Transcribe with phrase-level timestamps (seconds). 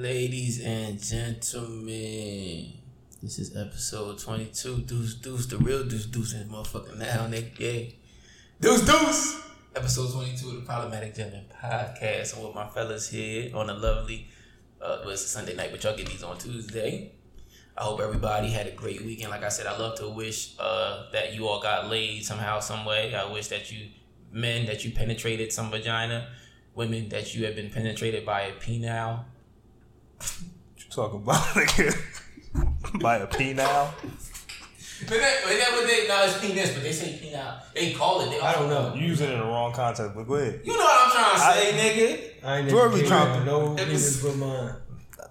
[0.00, 2.72] Ladies and gentlemen,
[3.22, 4.78] this is episode 22.
[4.78, 7.92] Deuce, Deuce, the real Deuce, Deuce, and motherfucking now, nigga.
[8.62, 9.42] Deuce, Deuce!
[9.76, 12.34] Episode 22 of the Problematic Gentleman podcast.
[12.34, 14.28] I'm with my fellas here on a lovely,
[14.80, 17.12] uh, well, it's a Sunday night, but y'all get these on Tuesday.
[17.76, 19.28] I hope everybody had a great weekend.
[19.30, 22.86] Like I said, I love to wish uh, that you all got laid somehow, some
[22.86, 23.14] way.
[23.14, 23.88] I wish that you,
[24.32, 26.28] men, that you penetrated some vagina,
[26.74, 29.24] women, that you have been penetrated by a penile.
[30.76, 33.00] You talk about nigga?
[33.00, 33.92] By a penile?
[35.08, 37.60] But that, but that what they no, it's penis, but they say penile.
[37.74, 38.30] They call it.
[38.30, 38.94] They I don't know.
[38.94, 40.60] You use it in the wrong context, but go ahead.
[40.64, 42.44] You know what I'm trying to say, nigga.
[42.46, 44.74] I ain't Where never we came trying- up with no It but mine.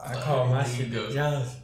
[0.04, 1.10] I call my shit go.
[1.12, 1.62] Johnson.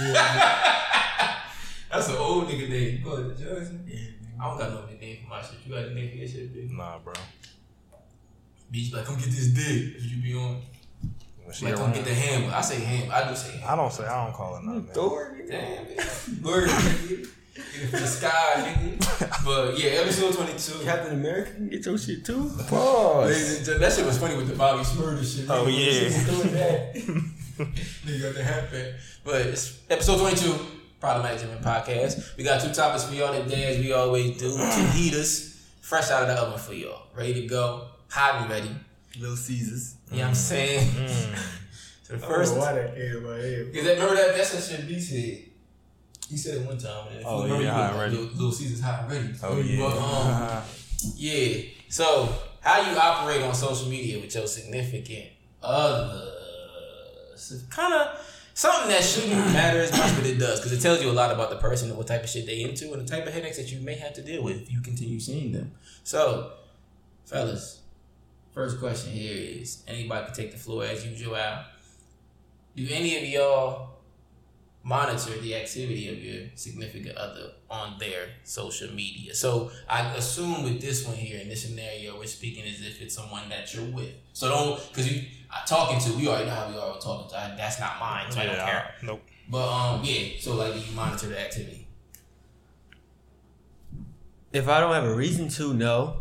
[0.00, 1.36] Yeah,
[1.92, 2.98] That's an old nigga name.
[2.98, 3.86] You call it Johnson?
[4.40, 5.58] I don't got no nickname for my shit.
[5.66, 6.70] You got a name for your shit, bitch?
[6.76, 7.12] Nah, bro.
[8.72, 9.92] Bitch, like, come get this dick.
[9.92, 10.60] That's what you be on.
[11.44, 12.50] When she Like, come around- get the ham.
[12.54, 13.10] I say ham.
[13.12, 13.68] I do say ham.
[13.70, 14.84] I don't say I don't call it nothing.
[14.84, 14.94] man.
[14.94, 15.36] Thor.
[15.48, 16.42] Damn, bitch.
[16.42, 17.28] Bird, nigga.
[17.54, 19.44] Get it from the sky, nigga.
[19.44, 20.84] But yeah, episode 22.
[20.84, 22.42] Captain America can get your shit too.
[22.42, 23.66] Ladies Pause.
[23.78, 25.46] That shit was funny with the Bobby Shmurda shit.
[25.50, 26.08] Oh, yeah.
[26.26, 26.94] Doing that.
[28.04, 28.94] Nigga got the happen.
[29.22, 30.54] But it's episode 22,
[30.98, 32.36] Problematic Gentleman Podcast.
[32.36, 34.50] We got two topics for y'all today, as we always do.
[34.50, 37.02] Two heaters, fresh out of the oven for y'all.
[37.14, 38.70] Ready to go, hot and ready.
[39.18, 39.96] Little Caesars.
[40.10, 40.88] You know what I'm saying?
[40.90, 41.38] Mm.
[42.04, 43.72] So the first, don't know why that came in my head.
[43.72, 45.38] because that, remember that, that's what shit B said.
[46.28, 47.06] He said it one time.
[47.10, 47.20] Man.
[47.20, 48.12] If Oh, you remember, yeah, you hot and look ready.
[48.16, 49.34] like Little, Little Caesar's hot and ready.
[49.42, 49.78] Oh yeah.
[49.80, 50.62] But, um,
[51.16, 51.62] Yeah.
[51.88, 52.28] So,
[52.60, 55.28] how you operate on social media with your significant
[55.62, 56.30] other?
[57.70, 58.20] Kind of
[58.54, 61.30] something that shouldn't matter as much, but it does because it tells you a lot
[61.30, 63.56] about the person and what type of shit they into and the type of headaches
[63.56, 65.72] that you may have to deal with if you continue seeing them.
[66.04, 66.52] So,
[67.26, 67.80] fellas,
[68.54, 71.36] first question here is anybody can take the floor as usual.
[71.36, 71.64] Al.
[72.76, 73.90] Do any of y'all
[74.82, 79.34] monitor the activity of your significant other on their social media.
[79.34, 83.14] So I assume with this one here in this scenario, we're speaking as if it's
[83.14, 84.12] someone that you're with.
[84.32, 87.38] So don't because you I talking to we already know how we are talking to.
[87.38, 88.94] I, that's not mine, so I don't care.
[89.00, 89.22] I- Nope.
[89.48, 90.28] But um, yeah.
[90.40, 91.86] So like, do you monitor the activity?
[94.52, 96.18] If I don't have a reason to, no.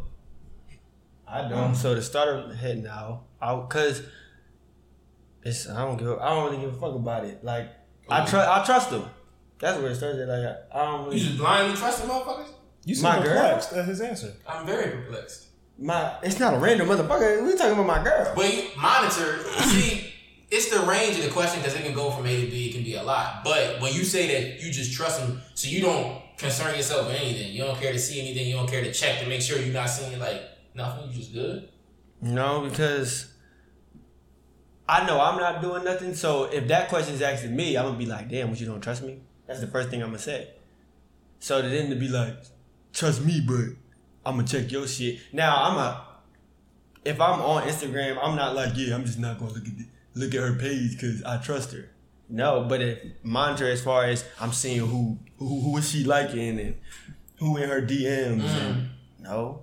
[1.34, 1.54] I don't.
[1.54, 4.04] Um, so to start ahead now, I cause
[5.42, 7.44] it's I don't give a, I don't really give a fuck about it.
[7.44, 7.70] Like
[8.08, 8.26] I oh.
[8.28, 9.10] trust I trust them.
[9.60, 10.20] That's where it starts.
[10.20, 10.28] at.
[10.28, 11.18] Like I, I don't really.
[11.18, 12.48] You really just blindly trusting motherfuckers?
[12.86, 13.42] You My seem girl?
[13.42, 14.34] perplexed at his answer.
[14.48, 15.48] I'm very perplexed.
[15.80, 16.18] my.
[16.22, 17.44] It's not a random motherfucker.
[17.44, 18.32] We talking about my girl.
[18.36, 20.14] But you monitor, see,
[20.52, 22.70] it's the range of the question because it can go from A to B.
[22.70, 23.44] It can be a lot.
[23.44, 27.16] But when you say that you just trust them, so you don't concern yourself with
[27.20, 27.54] anything.
[27.54, 28.48] You don't care to see anything.
[28.48, 30.42] You don't care to check to make sure you're not seeing like
[30.76, 31.10] nothing.
[31.10, 31.70] You just good.
[32.22, 33.34] No, because
[34.88, 36.14] I know I'm not doing nothing.
[36.14, 38.66] So if that question is asked to me, I'm gonna be like, "Damn, what you
[38.66, 40.50] don't trust me?" That's the first thing I'm gonna say.
[41.40, 42.36] So to then to be like,
[42.94, 43.76] "Trust me, but
[44.26, 46.08] I'm gonna check your shit." Now I'm a.
[47.06, 49.86] If I'm on Instagram, I'm not like, "Yeah, I'm just not gonna look at the,
[50.16, 51.90] look at her page because I trust her."
[52.30, 56.60] No, but if monitor as far as I'm seeing who who who is she liking
[56.60, 56.76] and
[57.38, 58.88] who in her DMs and mm.
[59.20, 59.62] no,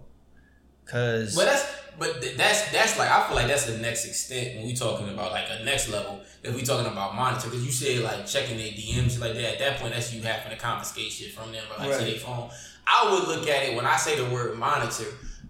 [0.91, 4.57] cause But that's but th- that's that's like I feel like that's the next extent
[4.57, 6.21] when we talking about like a next level.
[6.43, 9.55] If we talking about monitor, because you said like checking their DMs like that.
[9.55, 12.19] At that point, that's you having to confiscate shit from them or like to their
[12.19, 12.51] phone.
[12.87, 15.05] I would look at it when I say the word monitor.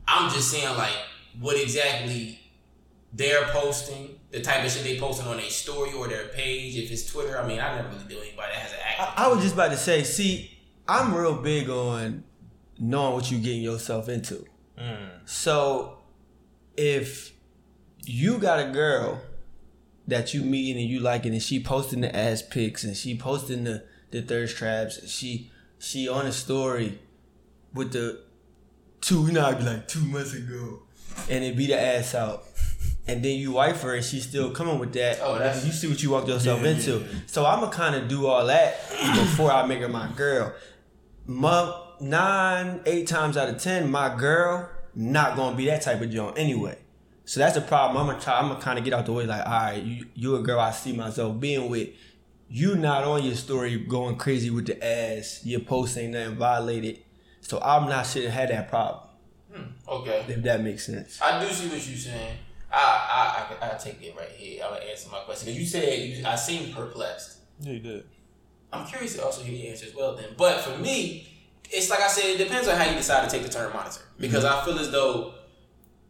[0.08, 0.96] I'm just saying like
[1.38, 2.40] what exactly
[3.12, 6.76] they're posting, the type of shit they posting on their story or their page.
[6.76, 9.18] If it's Twitter, I mean, I never really do anybody that has an act.
[9.18, 10.58] I, I was just about to say, see,
[10.88, 12.24] I'm real big on
[12.78, 14.44] knowing what you're getting yourself into.
[14.78, 15.09] Mm.
[15.32, 15.98] So
[16.76, 17.32] if
[18.04, 19.20] you got a girl
[20.08, 23.62] that you meeting and you liking and she posting the ass pics and she posting
[23.62, 26.98] the, the thirst traps and she she on a story
[27.72, 28.20] with the
[29.00, 30.82] two, you know, I'd be like two months ago
[31.30, 32.42] and it be the ass out.
[33.06, 35.21] And then you wife her and she's still coming with that.
[35.22, 36.98] Oh, that's- you see what you walked yourself Yeah, into.
[36.98, 38.80] yeah, So I'ma kinda do all that
[39.15, 40.53] before I make her my girl.
[41.24, 46.10] My nine, eight times out of ten, my girl not gonna be that type of
[46.10, 46.78] joint anyway.
[47.25, 47.97] So that's the problem.
[47.97, 48.39] I'm gonna try.
[48.39, 49.25] I'm gonna kind of get out the way.
[49.25, 51.91] Like, all right, you you a girl I see myself being with.
[52.48, 55.41] You not on your story going crazy with the ass.
[55.45, 56.98] Your post ain't nothing violated.
[57.41, 59.04] So I'm not shouldn't have that problem.
[59.54, 60.25] Hmm, okay.
[60.28, 61.21] If that makes sense.
[61.22, 62.37] I do see what you're saying.
[62.72, 64.65] I I I, I take it right here.
[64.65, 67.39] I'm gonna answer my question because you said you, I seem perplexed.
[67.60, 68.04] Yeah, you did.
[68.72, 70.16] I'm curious to also hear your answer as well.
[70.16, 71.40] Then, but for me,
[71.72, 74.00] it's like I said, it depends on how you decide to take the term monitor
[74.18, 74.62] because mm-hmm.
[74.62, 75.34] I feel as though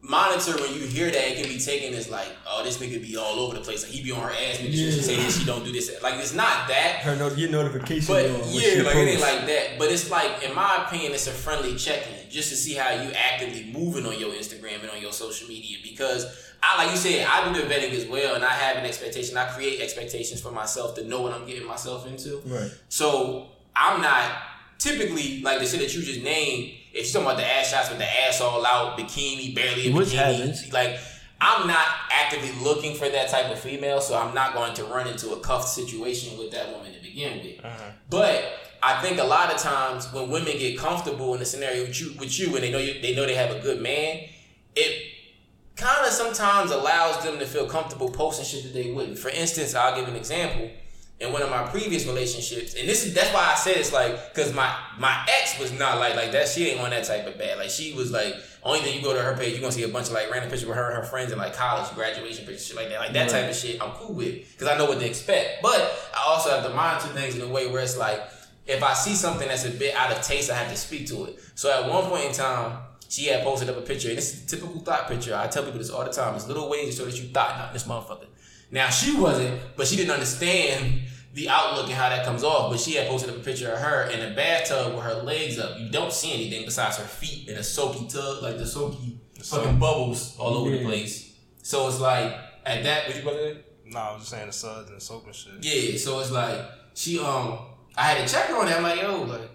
[0.02, 3.16] monitor when you hear that it can be taken as like, oh, this nigga be
[3.16, 3.82] all over the place.
[3.82, 4.72] Like he be on her ass, nigga.
[4.72, 5.90] She, she say this, she don't do this.
[6.02, 7.00] Like it's not that.
[7.02, 8.06] Her no, your notification.
[8.12, 9.78] But yeah, like it ain't like that.
[9.78, 13.10] But it's like, in my opinion, it's a friendly check-in just to see how you
[13.12, 15.76] actively moving on your Instagram and on your social media.
[15.82, 16.24] Because
[16.62, 19.36] I, like you said, I do the vetting as well, and I have an expectation.
[19.36, 22.40] I create expectations for myself to know what I'm getting myself into.
[22.46, 22.70] Right.
[22.88, 24.30] So I'm not
[24.81, 26.73] typically like the shit that you just named.
[26.93, 29.94] If you're talking about the ass shots with the ass all out, bikini, barely a
[29.94, 30.73] Which bikini, happens.
[30.73, 30.99] like
[31.41, 35.06] I'm not actively looking for that type of female, so I'm not going to run
[35.06, 37.65] into a cuffed situation with that woman to begin with.
[37.65, 37.91] Uh-huh.
[38.11, 38.44] But
[38.82, 42.12] I think a lot of times when women get comfortable in a scenario with you,
[42.19, 44.25] with you, and they know you, they know they have a good man,
[44.77, 45.03] it
[45.77, 49.19] kind of sometimes allows them to feel comfortable posting shit that they wouldn't.
[49.19, 50.71] For instance, I'll give an example.
[51.20, 54.32] In one of my previous relationships, and this is that's why I said it's like
[54.34, 56.49] because my my ex was not like like that.
[56.49, 57.58] She ain't on that type of bad.
[57.58, 59.82] Like she was like only thing you go to her page, you are gonna see
[59.82, 62.46] a bunch of like random pictures with her and her friends and like college graduation
[62.46, 63.00] pictures, shit like that.
[63.00, 65.61] Like that type of shit, I'm cool with because I know what to expect.
[65.62, 65.81] But
[66.17, 68.22] I also have to monitor things in a way where it's like
[68.67, 71.25] if I see something that's a bit out of taste, I have to speak to
[71.26, 71.38] it.
[71.55, 72.78] So at one point in time,
[73.08, 75.34] she had posted up a picture, and this is a typical thought picture.
[75.34, 76.34] I tell people this all the time.
[76.37, 78.26] It's little ways to show that you thought not this motherfucker.
[78.70, 81.02] Now she wasn't, but she didn't understand
[81.34, 82.70] the outlook and how that comes off.
[82.70, 85.58] But she had posted up a picture of her in a bathtub with her legs
[85.58, 85.78] up.
[85.78, 89.78] You don't see anything besides her feet in a soaky tub, like the soaky fucking
[89.78, 91.34] bubbles all over the place.
[91.62, 92.34] So it's like
[92.64, 93.06] at that.
[93.06, 93.56] What you about to?
[93.87, 95.52] No, I was just saying the suds and soap and shit.
[95.62, 96.61] Yeah, so it's like
[96.94, 97.58] she um
[97.96, 98.76] I had to check her on that.
[98.76, 99.50] I'm like, yo, like,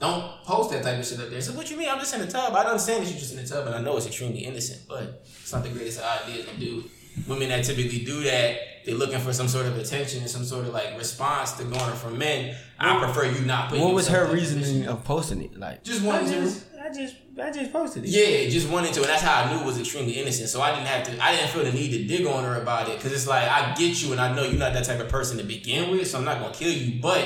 [0.00, 1.40] don't post that type of shit up there.
[1.40, 1.88] So what you mean?
[1.88, 2.52] I'm just in the tub.
[2.52, 4.82] I don't understand that you're just in the tub, and I know it's extremely innocent,
[4.88, 6.84] but it's not the greatest idea to do.
[7.26, 10.66] Women that typically do that, they're looking for some sort of attention and some sort
[10.66, 12.56] of like response to garner from men.
[12.78, 13.84] I prefer you not putting.
[13.84, 15.58] What was her yourself in that reasoning of posting it?
[15.58, 16.40] Like, Just I wanted to.
[16.40, 18.10] just, I just, I just posted it.
[18.10, 20.48] Yeah, just wanted to, and that's how I knew it was extremely innocent.
[20.48, 22.88] So I didn't have to, I didn't feel the need to dig on her about
[22.88, 25.08] it because it's like I get you, and I know you're not that type of
[25.08, 27.00] person to begin with, so I'm not gonna kill you.
[27.00, 27.24] But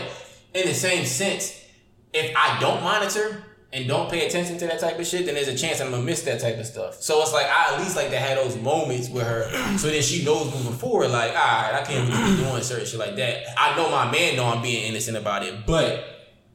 [0.55, 1.59] in the same sense,
[2.13, 5.49] if I don't monitor and don't pay attention to that type of shit, then there's
[5.49, 7.03] a chance I'm gonna miss that type of stuff.
[7.03, 10.03] So it's like I at least like to have those moments with her, so then
[10.03, 13.17] she knows moving forward, like, all right, I can't really be doing certain shit like
[13.17, 13.45] that.
[13.57, 16.05] I know my man know I'm being innocent about it, but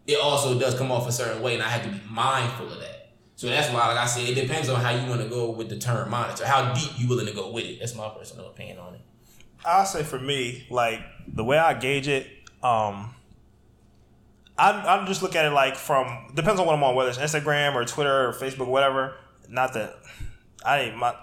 [0.06, 2.80] it also does come off a certain way, and I have to be mindful of
[2.80, 2.98] that.
[3.36, 5.70] So that's why, like I said, it depends on how you want to go with
[5.70, 7.80] the term monitor, how deep you willing to go with it.
[7.80, 9.02] That's my personal opinion on it.
[9.64, 12.26] I'll say for me, like the way I gauge it,
[12.64, 13.14] um,
[14.58, 17.20] I I just look at it like from depends on what I'm on, whether it's
[17.20, 19.16] Instagram or Twitter or Facebook, whatever.
[19.50, 19.96] Not that
[20.66, 21.16] I ain't my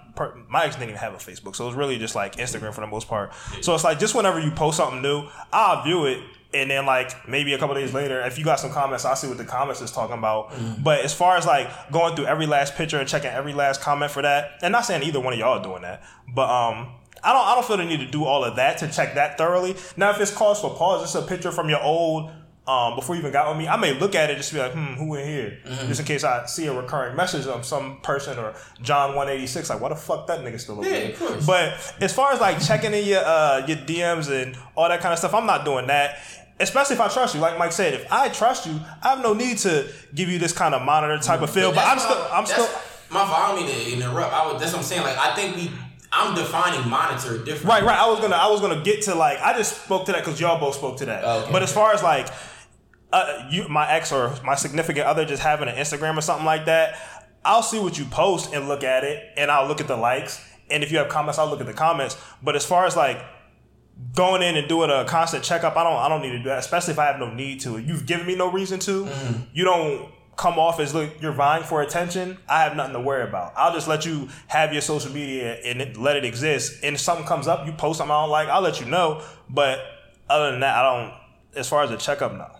[0.48, 2.80] my ex didn't even have a Facebook, so it was really just like Instagram for
[2.80, 3.32] the most part.
[3.60, 6.22] So it's like just whenever you post something new, I'll view it.
[6.52, 9.26] And then, like maybe a couple days later, if you got some comments, I'll see
[9.26, 10.52] what the comments is talking about.
[10.84, 14.12] But as far as like going through every last picture and checking every last comment
[14.12, 16.92] for that, and not saying either one of y'all doing that, but um,
[17.24, 19.36] I don't I don't feel the need to do all of that to check that
[19.36, 19.74] thoroughly.
[19.96, 22.30] Now, if it's cause for pause, it's a picture from your old
[22.66, 23.68] um before you even got with me.
[23.68, 25.58] I may look at it just to be like, hmm, who in here?
[25.86, 29.46] Just in case I see a recurring message of some person or John one eighty
[29.46, 29.68] six.
[29.68, 31.10] Like, why the fuck that nigga still over Yeah, there?
[31.12, 31.46] of course.
[31.46, 35.12] But as far as like checking in your uh your DMs and all that kind
[35.12, 36.18] of stuff, I'm not doing that.
[36.60, 39.34] Especially if I trust you, like Mike said, if I trust you, I have no
[39.34, 41.72] need to give you this kind of monitor type of feel.
[41.72, 42.68] But, I'm still, I'm still,
[43.10, 43.38] My fault.
[43.40, 44.32] I don't mean to interrupt.
[44.32, 45.02] I would, that's what I'm saying.
[45.02, 45.70] Like I think we,
[46.12, 47.64] I'm defining monitor different.
[47.64, 47.98] Right, right.
[47.98, 50.40] I was gonna, I was gonna get to like, I just spoke to that because
[50.40, 51.24] y'all both spoke to that.
[51.24, 51.52] Oh, okay.
[51.52, 52.28] But as far as like,
[53.14, 56.64] uh, you, my ex or my significant other just having an Instagram or something like
[56.66, 56.98] that,
[57.44, 60.44] I'll see what you post and look at it, and I'll look at the likes,
[60.70, 62.16] and if you have comments, I'll look at the comments.
[62.42, 63.24] But as far as like
[64.14, 66.58] going in and doing a constant checkup, I don't, I don't need to do that,
[66.58, 67.78] especially if I have no need to.
[67.78, 69.08] You've given me no reason to.
[69.52, 72.38] You don't come off as look you're vying for attention.
[72.48, 73.52] I have nothing to worry about.
[73.56, 76.82] I'll just let you have your social media and it, let it exist.
[76.82, 79.22] And if something comes up, you post something I don't like, I'll let you know.
[79.48, 79.78] But
[80.28, 81.14] other than that, I don't.
[81.54, 82.50] As far as a checkup, no.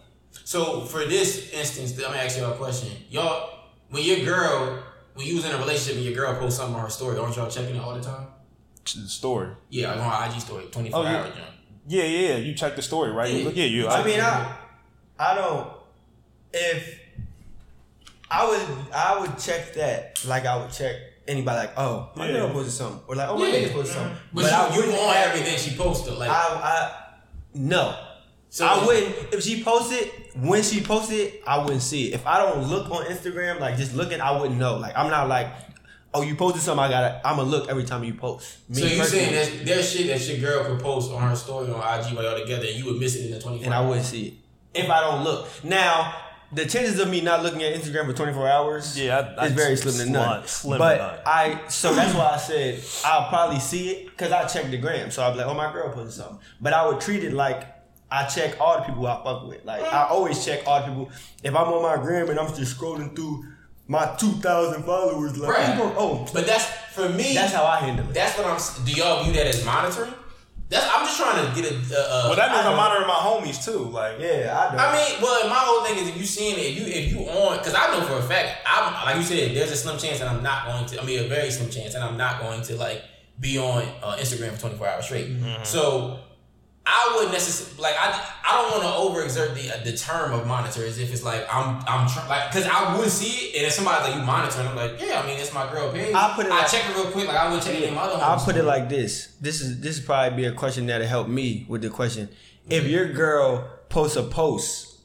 [0.44, 2.90] So for this instance, I'm gonna ask y'all a question.
[3.10, 3.50] Y'all,
[3.90, 4.82] when your girl,
[5.14, 7.34] when you was in a relationship and your girl posts something on her story, aren't
[7.36, 8.26] y'all checking it all the time?
[8.84, 9.48] The story.
[9.70, 11.16] Yeah, like on her IG story, 24 Oh, yeah.
[11.16, 11.38] hour jump.
[11.86, 12.36] Yeah, yeah.
[12.36, 13.30] You check the story, right?
[13.30, 13.38] Yeah.
[13.38, 13.88] You look- Yeah, you.
[13.88, 14.56] I mean, I,
[15.18, 15.70] I don't.
[16.52, 16.98] If
[18.30, 20.96] I would, I would check that like I would check
[21.26, 21.56] anybody.
[21.58, 22.32] Like, oh, my Yeah.
[22.34, 23.68] girl posted something, or like, oh, my Yeah.
[23.68, 24.16] nigga posted something.
[24.32, 26.14] But, I you, you wouldn't on everything she posted.
[26.14, 26.92] Like, I, I,
[27.54, 27.96] no.
[28.54, 32.14] So I wouldn't if she posted when she posted I wouldn't see it.
[32.14, 34.76] If I don't look on Instagram, like just looking, I wouldn't know.
[34.76, 35.48] Like I'm not like,
[36.12, 38.58] oh, you posted something, I gotta I'm gonna look every time you post.
[38.68, 41.34] Me So you personally, saying there's, there's shit that your girl could post on her
[41.34, 43.74] story on IG while y'all together and you would miss it in the 24 and
[43.74, 44.34] I wouldn't see it
[44.84, 45.48] if I don't look.
[45.64, 46.14] Now,
[46.52, 49.54] the chances of me not looking at Instagram for 24 hours Yeah, I- is I-
[49.56, 50.46] very slim to none.
[50.46, 51.18] slim- slim but none.
[51.26, 55.10] I so that's why I said I'll probably see it because I check the gram.
[55.10, 56.38] So I'll be like, oh my girl posted something.
[56.60, 57.73] But I would treat it like
[58.14, 59.64] I check all the people I fuck with.
[59.64, 61.10] Like I always check all the people.
[61.42, 63.44] If I'm on my gram and I'm just scrolling through
[63.86, 65.72] my 2,000 followers, like Right.
[65.74, 67.34] people, oh, But that's for me.
[67.34, 68.14] that's how I handle it.
[68.14, 68.84] That's what I'm.
[68.84, 70.14] Do y'all view that as monitoring?
[70.70, 70.86] That's.
[70.90, 71.74] I'm just trying to get a.
[71.76, 73.80] Uh, Well, that means I I'm monitoring my homies too.
[73.90, 74.78] Like, Yeah, I do.
[74.78, 77.18] I mean, well, my whole thing is if you seeing it, if you if you
[77.28, 80.20] on, because I know for a fact, I'm like you said, there's a slim chance
[80.20, 81.02] that I'm not going to.
[81.02, 83.02] I mean, a very slim chance that I'm not going to like
[83.38, 85.28] be on uh, Instagram for 24 hours straight.
[85.64, 86.20] So
[86.86, 88.88] I wouldn't necessarily like I I don't want to
[89.32, 92.50] overexert the uh, the term of monitor as if it's like I'm I'm trying like
[92.50, 95.26] because I would see it and if somebody's like you monitoring I'm like yeah I
[95.26, 97.36] mean it's my girl page I'll put it I like- check it real quick like
[97.38, 99.34] I would check it in my other I'll put it like this.
[99.40, 102.28] This is this is probably be a question that'll help me with the question.
[102.68, 104.98] If your girl posts a post,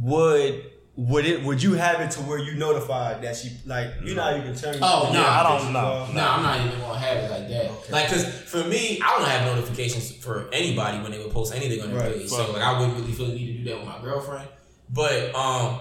[0.00, 0.67] would
[1.00, 4.22] would it would you have it to where you notified that she like you know
[4.24, 5.78] how you can turn Oh, your no, I don't know.
[5.78, 6.12] off?
[6.12, 7.70] No, I'm not even gonna have it like that.
[7.70, 7.92] Okay.
[7.92, 11.80] Like, cause for me, I don't have notifications for anybody when they would post anything
[11.82, 12.14] on their Right.
[12.18, 12.28] page.
[12.28, 14.48] So like, I wouldn't really feel the need to do that with my girlfriend.
[14.90, 15.78] But um,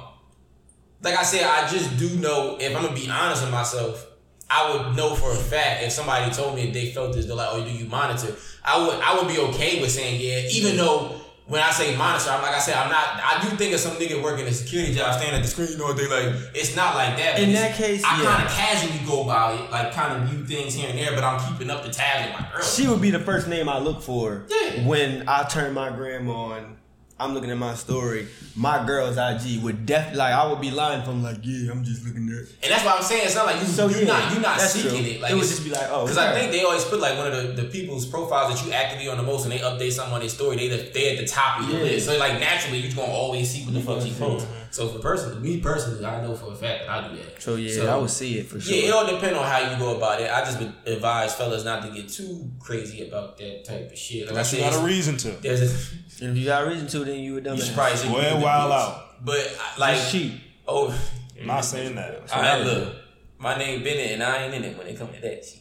[1.02, 4.06] like I said, I just do know if I'm gonna be honest with myself,
[4.52, 7.36] I would know for a fact if somebody told me if they felt this, they're
[7.36, 10.78] like, "Oh, do you monitor?" I would, I would be okay with saying yeah, even
[10.78, 11.17] though.
[11.48, 13.22] When I say monitor, I'm like I said, I'm not.
[13.24, 15.86] I do think of some nigga working a security job, standing at the screen you
[15.86, 16.06] all day.
[16.08, 17.40] Like it's not like that.
[17.40, 18.30] In that case, I yeah.
[18.30, 21.24] kind of casually go by it, like kind of view things here and there, but
[21.24, 22.64] I'm keeping up the tabs with my girl.
[22.66, 24.86] She would be the first name I look for Yeah.
[24.86, 26.76] when I turn my gram on.
[27.20, 28.28] I'm looking at my story.
[28.56, 31.84] My girl's IG would definitely like I would be lying if I'm like, yeah, I'm
[31.84, 32.46] just looking at.
[32.64, 34.62] and that's why I'm saying it's not like you, So, you're yeah, not you're not
[34.62, 35.10] seeking true.
[35.14, 35.22] it.
[35.22, 37.28] Like It would just be like, oh, because I think they always put like one
[37.32, 40.14] of the, the people's profiles that you actively on the most, and they update something
[40.14, 40.58] on their story.
[40.58, 41.86] They the, they at the top of your Yeah.
[41.86, 44.48] list, so like naturally you're gonna always see what the fuck she posts.
[44.78, 47.42] So for personally, me personally, I know for a fact that I do that.
[47.42, 48.76] So yeah, I would see it for sure.
[48.76, 50.30] Yeah, it all depend on how you go about it.
[50.30, 54.26] I just would advise fellas not to get too crazy about that type of shit.
[54.26, 55.32] Like unless I you got a reason to.
[55.42, 55.66] there's a,
[56.30, 57.76] if you got a reason to, then you would dumb you should it.
[57.76, 59.26] probably say you Well, do the wild out.
[59.26, 60.34] But like It's cheap.
[60.68, 60.96] oh.
[61.40, 62.32] I'm not saying that.
[62.32, 62.94] All right, look,
[63.40, 65.58] my name Bennett, and I ain't in it when it comes to that shit.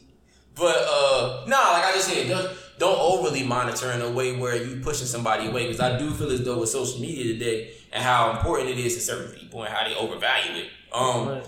[0.55, 4.63] But uh, nah, like I just said, don't, don't overly monitor in a way where
[4.63, 5.69] you pushing somebody away.
[5.69, 8.95] Because I do feel as though with social media today and how important it is
[8.95, 10.69] to certain people and how they overvalue it.
[10.93, 11.41] Um,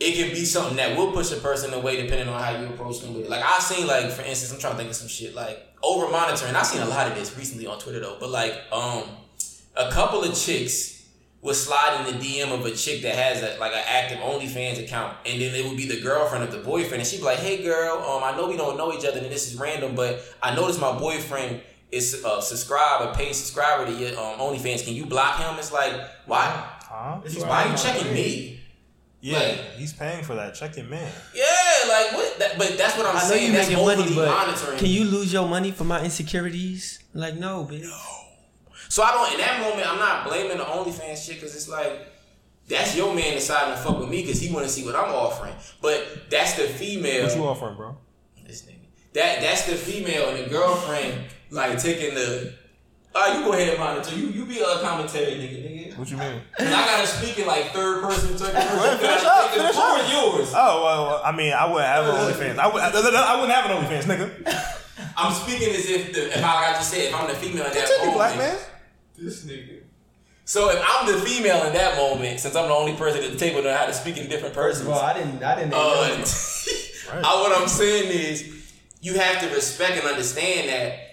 [0.00, 3.00] it can be something that will push a person away depending on how you approach
[3.00, 3.30] them with it.
[3.30, 6.10] Like I've seen, like for instance, I'm trying to think of some shit like over
[6.10, 6.56] monitoring.
[6.56, 9.04] I've seen a lot of this recently on Twitter though, but like um,
[9.76, 11.06] a couple of chicks
[11.42, 14.82] would slide in the DM of a chick that has a, like an active OnlyFans
[14.82, 17.38] account, and then it would be the girlfriend of the boyfriend, and she'd be like,
[17.38, 20.24] "Hey, girl, um, I know we don't know each other, and this is random, but
[20.42, 24.84] I noticed my boyfriend." Is a subscribe a paid subscriber to your um, OnlyFans?
[24.84, 25.58] Can you block him?
[25.58, 25.94] It's like
[26.26, 26.46] why?
[26.82, 27.20] Huh?
[27.24, 28.60] It's Why are you checking me?
[29.20, 30.54] Yeah, Like- he's paying for that.
[30.54, 31.10] Check your man.
[31.34, 31.44] Yeah,
[31.88, 32.38] like what?
[32.38, 33.52] That, but that's what I'm I saying.
[33.52, 34.78] That's making money, but monitoring.
[34.78, 37.00] can you lose your money for my insecurities?
[37.14, 37.82] Like no, bitch.
[37.82, 37.98] No.
[38.88, 39.32] So I don't.
[39.32, 42.06] In that moment, I'm not blaming the OnlyFans shit because it's like
[42.68, 45.12] that's your man deciding to fuck with me because he want to see what I'm
[45.14, 45.54] offering.
[45.82, 47.24] But that's the female.
[47.26, 47.96] What you offering, bro?
[48.46, 48.76] This nigga.
[49.14, 52.54] That that's the female and the girlfriend like taking the.
[53.14, 54.14] Ah, you go ahead and monitor.
[54.14, 55.98] You you be a commentary nigga, nigga.
[55.98, 56.40] What you mean?
[56.58, 58.78] And I gotta speak in like third person, second person.
[58.78, 60.04] ahead, finish up, finish the floor up.
[60.04, 60.52] is yours.
[60.54, 62.58] Oh well, well, I mean, I wouldn't have an OnlyFans.
[62.58, 62.82] I would.
[62.82, 64.74] I, I wouldn't have an OnlyFans, nigga.
[65.16, 67.66] I'm speaking as if the, if I, like I just said, if I'm the female
[67.66, 68.58] in that Continue, moment, black man.
[69.16, 69.80] This nigga.
[70.44, 73.36] So if I'm the female in that moment, since I'm the only person at the
[73.36, 75.42] table that know how to speak in different persons, of all, I didn't.
[75.42, 75.74] I didn't.
[75.74, 76.24] uh, know.
[77.12, 81.07] I, what I'm saying is, you have to respect and understand that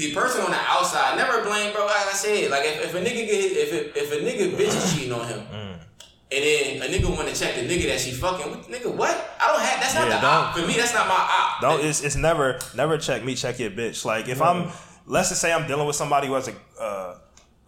[0.00, 1.84] the person on the outside never blame, bro.
[1.84, 4.74] Like I said, like if, if a nigga get if it, if a nigga bitch
[4.76, 5.40] is cheating on him.
[5.52, 5.76] Mm.
[6.32, 8.68] And then a nigga want to check the nigga that she fucking with.
[8.68, 9.10] Nigga, what?
[9.40, 9.80] I don't have.
[9.80, 10.56] That's not Yeah, the op.
[10.56, 11.60] For me, that's not my op.
[11.60, 11.84] Don't.
[11.84, 13.34] It's, it's never never check me.
[13.34, 14.04] Check your bitch.
[14.04, 14.70] Like if I'm,
[15.06, 17.18] let's just say I'm dealing with somebody who has a uh,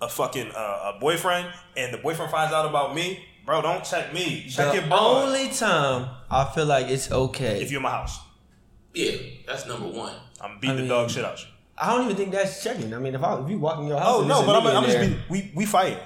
[0.00, 3.62] a fucking uh, a boyfriend, and the boyfriend finds out about me, bro.
[3.62, 4.46] Don't check me.
[4.48, 4.96] Check the your bro.
[4.96, 7.60] only time I feel like it's okay.
[7.62, 8.16] if you're in my house,
[8.94, 10.14] Yeah, that's number one.
[10.40, 11.48] I'm beating I mean- the dog shit out you.
[11.82, 12.94] I don't even think that's checking.
[12.94, 14.84] I mean, if I if you walk in your house, Oh no, but I'm, I'm
[14.84, 15.98] just there- be, we we fight.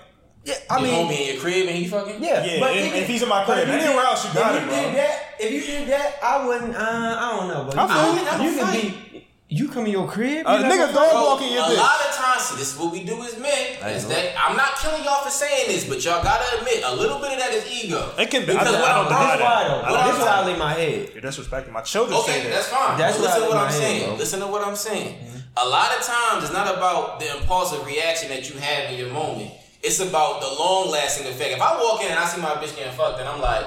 [0.45, 2.23] Yeah, I Your mean, homie in your crib and he fucking.
[2.23, 4.33] yeah, Yeah, but if- if he's in my crib, if you anywhere did- else you
[4.33, 4.80] got if it, you bro.
[4.80, 6.75] Did that, if you did that, I wouldn't.
[6.76, 8.50] Uh, I don't know, but I you, feel can- you.
[8.50, 9.02] you can be.
[9.49, 11.14] You come in your crib, Uh, you nigga, gonna don't fight?
[11.14, 11.76] walk in your a bitch.
[11.78, 13.76] lot of times, see, this is what we do as men.
[13.83, 14.09] I Is know.
[14.11, 17.30] that I'm not killing y'all for saying this, but y'all gotta admit a little bit
[17.33, 18.11] of that is ego.
[18.18, 18.52] It can be.
[18.52, 19.42] I Because don't- what I don't I'm- deny that.
[19.42, 20.02] why though.
[20.02, 21.11] This is deny how I lay my head.
[21.14, 22.21] You're disrespecting my children.
[22.23, 22.52] say Okay, that.
[22.54, 22.99] that's fine.
[22.99, 24.18] That's what listen I to what let I'm saying.
[24.18, 25.36] Listen to what I'm saying.
[25.59, 29.11] A lot of times, it's not about the impulsive reaction that you have in your
[29.11, 29.53] moment.
[29.83, 31.55] It's about the long lasting effect.
[31.55, 33.65] If I walk in and I see my bitch getting fucked, then I'm like,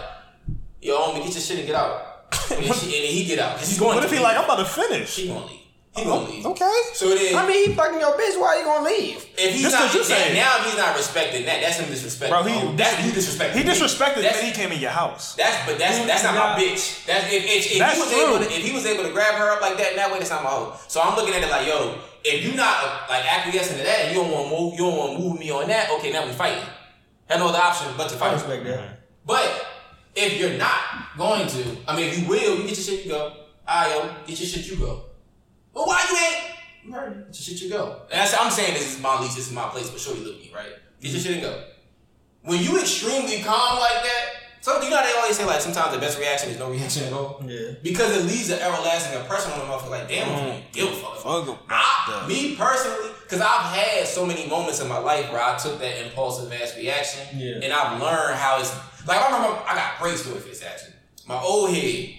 [0.82, 2.28] yo, homie, get your shit and get out.
[2.52, 3.96] and, she, and he get out he's going.
[3.96, 4.24] What if he leave.
[4.24, 5.16] like I'm about to finish?
[5.16, 5.59] He gonna leave.
[6.00, 6.46] He gonna leave.
[6.46, 6.80] Okay.
[6.94, 8.40] So then, I mean, he fucking your bitch.
[8.40, 9.26] Why are you gonna leave?
[9.38, 11.78] if he's Just not 'cause you now, saying- now, if he's not respecting that, that's
[11.78, 12.30] him disrespecting.
[12.30, 13.54] Bro, he Oh, that's he disrespecting.
[13.54, 13.70] He me.
[13.70, 15.34] disrespected That's- that he came in your house.
[15.36, 17.06] That's but that's that's not my bitch.
[17.06, 18.28] That's if, if, if That's he was true.
[18.28, 20.20] able to, if he was able to grab her up like that in that way,
[20.20, 20.74] that's not my hoe.
[20.88, 24.00] So I'm looking at it like, yo, if you're not uh, like acquiescing to that,
[24.06, 25.90] and you don't want to move, you don't want to move me on that.
[25.92, 26.64] Okay, now we fighting.
[27.30, 28.34] Have no other option but to I fight.
[28.34, 29.00] respect that.
[29.26, 29.48] But
[30.16, 33.12] if you're not going to, I mean, if you will, you get your shit, you
[33.12, 33.32] go.
[33.68, 35.04] Ah, yo, get your shit, you go.
[35.80, 36.58] But why you ain't?
[36.84, 37.24] You heard me.
[37.32, 38.02] Get your shit, you go.
[38.12, 40.26] And that's, I'm saying this is my lease, this is my place, but sure you
[40.26, 40.76] live me, right?
[41.00, 41.64] Get your shit and go.
[42.42, 44.26] When you extremely calm like that,
[44.60, 47.06] so you know how they always say like sometimes the best reaction is no reaction
[47.06, 47.42] at all.
[47.48, 47.76] Yeah.
[47.82, 49.90] Because it leaves an everlasting impression on the motherfucker.
[49.90, 50.62] Like, damn, mm.
[50.74, 51.16] give a fuck.
[51.20, 55.58] Fuck about me personally, because I've had so many moments in my life where I
[55.58, 57.62] took that impulsive ass reaction, Yeah.
[57.64, 58.76] and I've learned how it's
[59.08, 59.18] like.
[59.18, 60.92] I remember I got great story for this action.
[61.26, 62.19] My old head,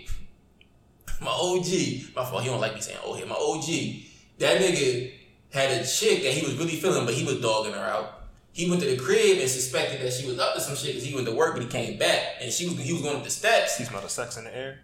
[1.21, 2.43] my OG, my fault.
[2.43, 3.29] He don't like me saying old head.
[3.29, 3.65] My OG,
[4.39, 5.13] that nigga
[5.53, 8.23] had a chick that he was really feeling, but he was dogging her out.
[8.53, 11.05] He went to the crib and suspected that she was up to some shit because
[11.05, 13.25] he went to work, but he came back and she was he was going up
[13.25, 13.77] the steps.
[13.79, 14.81] He smelled the sex in the air.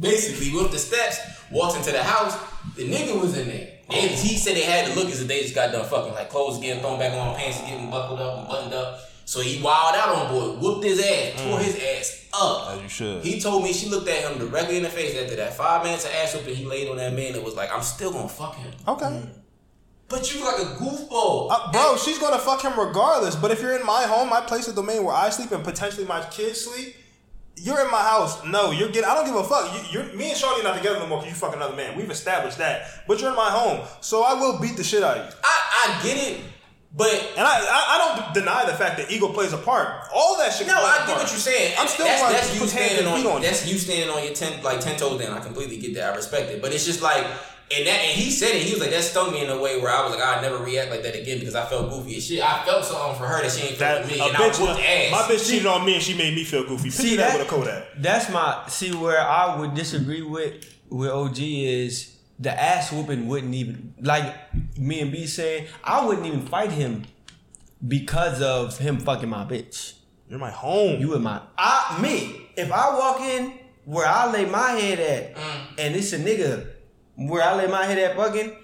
[0.00, 1.18] Basically, went up the steps,
[1.52, 2.36] walked into the house.
[2.74, 3.70] The nigga was in there.
[3.90, 6.14] And he said they had to look as if they just got done fucking.
[6.14, 9.00] Like clothes getting thrown back on, pants getting buckled up and buttoned up.
[9.24, 12.76] So he wilded out on boy, whooped his ass, tore his ass up.
[12.76, 13.24] As you should.
[13.24, 16.04] He told me she looked at him directly in the face after that five minutes
[16.04, 18.56] of ass whooping he laid on that man and was like, I'm still gonna fuck
[18.56, 18.72] him.
[18.86, 19.22] Okay.
[20.08, 21.48] But you like a goofball.
[21.50, 23.36] Uh, bro, she's gonna fuck him regardless.
[23.36, 26.06] But if you're in my home, my place of domain where I sleep and potentially
[26.06, 26.94] my kids sleep,
[27.56, 28.44] you're in my house.
[28.44, 29.08] No, you're getting.
[29.08, 29.72] I don't give a fuck.
[29.74, 31.96] You, you're me and Shawty not together no more because you fuck another man.
[31.96, 33.04] We've established that.
[33.08, 35.38] But you're in my home, so I will beat the shit out of you.
[35.42, 36.40] I, I get it,
[36.96, 39.88] but And I, I, I don't deny the fact that ego plays a part.
[40.14, 40.66] All that shit.
[40.68, 41.18] No, plays a I get part.
[41.22, 41.74] what you're saying.
[41.78, 44.62] I'm still that's, gonna that's you standing on, on that's you standing on your ten
[44.62, 45.36] like ten toes down.
[45.36, 46.12] I completely get that.
[46.12, 46.62] I respect it.
[46.62, 47.26] But it's just like
[47.74, 49.80] and that and he said it, he was like, that stung me in a way
[49.80, 52.26] where I was like, I'd never react like that again because I felt goofy as
[52.26, 52.42] shit.
[52.42, 54.62] I felt something for her that she ain't felt That with me and bitch, I
[54.62, 55.10] whooped ass.
[55.10, 56.90] my bitch cheated on me and she made me feel goofy.
[56.90, 57.38] Picture See that, that?
[57.38, 57.84] with a Kodak.
[57.98, 63.54] That's my see where I would disagree with with OG is the ass whooping wouldn't
[63.54, 64.34] even like
[64.78, 67.04] me and B saying I wouldn't even fight him
[67.86, 69.94] because of him fucking my bitch.
[70.28, 71.00] You're my home.
[71.00, 75.36] You in my I me if I walk in where I lay my head at
[75.36, 75.66] mm.
[75.78, 76.70] and it's a nigga
[77.16, 78.56] where I lay my head at fucking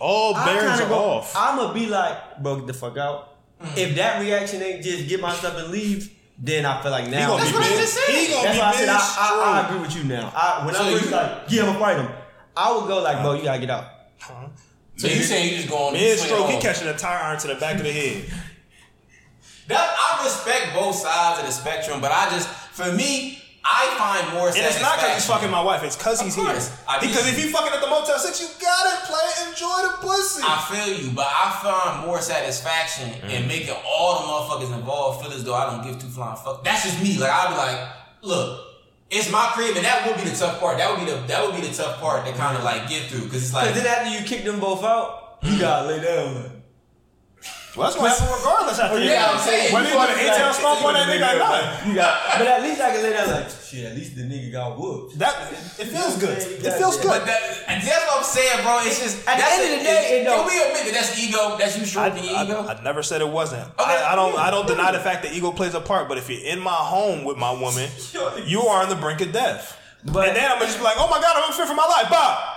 [0.00, 1.34] All bearings are go, off.
[1.36, 3.36] I'ma be like, bro, get the fuck out.
[3.62, 3.78] Mm.
[3.78, 7.36] If that reaction ain't just get my stuff and leave, then I feel like now.
[7.36, 8.42] That's be what I just said.
[8.42, 10.32] That's why I said I, I, I agree with you now.
[10.34, 12.08] I, when So I was like, yeah, I'ma fight him.
[12.56, 13.84] I would go like, bro, you gotta get out.
[14.96, 16.60] so you saying you just going Mid stroke, he home.
[16.62, 18.24] catching a tire iron to the back of the head.
[19.68, 24.34] That I respect both sides of the spectrum, but I just for me, I find
[24.36, 26.70] more And it's not because he's satisfaction- fucking my wife, it's because he's Of here.
[26.88, 29.94] I Because just- if he fucking at the Motel 6, you gotta play, enjoy the
[30.02, 30.42] pussy.
[30.44, 33.30] I feel you, but I find more satisfaction Mm-hmm.
[33.30, 36.64] in making all the motherfuckers involved feel as though I don't give two flying fuck.
[36.64, 37.18] That's just me.
[37.18, 37.88] Like I'd be like,
[38.22, 38.60] look,
[39.12, 40.78] it's my crib, and that would be the tough part.
[40.78, 43.10] That would be the that would be the tough part to kind of like get
[43.10, 45.60] through because it's like Cause then after you kick them both out, you hmm.
[45.60, 46.61] gotta lay down.
[47.72, 49.08] Like, well, that's gonna happen regardless after you.
[49.08, 51.38] Yeah, I'm saying, Whether you you do the fucking A-Town like- stomp that nigga or
[51.40, 51.86] not.
[51.88, 53.84] you got, but at least I can lay down like, shit.
[53.86, 55.18] At least the nigga got whooped.
[55.18, 55.34] That,
[55.80, 56.36] it feels good.
[56.36, 57.08] It feels good.
[57.08, 58.78] But that, and that's what I'm saying, bro.
[58.84, 60.94] It's just At the end of the day, is- it don't- can we admit that
[61.00, 61.56] that's ego?
[61.56, 62.60] That's you I, stroking your ego.
[62.68, 63.64] I, I never said it wasn't.
[63.64, 63.72] Okay.
[64.04, 64.38] I, I don't.
[64.38, 66.08] I don't deny the fact that ego plays a part.
[66.08, 67.88] But if you're in my home with my woman,
[68.44, 69.78] you are on the brink of death.
[70.04, 71.86] But- and then I'm gonna just be like, oh my god, I'm unfit for my
[71.86, 72.10] life.
[72.10, 72.51] Bob.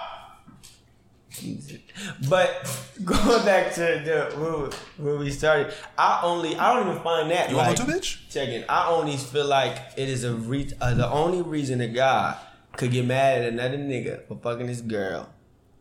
[2.29, 2.49] But
[3.03, 7.49] going back to the where, where we started, I only I don't even find that
[7.49, 8.29] You like, want to bitch?
[8.29, 8.65] Check it.
[8.69, 12.37] I only feel like it is a re- uh, the only reason a guy
[12.77, 15.29] could get mad at another nigga for fucking his girl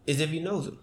[0.07, 0.79] is if he knows him.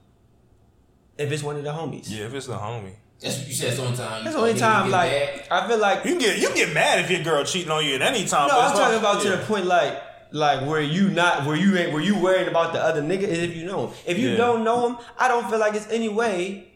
[1.18, 2.06] If it's one of the homies.
[2.10, 2.96] Yeah, if it's the homie.
[3.20, 3.74] that's what you said.
[3.76, 4.24] So one time.
[4.24, 7.00] That's the only time like I feel like You can get you can get mad
[7.00, 8.48] if your girl cheating on you at any time.
[8.48, 10.02] no, but I'm talking not- about to the point like
[10.32, 13.40] like where you not where you ain't where you worried about the other nigga is
[13.40, 13.96] if you know him.
[14.06, 14.38] If you Yeah.
[14.38, 16.68] don't know him, I don't feel like it's any way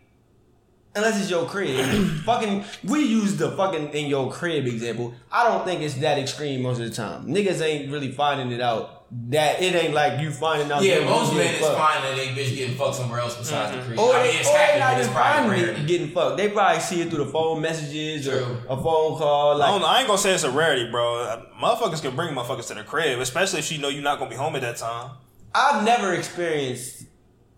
[0.96, 1.86] unless it's your crib.
[2.26, 5.14] fucking we use the fucking in your crib example.
[5.32, 7.28] I don't think it's that extreme most of the time.
[7.28, 8.95] Niggas ain't really finding it out.
[9.12, 10.84] That it ain't like you finding out.
[10.84, 11.78] Yeah, most men getting is fucked.
[11.78, 13.88] finding they bitch getting fucked somewhere else besides the mm-hmm.
[13.88, 14.00] crib.
[14.00, 15.88] Or I they, mean, it's or they happening, not but it's probably finding rare.
[15.88, 16.38] getting fucked.
[16.38, 18.58] They probably see it through the phone messages True.
[18.68, 19.52] or a phone call.
[19.52, 21.44] I, Like don't know, I ain't gonna say it's a rarity, bro.
[21.62, 24.36] Motherfuckers can bring motherfuckers to the crib, especially if she know you're not gonna be
[24.36, 25.12] home at that time.
[25.54, 27.06] I've never experienced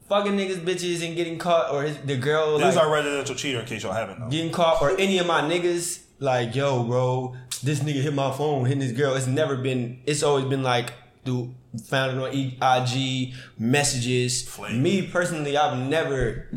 [0.09, 3.35] fucking niggas, bitches, and getting caught, or his, the girl This is like, our residential
[3.35, 4.29] cheater, in case y'all haven't known.
[4.29, 8.65] getting caught, or any of my niggas, like, yo, bro, this nigga hit my phone,
[8.65, 9.15] hitting this girl.
[9.15, 10.01] It's never been.
[10.05, 10.93] It's always been like,
[11.27, 11.53] dude,
[11.85, 12.23] found it
[12.61, 14.47] on IG messages.
[14.47, 14.81] Flame.
[14.81, 16.47] Me personally, I've never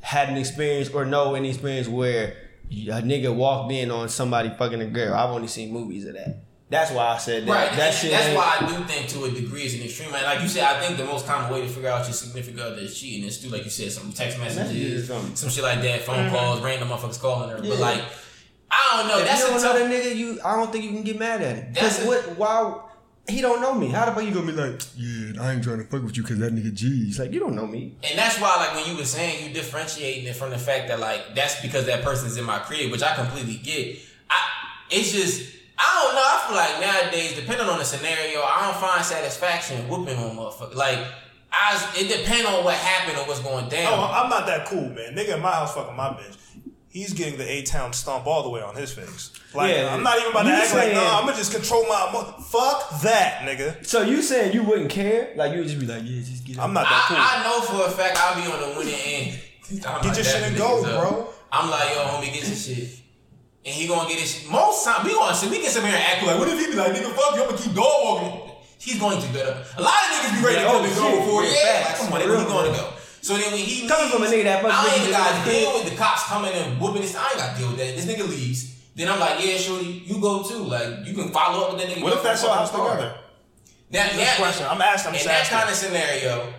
[0.00, 2.34] had an experience or know any experience where
[2.70, 5.14] a nigga walked in on somebody fucking a girl.
[5.14, 6.44] I've only seen movies of that.
[6.70, 7.50] That's why I said that.
[7.50, 8.10] Right, That and shit.
[8.10, 10.10] that's why I do think to a degree it's an extreme.
[10.12, 12.60] Like, like you said, I think the most common way to figure out your significant
[12.60, 15.62] other is cheating is through, like you said, some text messages, Messages or some shit
[15.64, 16.30] like that, phone Mhm.
[16.30, 17.56] calls, random motherfuckers calling her.
[17.56, 18.02] But like,
[18.70, 19.18] I don't know.
[19.20, 19.74] If That's you a don't tough.
[19.78, 21.74] know that nigga, you I don't think you can get mad at it.
[21.74, 22.36] That's Cause a- what?
[22.38, 22.80] Why?
[23.28, 23.88] He don't know me.
[23.88, 24.80] How the fuck you gonna be like?
[24.96, 27.04] Yeah, I ain't trying to fuck with you because that nigga G.
[27.04, 27.94] He's like, you don't know me.
[28.02, 30.98] And that's why, like, when you were saying you differentiating it from the fact that,
[30.98, 33.98] like, that's because that person's in my crib, which I completely get.
[34.30, 34.48] I,
[34.90, 36.22] it's just, I don't know.
[36.24, 40.74] I feel like nowadays, depending on the scenario, I don't find satisfaction whooping on motherfucker.
[40.74, 40.98] Like,
[41.52, 43.92] I, it depends on what happened or what's going down.
[43.92, 45.14] Oh, I'm not that cool, man.
[45.14, 46.36] Nigga in my house fucking my bitch.
[46.90, 49.30] He's getting the A Town stomp all the way on his face.
[49.54, 51.86] Like, Yeah, I'm not even about to you act like, no, I'm gonna just control
[51.86, 52.08] my.
[52.08, 53.84] Emo- Fuck that, nigga.
[53.86, 55.32] So you saying you wouldn't care?
[55.36, 56.58] Like you would just be like, yeah, just get.
[56.58, 57.16] I'm not that cool.
[57.20, 59.38] I, I know for a fact I'll be on the winning end.
[59.86, 61.02] I'm Get like, your shit and go, up.
[61.02, 61.28] bro.
[61.52, 62.88] I'm like, yo, homie, get your shit.
[63.66, 64.50] And he gonna get his shit.
[64.50, 66.66] Most time, we gonna sit, we can sit here and act like, what if he
[66.72, 68.50] be like, nigga, fuck you, I'm gonna keep dog walking.
[68.80, 69.56] He's going to get up.
[69.76, 71.18] A lot of niggas be ready to Yeah, come oh, and go shit.
[71.20, 72.00] before, Yeah, yeah, facts.
[72.00, 72.92] like, come on, For where he gonna go?
[73.20, 75.50] So then when he Coming from a nigga that fucks I ain't got to the
[75.58, 75.84] deal hood.
[75.84, 77.14] with the cops coming and whooping this.
[77.16, 77.96] I ain't got to deal with that.
[77.96, 78.74] This nigga leaves.
[78.94, 80.58] Then I'm like, yeah, shorty, you go too.
[80.64, 82.02] Like, you can follow up with that nigga.
[82.02, 83.14] What if that's for your a house fucking together?
[83.90, 84.66] Now, That's now, the question.
[84.68, 85.08] I'm asking.
[85.14, 85.58] I'm in that asking.
[85.58, 86.52] kind of scenario,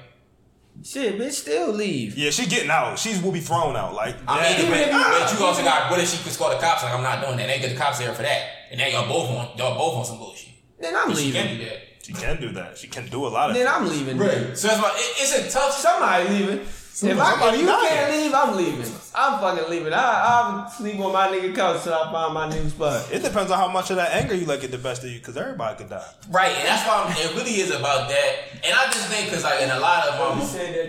[0.82, 2.18] Shit, bitch, still leave.
[2.18, 2.98] Yeah, she getting out.
[2.98, 3.94] She will be thrown out.
[3.94, 6.50] Like, I mean, even but, you- but you also got what if she could call
[6.52, 6.84] the cops?
[6.84, 7.48] Like I'm not doing that.
[7.48, 8.42] They get the cops there for that,
[8.72, 10.54] and now y'all both on y'all both on some bullshit.
[10.80, 11.44] Then I'm She leaving.
[11.48, 11.78] can do that.
[12.10, 12.78] She can do that.
[12.78, 13.56] She can do a lot of.
[13.56, 13.78] Then things.
[13.78, 14.18] I'm leaving.
[14.18, 14.58] Right.
[14.58, 15.74] So that's why it, it's a tough.
[15.74, 16.66] Somebody leaving.
[17.04, 17.88] If, I, somebody if you dying.
[17.88, 18.94] can't leave, I'm leaving.
[19.16, 19.94] I'm fucking leaving.
[19.94, 23.08] I, I'll sleep on my nigga couch till I find my new spot.
[23.12, 25.20] It depends on how much of that anger you let get the best of you,
[25.20, 26.06] because everybody could die.
[26.30, 28.36] Right, and that's why I'm, it really is about that.
[28.64, 30.40] And I just think because like in a lot of um,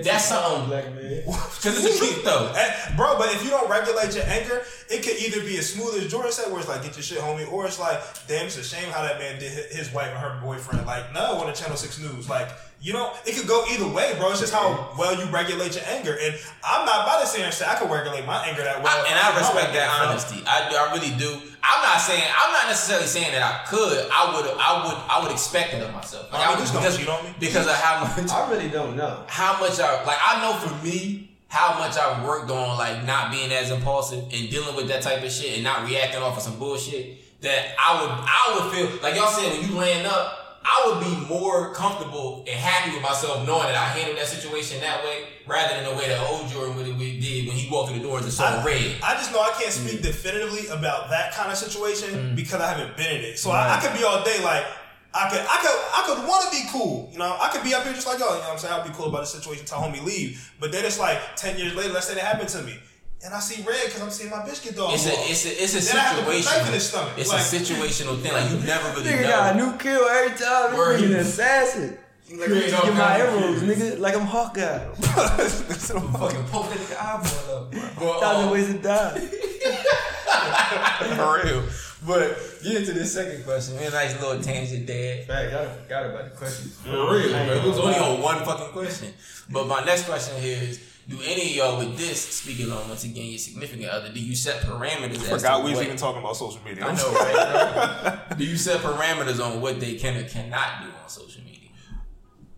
[0.02, 1.22] that's something black man.
[1.26, 2.52] because it's the truth though.
[2.60, 6.02] Eh, Bro, but if you don't regulate your anger, it could either be as smooth
[6.02, 8.58] as Jordan said, where it's like, get your shit, homie, or it's like, damn, it's
[8.58, 10.84] a shame how that man did his wife and her boyfriend.
[10.86, 12.28] Like, no, on the Channel 6 News.
[12.28, 12.48] Like,
[12.80, 14.30] you know, it could go either way, bro.
[14.30, 16.16] It's just how well you regulate your anger.
[16.16, 18.82] And I'm not about to sit here and say I can regulate my anger that
[18.82, 18.88] well.
[18.88, 20.42] I, and I respect that honesty.
[20.46, 21.28] I, I really do.
[21.62, 24.08] I'm not saying I'm not necessarily saying that I could.
[24.10, 24.46] I would.
[24.56, 24.96] I would.
[25.10, 26.32] I would expect it of myself.
[26.32, 27.34] Like, I mean, I would, just don't because, cheat on me.
[27.38, 29.24] because of how much I really don't know.
[29.28, 33.30] how much I like I know for me how much I've worked on like not
[33.30, 36.42] being as impulsive and dealing with that type of shit and not reacting off of
[36.42, 40.40] some bullshit that I would I would feel like y'all said when you land up
[40.62, 44.80] I would be more comfortable and happy with myself knowing that I handled that situation
[44.80, 48.04] that way rather than the way that old Jordan did when he walked through the
[48.04, 48.96] doors and saw I, red.
[49.02, 50.02] I just know I can't speak mm.
[50.02, 52.36] definitively about that kind of situation mm.
[52.36, 53.38] because I haven't been in it.
[53.38, 54.64] So I, I could be all day like
[55.12, 57.08] I could I could I could want to be cool.
[57.12, 58.74] You know, I could be up here just like yo, you know what I'm saying?
[58.74, 60.52] I'll be cool about the situation, tell homie leave.
[60.60, 62.78] But then it's like ten years later, let's say that happened to me.
[63.22, 65.62] And I see red because I'm seeing my bitch get dog It's a it's a
[65.62, 66.80] it's a Then I have to put a knife in situation.
[66.80, 67.12] stomach.
[67.18, 68.32] It's Like- a situational thing.
[68.32, 69.28] Like you never really Nigga know.
[69.28, 70.76] got a new kill every time.
[70.76, 71.00] Word.
[71.00, 71.98] This nigga an assassin.
[72.32, 73.98] Like, You get no my arrows, nigga.
[73.98, 74.78] Like I'm Hawkeye.
[74.94, 77.72] fucking poke that eyeball up.
[77.72, 79.18] But, Thousand um, ways to die.
[81.16, 81.62] For real.
[82.06, 83.76] But get into this second question.
[83.76, 85.26] Man, nice little tangent, Dad.
[85.26, 86.70] Fact, I forgot about the question.
[86.70, 87.28] For real.
[87.28, 87.52] bro.
[87.56, 89.12] It was only on one fucking question.
[89.50, 93.04] But my next question here is do any of y'all with this, speaking on once
[93.04, 96.36] again your significant other, do you set parameters as Forgot we was even talking about
[96.36, 96.86] social media.
[96.86, 98.20] I know, right?
[98.38, 101.70] do you set parameters on what they can or cannot do on social media?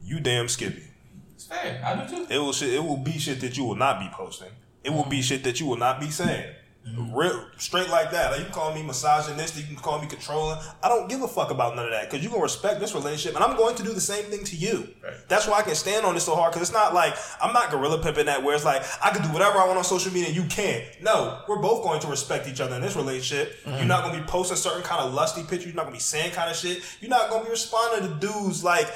[0.02, 0.82] You damn Skippy.
[1.34, 1.82] It's fair.
[1.84, 2.26] I do too.
[2.28, 2.74] It will shit.
[2.74, 4.50] It will be shit that you will not be posting.
[4.84, 6.54] It will be shit that you will not be saying.
[6.84, 8.32] Real, straight like that.
[8.32, 9.62] Like you can call me misogynistic.
[9.62, 10.58] You can call me controlling.
[10.82, 13.36] I don't give a fuck about none of that because you gonna respect this relationship,
[13.36, 14.88] and I'm going to do the same thing to you.
[15.02, 15.14] Right.
[15.28, 17.70] That's why I can stand on this so hard because it's not like I'm not
[17.70, 20.28] gorilla pimping that where it's like I can do whatever I want on social media
[20.28, 20.84] and you can't.
[21.00, 23.62] No, we're both going to respect each other in this relationship.
[23.64, 23.76] Mm-hmm.
[23.76, 25.66] You're not gonna be posting certain kind of lusty pictures.
[25.66, 26.82] You're not gonna be saying kind of shit.
[27.00, 28.88] You're not gonna be responding to dudes like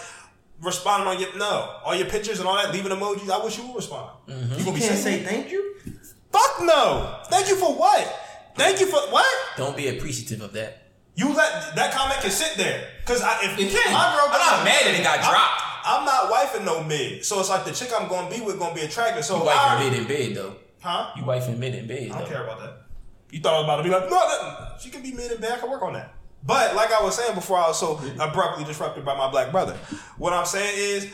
[0.60, 3.30] responding on your no all your pictures and all that, leaving emojis.
[3.30, 4.10] I wish you would respond.
[4.28, 4.58] Mm-hmm.
[4.58, 5.76] You gonna be Can't saying say thank you.
[6.36, 7.18] Fuck no.
[7.28, 8.04] Thank you for what?
[8.54, 9.26] Thank you for what?
[9.56, 10.82] Don't be appreciative of that.
[11.14, 13.92] You let that comment can sit there because I if It can.
[13.92, 15.62] my girl I'm not mad that it got I'm- dropped.
[15.88, 18.74] I'm not wifing no mid, so it's like the chick I'm gonna be with gonna
[18.74, 19.24] be attractive.
[19.24, 20.56] So You wife I, mid in bed though.
[20.82, 21.10] huh?
[21.16, 22.82] You wife in mid in bed I don't care about that.
[23.30, 25.40] You thought I was about to be like, no, that, she can be mid and
[25.40, 25.52] bad.
[25.52, 26.12] I can work on that.
[26.42, 29.74] But like I was saying before, I was so abruptly disrupted by my black brother.
[30.18, 31.08] What I'm saying is,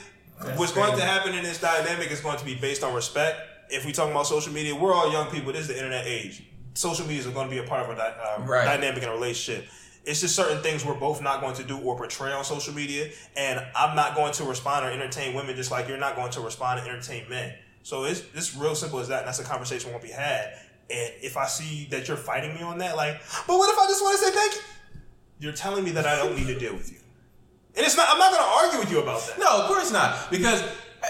[0.56, 3.38] what's going to happen in this dynamic is going to be based on respect.
[3.72, 5.52] If we talking about social media, we're all young people.
[5.52, 6.44] This is the internet age.
[6.74, 8.64] Social media is going to be a part of a dy- uh, Right.
[8.64, 9.66] dynamic in a relationship.
[10.04, 13.10] It's just certain things we're both not going to do or portray on social media,
[13.36, 16.40] and I'm not going to respond or entertain women just like you're not going to
[16.40, 17.54] respond and entertain men.
[17.84, 19.20] So it's it's real simple as that.
[19.20, 20.54] And that's a conversation won't be had.
[20.90, 23.86] And if I see that you're fighting me on that, like, but what if I
[23.86, 24.60] just want to say thank you?
[25.40, 26.98] You're telling me that I don't need to deal with you.
[27.76, 28.08] And it's not.
[28.10, 29.38] I'm not going to argue with you about that.
[29.38, 30.30] No, of course not.
[30.30, 30.62] Because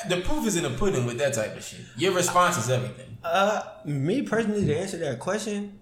[0.09, 1.81] the proof is in the pudding with that type of shit.
[1.97, 3.17] Your response is everything.
[3.25, 5.79] Uh, me personally, to answer that question,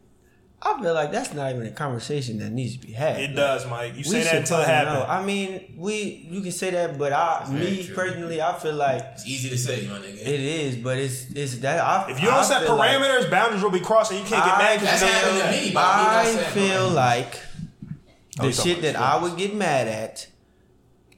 [0.62, 3.18] I feel like that's not even a conversation that needs to be had.
[3.18, 3.92] It does, Mike.
[3.92, 5.06] You We say that should until it happens.
[5.08, 7.94] I mean, we you can say that, but I, very me true.
[7.94, 10.18] personally, I feel like It's easy to say, my nigga.
[10.20, 11.80] it is, but it's it's that.
[11.80, 14.26] I, If you don't I set feel like- parameters, boundaries will be crossed, and you
[14.26, 16.88] can't get mad That's because you happened don't to me, but I'm I not feel
[16.90, 16.94] no.
[16.94, 17.40] like
[18.38, 20.26] Oh, the you talking shit that I would get mad at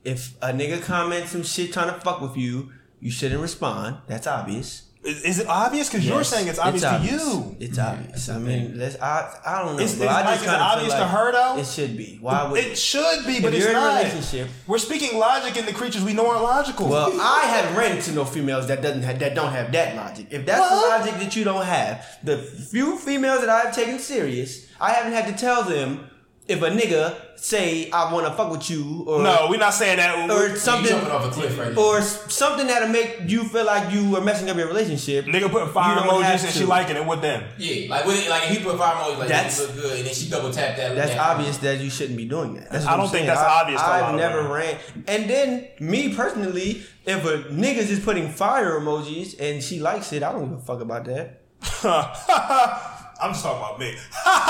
[0.04, 2.70] if a nigga comments some shit trying to fuck with you,
[3.02, 3.96] you shouldn't respond.
[4.06, 4.84] That's obvious.
[5.04, 5.88] Is, is it obvious?
[5.88, 7.56] Because you're saying it's obvious, to you.
[7.58, 8.28] It's obvious.
[8.28, 8.94] I mean, let's.
[9.02, 9.82] I I don't know.
[9.82, 11.58] Is- but is- I Mike, just is it kinda obvious to her, though?
[11.58, 12.18] It should be.
[12.20, 13.96] Why would It should be, but If it's you're in a not.
[13.98, 16.86] relationship- We're speaking logic in the creatures we know are logical.
[16.88, 20.28] Well, I haven't ran into no females that doesn't have, that don't have that logic.
[20.30, 24.66] If that's the logic that you don't have, the few females that I've taken serious,
[24.80, 26.10] I haven't had to tell them
[26.48, 29.96] if a nigga say I want to fuck with you or no, we're not saying
[29.96, 30.28] that.
[30.30, 31.80] or You something jumping off a cliff right now.
[31.80, 35.24] or s- something that'll make you feel like you are messing up your relationship.
[35.26, 37.44] Nigga putting fire You emojis and she liking it with them.
[37.58, 40.14] Yeah, like when it, like he put five emojis like That's- look good, and then
[40.14, 40.94] she double tap that.
[40.96, 42.70] That's that- obvious that you shouldn't be doing that.
[42.70, 43.26] That's what I I'm don't think saying.
[43.28, 44.52] that's I- obvious to I've of never women.
[44.52, 44.76] ran.
[45.08, 50.22] And then me personally, if a nigga's just putting fire emojis and she likes it,
[50.22, 51.38] I don't give a fuck about that.
[53.22, 53.94] I'm just talking about me.
[54.10, 54.42] Ha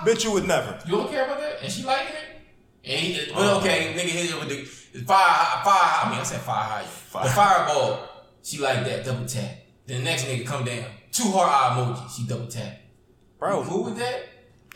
[0.00, 0.02] ha!
[0.06, 0.78] Bitch, you would never.
[0.86, 2.32] You don't care about that, and she liking it.
[2.84, 3.58] And he, but uh-huh.
[3.58, 6.04] okay, nigga hit it with the, the fire, fire.
[6.04, 6.82] I mean, I said fire high.
[7.24, 8.08] The fireball.
[8.42, 9.50] She like that double tap.
[9.86, 12.16] Then the next nigga come down, two heart eye emoji.
[12.16, 12.78] She double tap.
[13.38, 14.22] Bro, You cool with that?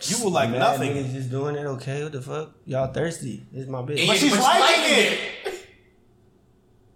[0.02, 0.92] you were like Mad nothing.
[0.92, 1.66] Niggas just doing it.
[1.66, 2.52] Okay, what the fuck?
[2.64, 3.46] Y'all thirsty?
[3.52, 4.06] It's my bitch.
[4.06, 5.18] But she's she liking it.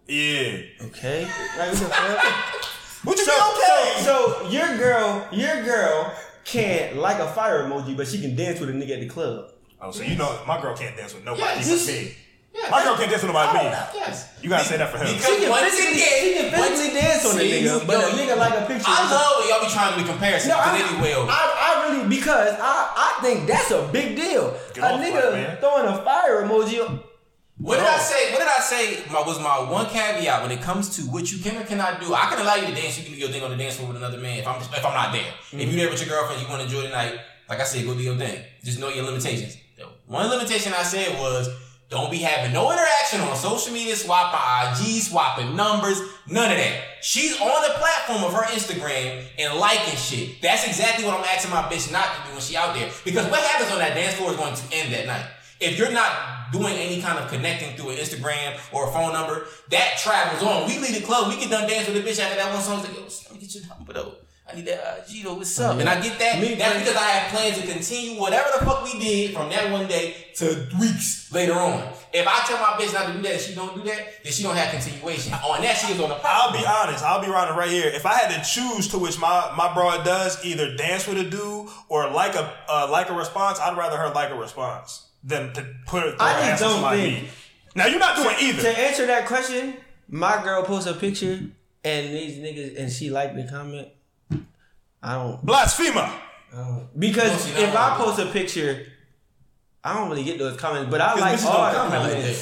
[0.09, 0.87] Yeah.
[0.87, 1.23] Okay.
[1.23, 2.67] Like, what the fuck?
[3.07, 4.03] Would you so, be okay?
[4.03, 8.61] so, so your girl, your girl can't like a fire emoji, but she can dance
[8.61, 9.53] with a nigga at the club.
[9.81, 11.87] oh, so you know my girl can't dance with nobody Yes.
[11.87, 12.15] but me.
[12.53, 13.71] Yeah, My girl can't dance with nobody but me.
[13.73, 14.29] Oh, yes.
[14.43, 15.07] You gotta say that for him.
[15.07, 17.95] Because She can once physically, again, she can physically dance on a nigga, you- but
[18.01, 18.91] yo, a nigga like a picture.
[18.91, 20.51] I is a- love when y'all be trying to be comparisons.
[20.51, 24.59] No, because I, anyway, I, I really because I, I think that's a big deal.
[24.75, 27.03] Get a nigga white throwing a fire emoji.
[27.61, 28.33] What did I say?
[28.33, 29.13] What did I say?
[29.13, 32.15] My, was my one caveat when it comes to what you can or cannot do.
[32.15, 32.99] I can allow you to dance.
[32.99, 34.39] You can do your thing on the dance floor with another man.
[34.39, 35.77] If I'm if I'm not there, if you're mm-hmm.
[35.77, 37.21] there with your girlfriend, you want to enjoy the night.
[37.49, 38.43] Like I said, go do your thing.
[38.65, 39.59] Just know your limitations.
[40.07, 41.49] One limitation I said was
[41.89, 46.83] don't be having no interaction on social media, swapping IG, swapping numbers, none of that.
[47.03, 50.41] She's on the platform of her Instagram and liking shit.
[50.41, 52.91] That's exactly what I'm asking my bitch not to do when she out there.
[53.05, 55.27] Because what happens on that dance floor is going to end that night.
[55.61, 59.47] If you're not doing any kind of connecting through an Instagram or a phone number,
[59.71, 60.67] that travels on.
[60.67, 62.81] We leave the club, we get done dancing with the bitch after that one song.
[62.81, 64.15] Like, yo, let me get your number though.
[64.51, 65.35] I need that IG though.
[65.35, 65.79] What's up?
[65.79, 66.41] And I get that.
[66.41, 69.71] Me That's because I have plans to continue whatever the fuck we did from that
[69.71, 71.89] one day to weeks later on.
[72.13, 74.33] If I tell my bitch not to do that and she don't do that, then
[74.33, 75.35] she don't have continuation.
[75.35, 77.05] On that, she is on the I'll be honest.
[77.05, 77.87] I'll be running right here.
[77.95, 81.31] If I had to choose to which my my broad does, either dance with a
[81.31, 85.53] dude or like a uh, like a response, I'd rather her like a response than
[85.55, 86.17] to put her.
[86.19, 87.31] I just ass on don't somebody think- beat.
[87.77, 88.63] Now you're not doing either.
[88.63, 89.77] To answer that question,
[90.09, 91.39] my girl posts a picture
[91.85, 93.89] and these niggas and she liked the comment.
[95.03, 96.11] I don't Blasphemer.
[96.99, 98.87] because No, if now- I post a picture,
[99.85, 100.91] I don't really get those comments.
[100.91, 102.37] But I like bitches all don't the comment like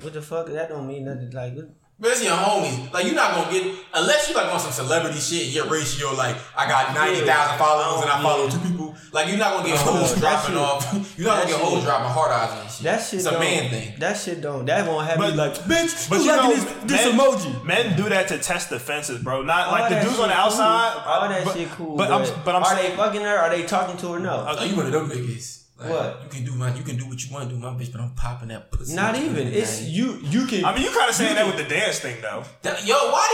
[0.00, 0.46] what the fuck?
[0.46, 1.30] That don't mean nothing.
[1.30, 1.70] Like what?
[2.00, 2.90] But it's your homies.
[2.94, 5.48] Like you're not gonna get unless you like on some celebrity shit.
[5.48, 8.50] Your ratio like I got ninety thousand followers and I follow Yeah.
[8.50, 8.94] two people.
[9.12, 11.14] Like you're not gonna get Oh, hoes that dropping shit- off.
[11.18, 12.82] You're not gonna get shit- hoes dropping heart eyes and shit.
[12.84, 13.92] That shit It's a don't, man thing.
[13.98, 14.64] That shit don't.
[14.64, 16.08] That won't have But- me like, bitch.
[16.08, 17.64] But who you know, liking this, this men, emoji.
[17.64, 19.42] men do that to test defenses, bro.
[19.42, 20.92] Not All like the dudes on the outside.
[20.94, 21.12] Cool.
[21.12, 21.96] All that but, shit cool.
[21.96, 23.36] But, But, I'm but I'm are saying they fucking her?
[23.36, 24.18] Are they talking to her?
[24.20, 24.46] No.
[24.48, 25.59] Oh, you one of them niggas.
[25.80, 26.20] Like, What?
[26.24, 28.00] You can do my you can do what you want to do, my bitch, but
[28.02, 28.94] I'm popping that pussy.
[28.94, 29.48] Not even.
[29.48, 30.18] It's you.
[30.22, 30.64] You can.
[30.64, 33.26] I mean, you kind of saying that with the dance thing though, That- Yo, why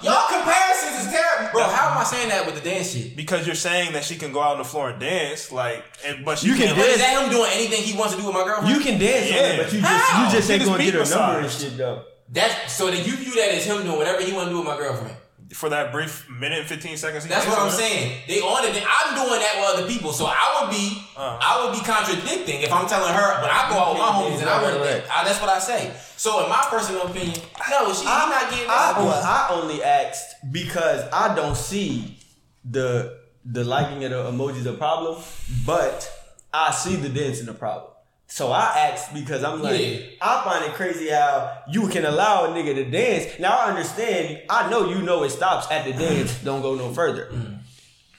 [0.00, 1.64] do y'all y'all comparisons is terrible, bro?
[1.64, 3.16] How am I saying that with the dance shit?
[3.16, 6.24] because you're saying that she can go out on the floor and dance, like, and
[6.24, 6.78] but she You can can't.
[6.78, 8.74] But is that him doing anything he wants to do with my girlfriend?
[8.76, 9.42] you can dance on Yeah.
[9.42, 10.24] it, but you just How?
[10.24, 12.02] you just Get ain't gonna get her number and shit though.
[12.30, 14.66] That's so that you view that as him doing whatever he want to do with
[14.68, 15.16] my girlfriend.
[15.54, 17.26] For that brief minute and fifteen seconds.
[17.26, 18.22] That's what I'm saying.
[18.28, 18.70] They on it.
[18.86, 21.38] I'm doing that with other people, so I would be, Uh.
[21.40, 23.40] I would be contradicting if I'm telling her.
[23.40, 25.04] But I go out with my homies and I Right, want right.
[25.10, 25.92] I, That's what I say.
[26.16, 28.96] So in my personal opinion, no, she, he not getting I, that.
[28.98, 32.18] well, I only asked because I don't see
[32.64, 35.22] the the liking of the emojis a problem,
[35.64, 36.10] but
[36.52, 37.92] I see the dancing a problem.
[38.30, 40.00] So I asked because I'm like, Yeah.
[40.20, 43.38] I find it crazy how you can allow a nigga to dance.
[43.40, 44.42] Now I understand.
[44.50, 46.34] I know you know it stops at the dance.
[46.38, 46.44] Mm.
[46.44, 47.30] Don't go no further.
[47.32, 47.58] Mm.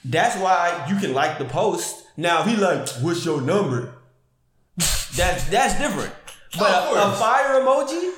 [0.04, 2.04] That's why you can like the post.
[2.16, 3.94] Now he like, what's your number?
[4.76, 6.12] That's that's different.
[6.58, 8.12] But a, a fire emoji.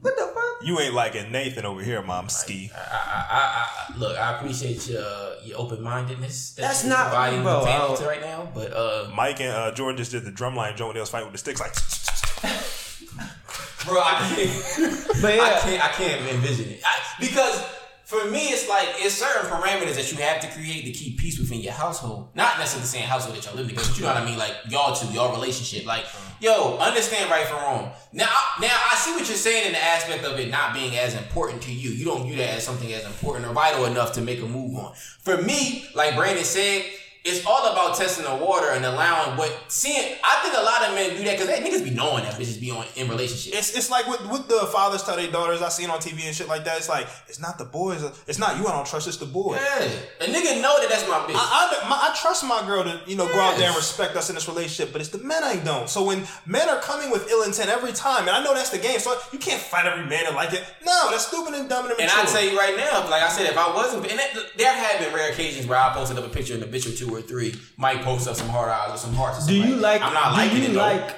[0.00, 0.66] What the fuck?
[0.66, 2.28] You ain't liking Nathan over here, mom.
[2.28, 2.70] Ski.
[2.74, 6.52] I, I, I, I, look, I appreciate your uh, your open mindedness.
[6.54, 8.48] That That's not- providing bro, the I family don't- right now.
[8.54, 11.26] But uh, Mike and uh, Jordan just did the drumline joint when they was fighting
[11.30, 11.72] with the sticks, like.
[13.86, 15.04] bro, I can't.
[15.20, 15.84] But I can't.
[15.84, 17.60] I can't envision it I, because
[18.04, 21.38] for me, it's like it's certain parameters that you have to create to keep peace
[21.40, 22.28] within your household.
[22.36, 24.38] Not necessarily the same household that y'all live together, but you know what I mean.
[24.38, 25.86] Like y'all two, y'all relationship.
[25.86, 26.04] Like,
[26.40, 27.92] yo, understand right from wrong.
[28.12, 28.28] Now,
[28.60, 31.62] now I see what you're saying in the aspect of it not being as important
[31.62, 31.90] to you.
[31.90, 34.76] You don't view that as something as important or vital enough to make a move
[34.76, 34.94] on.
[34.94, 36.84] For me, like Brandon said.
[37.24, 40.16] It's all about testing the water and allowing what seeing.
[40.24, 42.60] I think a lot of men do that because they niggas be knowing that bitches
[42.60, 43.56] be on in relationships.
[43.56, 46.34] It's, it's like with, with the fathers tell their daughters I seen on TV and
[46.34, 46.78] shit like that.
[46.78, 48.02] It's like it's not the boys.
[48.26, 48.66] It's not you.
[48.66, 49.08] I don't trust.
[49.08, 49.56] It's the boy.
[49.56, 49.88] Yeah,
[50.20, 51.34] a nigga know that that's my bitch.
[51.34, 54.16] I, I, my, I trust my girl to you know go out there and respect
[54.16, 55.88] us in this relationship, but it's the men I don't.
[55.88, 58.78] So when men are coming with ill intent every time, and I know that's the
[58.78, 60.64] game, so you can't fight every man that like it.
[60.84, 62.22] No, that's stupid and dumb and And immature.
[62.22, 65.00] I tell you right now, like I said, if I wasn't, and that, there have
[65.00, 67.22] been rare occasions where I posted up a picture in a bitch or two or
[67.22, 69.44] three, might post up some hard eyes or some hearts.
[69.44, 70.02] Or do you like?
[70.02, 70.78] I'm not do liking you it though.
[70.78, 71.16] like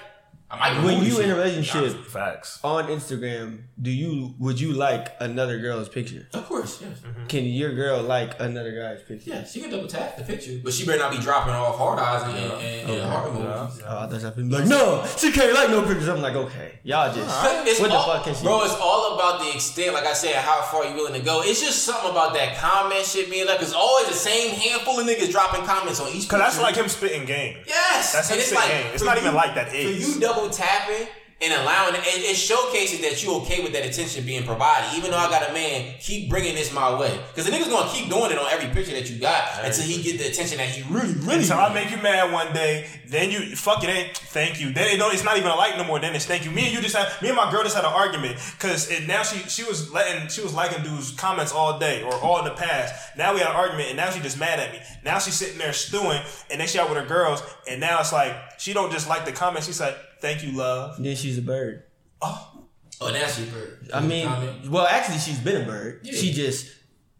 [0.52, 1.36] I when you the in a shit.
[1.36, 2.58] relationship Facts.
[2.64, 3.62] on Instagram?
[3.80, 6.26] Do you would you like another girl's picture?
[6.34, 6.98] Of course, yes.
[6.98, 7.26] Mm-hmm.
[7.28, 9.30] Can your girl like another guy's picture?
[9.30, 11.98] Yeah, she can double tap the picture, but she better not be dropping off hard
[12.00, 13.82] eyes and, and, and, and heart emojis.
[13.86, 16.08] Oh, I thought something like no, she can't like no pictures.
[16.08, 17.28] I'm like, okay, y'all just
[17.66, 18.42] It's what the fuck can she?
[18.42, 18.64] Bro, do?
[18.64, 21.42] it's all about the extent, like I said, how far you willing to go.
[21.44, 25.06] It's just something about that comment shit being like, it's always the same handful of
[25.06, 27.56] niggas dropping comments on each Cause that's like him spitting game.
[27.66, 28.92] Yes, That's him and it's spitting like game.
[28.94, 30.14] It's for not even you- like that For is.
[30.16, 31.08] you double tapping
[31.42, 34.96] and allowing it, it, it showcases that you okay with that attention being provided.
[34.96, 37.90] Even though I got a man, keep bringing this my way because the nigga's gonna
[37.90, 40.68] keep doing it on every picture that you got until he get the attention that
[40.68, 41.36] he really, really.
[41.36, 44.72] Until I make you mad one day, then you fuck it ain't thank you.
[44.72, 45.98] Then it don't, it's not even a like no more.
[45.98, 46.50] Then it's thank you.
[46.50, 49.22] Me and you just had me and my girl just had an argument because now
[49.22, 52.50] she she was letting she was liking dudes comments all day or all in the
[52.50, 53.16] past.
[53.16, 54.80] Now we had an argument and now she just mad at me.
[55.06, 58.12] Now she's sitting there stewing and then she out with her girls and now it's
[58.12, 59.66] like she don't just like the comments.
[59.66, 61.02] She's like thank you love.
[61.02, 61.84] then she's a bird.
[62.22, 62.62] oh,
[63.00, 63.90] that's your bird.
[63.94, 64.68] I mean, Comment.
[64.70, 66.00] well, actually, she's been a bird.
[66.02, 66.12] Yeah.
[66.18, 66.68] She just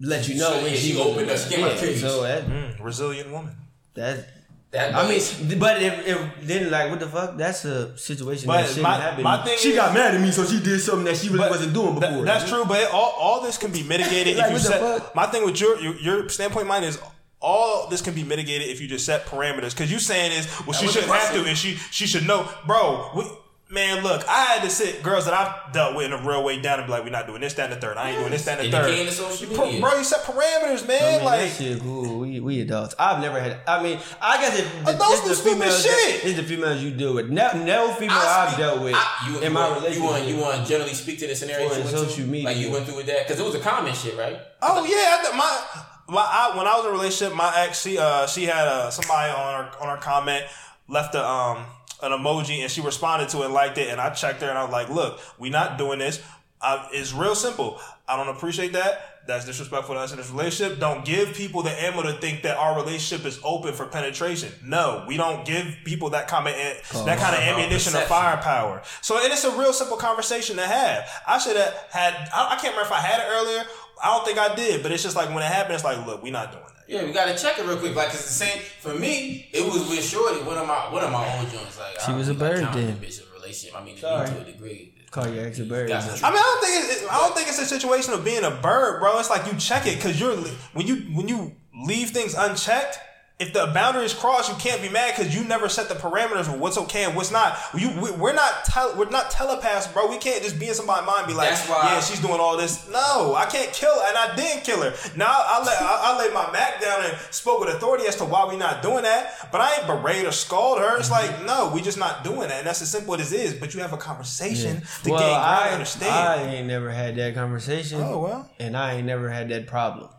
[0.01, 1.97] let you know she- when yeah, she, she opened up, she came out yeah.
[1.99, 3.55] So that Mm, resilient woman.
[3.95, 4.29] that.
[4.73, 7.37] that I mean, but if, if then like what the fuck?
[7.37, 9.25] That's a situation But that shouldn't my- happen.
[9.25, 11.49] my thing she is- got mad at me, so she did something that she really
[11.51, 12.25] wasn't doing that- before.
[12.25, 14.69] that's true, but it- all, all this can be mitigated Like, if you what the
[14.69, 14.81] set.
[15.03, 15.15] fuck?
[15.17, 16.99] My thing with your, your your standpoint, mine is
[17.41, 19.71] all this can be mitigated if you just set parameters.
[19.71, 23.11] Because you saying is, well, she shouldn't have to, and she she should know, bro.
[23.17, 23.25] We,
[23.71, 26.61] man, look, I had to sit girls that I've dealt with in a real way
[26.61, 27.97] down and be like, we're not doing this, that, and the third.
[27.97, 28.91] I ain't doing this, that, and It the third.
[28.91, 29.81] became the social Pro- media.
[29.81, 31.03] Bro, you set parameters, man.
[31.03, 32.19] I mean, like, that shit cool.
[32.19, 32.95] We we adults.
[32.99, 33.61] I've never had.
[33.67, 35.83] I mean, I guess it, the, Adults it's the females.
[35.83, 36.25] shit.
[36.25, 37.31] It's the females you deal with.
[37.31, 40.03] No, no female I I've dealt with I- you, in you my want, relationship.
[40.03, 42.31] You want, you want generally speak to the scenario For you went social to?
[42.31, 42.49] media.
[42.51, 43.27] Like you went through with that?
[43.27, 44.37] Because it was a common shit, right?
[44.61, 47.83] Oh yeah, I, th- my my I, when I was in a relationship, my ex
[47.83, 50.45] she uh she had uh, somebody on her on her comment
[50.89, 51.65] left a um
[52.03, 54.59] an emoji and she responded to it and liked it and I checked her and
[54.59, 56.23] I was like, look, we not doing this.
[56.63, 57.81] Uh, it's real simple.
[58.07, 59.07] I don't appreciate that.
[59.27, 60.81] That's disrespectful to us in this relationship.
[60.81, 64.51] Don't give people the ammo to think that our relationship is open for penetration.
[64.65, 68.83] No, we don't give people that comment, that kind of ammunition or firepower.
[69.03, 71.09] So, and it's a real simple conversation to have.
[71.29, 72.15] I should have had.
[72.35, 73.65] I, I can't remember if I had it earlier.
[74.03, 76.23] I don't think I did, but it's just like when it happened, it's like, look,
[76.23, 76.85] we're not doing that.
[76.89, 77.95] Yeah, we gotta check it real quick.
[77.95, 80.43] Like, it's the same for me, it was with Shorty.
[80.43, 81.79] One of my one of my old joints.
[81.79, 82.97] Like, She I was a bird like then.
[82.99, 83.81] Bitch, a relationship.
[83.81, 84.27] I mean, Sorry.
[84.29, 84.95] to a degree.
[85.11, 85.89] Call your ex a bird.
[85.89, 88.13] Got but- some- I mean, I don't think it's, I don't think it's a situation
[88.15, 89.19] of being a bird, bro.
[89.19, 90.37] It's like you check it because you're
[90.73, 92.99] when you when you leave things unchecked
[93.41, 96.47] if the boundary is crossed, you can't be mad because you never set the parameters
[96.53, 97.57] of what's okay and what's not.
[97.75, 100.09] You we, we're not tel- we're not telepaths, bro.
[100.11, 102.59] We can't just be in somebody's mind and be like, why- yeah, she's doing all
[102.59, 102.87] this.
[102.91, 104.95] No, I can't kill her, and I didn't kill her.
[105.17, 108.27] Now I let I, I laid my Mac down and spoke with authority as to
[108.27, 109.49] why we're not doing that.
[109.51, 110.99] But I ain't berate or scold her.
[110.99, 111.47] It's like mm-hmm.
[111.47, 113.55] no, we just not doing that, and that's as simple as it is.
[113.55, 116.13] But you have a conversation to well, gain ground I, and understand.
[116.13, 118.03] I ain't never had that conversation.
[118.03, 118.51] Oh, well.
[118.59, 120.11] and I ain't never had that problem.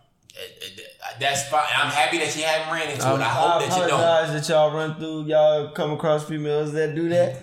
[1.20, 1.62] That's fine.
[1.76, 3.20] I'm happy that you haven't ran into it.
[3.20, 4.00] I hope that you don't.
[4.00, 5.26] apologize that y'all run through.
[5.26, 7.38] Y'all come across females that do that.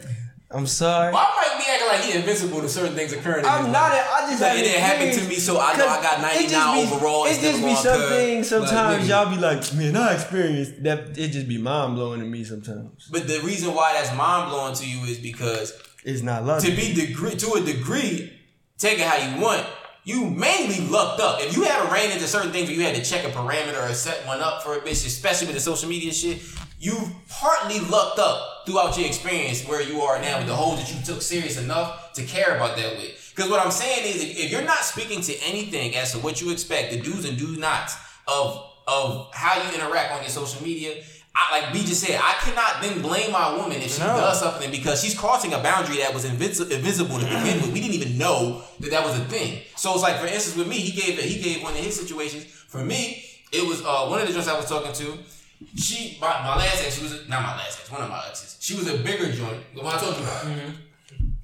[0.51, 1.13] I'm sorry.
[1.13, 3.45] Why might be acting like he invincible to certain things occurring?
[3.45, 3.93] I'm not.
[3.93, 6.49] I just Like, it didn't happen to me, so I know I got 'cause it
[6.49, 7.77] just 99 be- overall It just be something.
[7.77, 8.09] some cuz.
[8.11, 8.51] things.
[8.53, 11.19] Like, Sometimes y'all be like, man, I experienced that.
[11.19, 13.09] It just be mind blowing to me sometimes.
[13.11, 16.95] But the reason why that's mind blowing to you is because It's not to be
[16.95, 18.33] degree to a degree,
[18.79, 19.67] take it how you want.
[20.09, 21.39] You mainly lucked up.
[21.43, 23.93] If you had ran into certain things where you had to check a parameter or
[23.93, 26.41] set one up for a bitch, especially with the social media shit,
[26.81, 26.97] you
[27.29, 31.05] partly lucked up throughout your experience where you are now with the holes that you
[31.05, 33.33] took serious enough to care about that with.
[33.37, 36.41] Because what I'm saying is, if, if you're not speaking to anything as to what
[36.41, 37.95] you expect, the do's and do nots
[38.27, 41.05] of of how you interact on your social media,
[41.41, 44.17] I, like B just said, I cannot then blame my woman if she No.
[44.17, 47.73] does something because she's crossing a boundary that was invis- invisible to begin with.
[47.73, 49.63] We didn't even know that that was a thing.
[49.77, 52.45] So it's like, for instance, with me, he gave he gave one of his situations.
[52.45, 55.19] For me, it was uh, one of the joints I was talking to.
[55.77, 58.23] She, my, my last ex, she was a, not my last ex, one of my
[58.29, 58.57] exes.
[58.61, 60.45] She was a bigger joint, the one I told you about.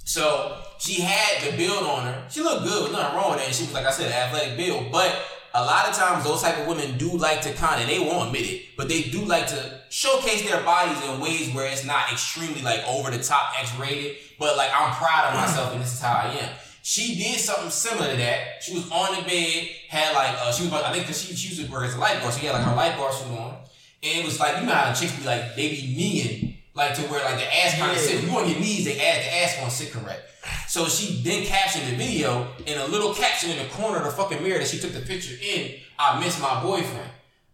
[0.04, 2.26] So she had the build on her.
[2.30, 3.46] She looked good, nothing wrong with that.
[3.46, 4.92] And she was like I said, an athletic build.
[4.92, 5.10] But
[5.56, 8.26] a lot of times those type of women do like to kind of they won't
[8.26, 12.10] admit it, but they do like to showcase their bodies in ways where it's not
[12.12, 14.16] extremely like over the top X rated.
[14.38, 16.50] But like I'm proud of myself and this is how I am.
[16.82, 18.62] She did something similar to that.
[18.62, 21.48] She was on the bed, had like uh, she was I think because she, she
[21.54, 23.54] used to work as a lifeguard, so she had like her lifeguard suit on.
[24.02, 26.94] And it was like, you know how the chicks be like, they be kneeing, like
[26.96, 28.02] to where like the ass kind of Yeah.
[28.02, 28.24] sit.
[28.24, 30.28] You on your knees, they ass, the ass gonna sit correct.
[30.74, 34.10] So she then captioned the video in a little caption in the corner of the
[34.10, 37.08] fucking mirror that she took the picture in, I miss my boyfriend.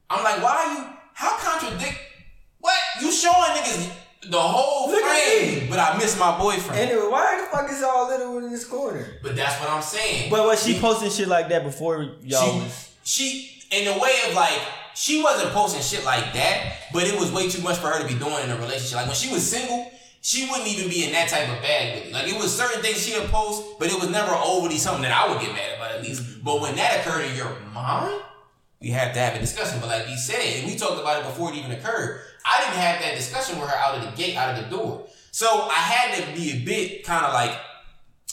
[0.09, 1.99] I'm like, why are you, how contradict,
[2.61, 2.79] what?
[3.03, 3.93] You showing niggas
[4.31, 6.81] the whole Look frame, but I miss my boyfriend.
[6.81, 9.07] Anyway, why the fuck is all little in this corner?
[9.23, 10.31] but that's what I'm saying.
[10.31, 12.95] But was she posting shit like that before y'all she, was?
[13.05, 14.63] she in a way of like
[14.95, 18.09] she wasn't posting shit like that, but it was way too much for her to
[18.09, 18.97] be doing in a relationship.
[18.97, 22.07] Like when she was single, she wouldn't even be in that type of bag with
[22.07, 22.13] it.
[22.13, 25.13] Like it was certain things she would post, but it was never overly something that
[25.13, 26.23] I would get mad about at least.
[26.23, 26.45] Mm-hmm.
[26.45, 28.21] But when that occurred in your mind,
[28.81, 29.81] we have to have a discussion.
[29.81, 32.21] But like he said, and we talked about it before it even occurred.
[32.45, 35.07] I didn't have that discussion with her out of the gate, out of the door.
[35.31, 37.57] So I had to be a bit kind of like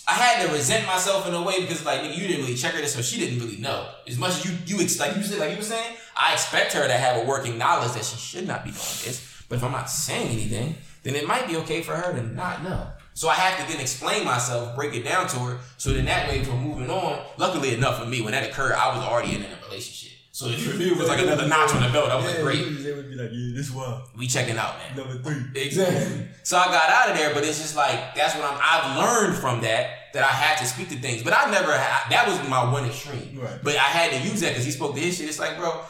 [0.07, 2.73] I had to resent myself in a way because like nigga, you didn't really check
[2.73, 3.89] her this, so she didn't really know.
[4.07, 6.73] As much as you you ex- like you said like you were saying, I expect
[6.73, 9.43] her to have a working knowledge that she should not be doing this.
[9.49, 10.75] But if I'm not saying anything,
[11.08, 12.88] then it might be okay for her to not know.
[13.14, 16.30] So I have to then explain myself, break it down to her, so then that
[16.30, 17.20] way if we're moving on.
[17.38, 20.18] Luckily enough for me, when that occurred, I was already in a relationship.
[20.38, 22.12] So for me, it was like another notch on the belt.
[22.12, 24.03] I was yeah, like, great, They would be like, yeah, this one.
[24.16, 24.95] we checking out, man.
[24.95, 25.60] Number three.
[25.60, 26.28] Exactly.
[26.43, 28.60] So I got out of there, but it's just like that's what I'm.
[28.62, 31.72] I've learned from that that I had to speak to things, but I never.
[31.72, 33.39] Had, that was my one extreme.
[33.39, 33.58] Right.
[33.64, 35.28] But I had to use that because he spoke to his shit.
[35.28, 35.82] It's like, bro,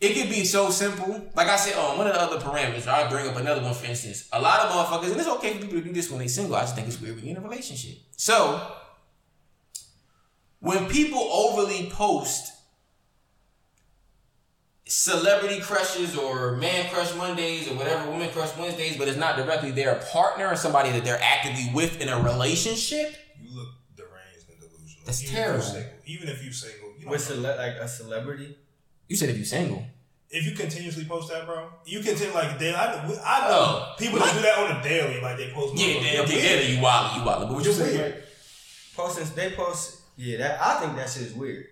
[0.00, 1.30] it could be so simple.
[1.34, 2.86] Like I said, on one of the other parameters.
[2.86, 3.74] I'll bring up another one.
[3.74, 6.20] For instance, a lot of motherfuckers, and it's okay for people to do this when
[6.20, 6.56] they're single.
[6.56, 7.98] I just think it's weird when you're in a relationship.
[8.16, 8.72] So
[10.60, 12.52] when people overly post
[14.86, 19.70] celebrity crushes or man crush Mondays or whatever woman crush Wednesdays, but it's not directly
[19.70, 23.14] their partner or somebody that they're actively with in a relationship.
[23.40, 25.04] You look deranged and delusional.
[25.04, 25.58] That's Even terrible.
[25.60, 28.56] If you're single, even if you single, you With cele- like a celebrity?
[29.10, 29.84] You said if you're single.
[30.30, 32.76] if you continuously post that, bro, you continue like daily.
[32.76, 33.10] I, I know
[33.50, 33.94] Oh.
[33.98, 35.76] people that do that on a daily, like they post.
[35.76, 36.12] Yeah, motherfuckers.
[36.14, 37.48] yeah, okay, yeah, you wild, you wild.
[37.48, 37.98] But what you saying?
[37.98, 38.22] weird.
[38.96, 41.66] Posting, they post, yeah, that I think that shit is weird.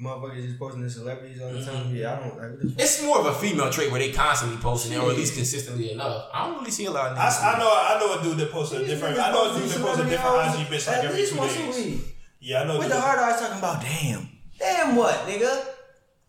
[0.00, 1.70] Motherfuckers just posting the celebrities all the Mm-hmm.
[1.70, 1.94] time.
[1.96, 2.80] Yeah, I don't like what the fuck.
[2.80, 5.90] It's more of a female trait where they constantly posting it, or at least consistently
[5.92, 6.30] enough.
[6.32, 7.42] I don't really see a lot of I, niggas.
[7.42, 9.18] I know, I know a dude that posts a different.
[9.18, 12.00] I know a dude that posts a different IG bitch like every two days.
[12.40, 12.78] Yeah, I know.
[12.78, 14.28] With the hard eyes talking about, damn.
[14.58, 15.64] Damn what, nigga?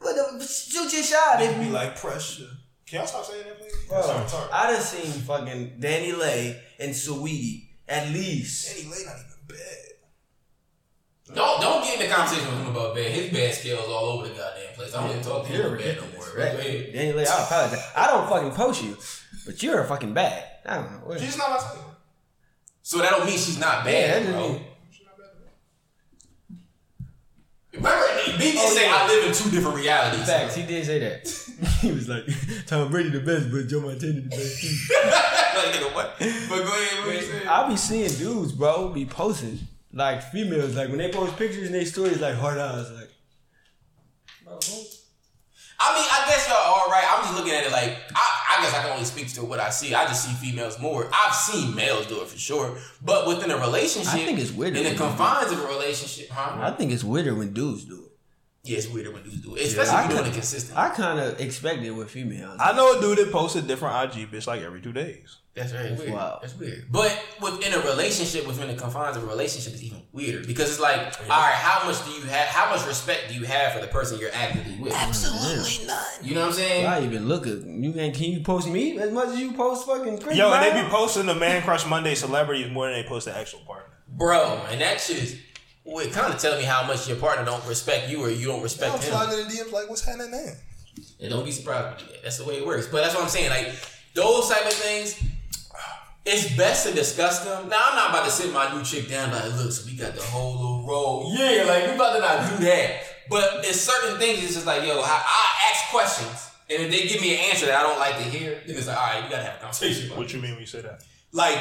[0.06, 1.40] What the, shoot your shot.
[1.40, 2.46] They If be like pressure.
[2.86, 3.74] Can y'all stop saying that, please?
[3.90, 4.50] Bro, Sorry, sorry.
[4.54, 8.70] I done seen fucking DaniLeigh and Saweetie at least.
[8.78, 9.68] DaniLeigh not even bad.
[11.34, 13.10] Don't don't get in the conversation with him about bad.
[13.12, 14.94] His bad scales all over the goddamn place.
[14.94, 16.36] I don't even talk to him about bad no more.
[16.36, 16.94] Go ahead.
[16.94, 17.92] DaniLeigh, I apologize.
[17.96, 18.96] I don't fucking post you,
[19.48, 20.44] but you're a fucking bad.
[20.68, 21.18] I don't know.
[21.18, 21.78] She's not my type.
[22.84, 24.50] So that don't mean she's not Yeah, bad, that bro.
[24.50, 24.66] mean-
[27.76, 28.06] Remember,
[28.38, 28.96] B did Oh, say yeah.
[28.96, 30.26] I live in two different realities.
[30.26, 31.28] Facts, he did say that.
[31.82, 32.24] he was like,
[32.66, 34.68] Tom Brady the best, but Joe Montana the best too.
[35.06, 36.16] like, nigga, what?
[36.20, 37.48] But go ahead, what you saying?
[37.48, 39.60] I be seeing dudes, bro, be posting
[39.94, 43.10] like females, like when they post pictures and they stories, like hard eyes, like.
[45.80, 47.06] I mean, I guess y'all all right.
[47.08, 49.60] I'm just looking at it like I, I guess I can only speak to what
[49.60, 49.94] I see.
[49.94, 51.10] I just see females more.
[51.14, 54.78] I've seen males do it for sure, but within a relationship, I think it's weirder
[54.78, 56.62] in the when confines of a relationship, huh?
[56.62, 58.12] I think it's weirder when dudes do it.
[58.64, 60.82] Yeah, it's weirder when dudes do it, especially I if you're doing it consistently.
[60.82, 62.58] I kind of expect it with females.
[62.60, 65.38] I know a dude that posts a different IG bitch like every two days.
[65.56, 66.12] That's very weird.
[66.12, 66.40] wild.
[66.42, 66.86] That's weird.
[66.92, 70.82] But within a relationship, within the confines of a relationship, is even weirder because it's
[70.82, 72.48] like, all right, how much do you have?
[72.48, 74.94] How much respect do you have for the person you're actively with?
[74.94, 76.04] Absolutely none.
[76.22, 76.86] You know what I'm saying?
[76.86, 77.94] I even look at you.
[77.94, 80.84] Can can you post me as much as you post fucking Chris Yo, and they
[80.84, 83.94] be posting the Man Crush Monday celebrities more than they post the actual partner.
[84.10, 85.40] Bro, and that shit is
[85.86, 88.48] well, it kind of tell me how much your partner don't respect you or you
[88.48, 89.16] don't respect him.
[89.16, 90.58] I'm in the DMs like, what's happening there?
[91.22, 92.16] And don't be surprised when you.
[92.24, 92.88] That's the way it works.
[92.88, 93.52] But that's what I'm saying.
[93.52, 93.74] Like
[94.16, 95.22] those type of things,
[96.26, 97.70] it's best to discuss them.
[97.70, 100.16] Now I'm not about to sit my new chick down like, look, so we got
[100.16, 101.34] the whole little roll.
[101.38, 103.02] Yeah, like we about to not do that.
[103.30, 104.44] But there's certain things.
[104.44, 107.68] It's just like, yo, I, I ask questions, and if they give me an answer
[107.68, 109.60] that I don't like to hear, then it's like, all right, we gotta have a
[109.60, 110.08] conversation.
[110.08, 110.20] About it.
[110.20, 111.04] What you mean when you say that?
[111.32, 111.58] Like.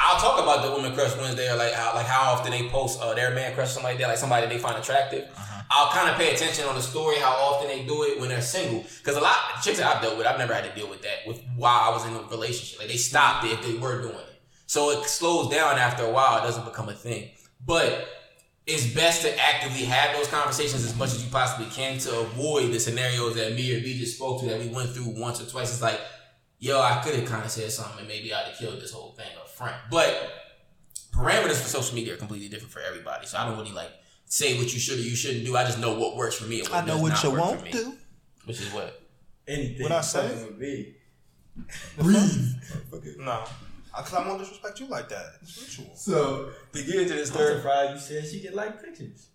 [0.00, 3.00] I'll talk about the woman crush Wednesday or like how like how often they post
[3.00, 5.28] uh, their man crush something like that, like somebody they find attractive.
[5.70, 8.40] I'll kind of pay attention on the story, how often they do it when they're
[8.40, 8.84] single.
[8.98, 11.02] Because a lot of chicks that I've dealt with, I've never had to deal with
[11.02, 12.78] that with while I was in a relationship.
[12.78, 14.40] Like they stopped it if they were doing it.
[14.66, 16.38] So it slows down after a while.
[16.38, 17.30] It doesn't become a thing.
[17.66, 18.08] But
[18.66, 22.70] it's best to actively have those conversations as much as you possibly can to avoid
[22.70, 25.46] the scenarios that me or B just spoke to that we went through once or
[25.46, 25.72] twice.
[25.72, 26.00] It's like,
[26.58, 29.12] yo, I could have kind of said something and maybe I'd have killed this whole
[29.12, 29.26] thing
[29.58, 29.76] front.
[29.90, 30.16] But
[31.12, 33.26] parameters for social media are completely different for everybody.
[33.26, 33.90] So I don't really like
[34.26, 35.56] say what you should or you shouldn't do.
[35.56, 36.60] I just know what works for me.
[36.60, 37.70] And what I know does what not you work for won't me.
[37.72, 37.92] do.
[38.44, 39.02] Which is what?
[39.48, 39.82] anything.
[39.82, 40.28] What I say?
[40.28, 40.94] fucking with me.
[43.18, 43.44] No.
[43.96, 45.26] Because I won't disrespect you like that.
[45.42, 45.96] It's mutual.
[45.96, 49.28] So To get into this I'm surprised you said she can like pictures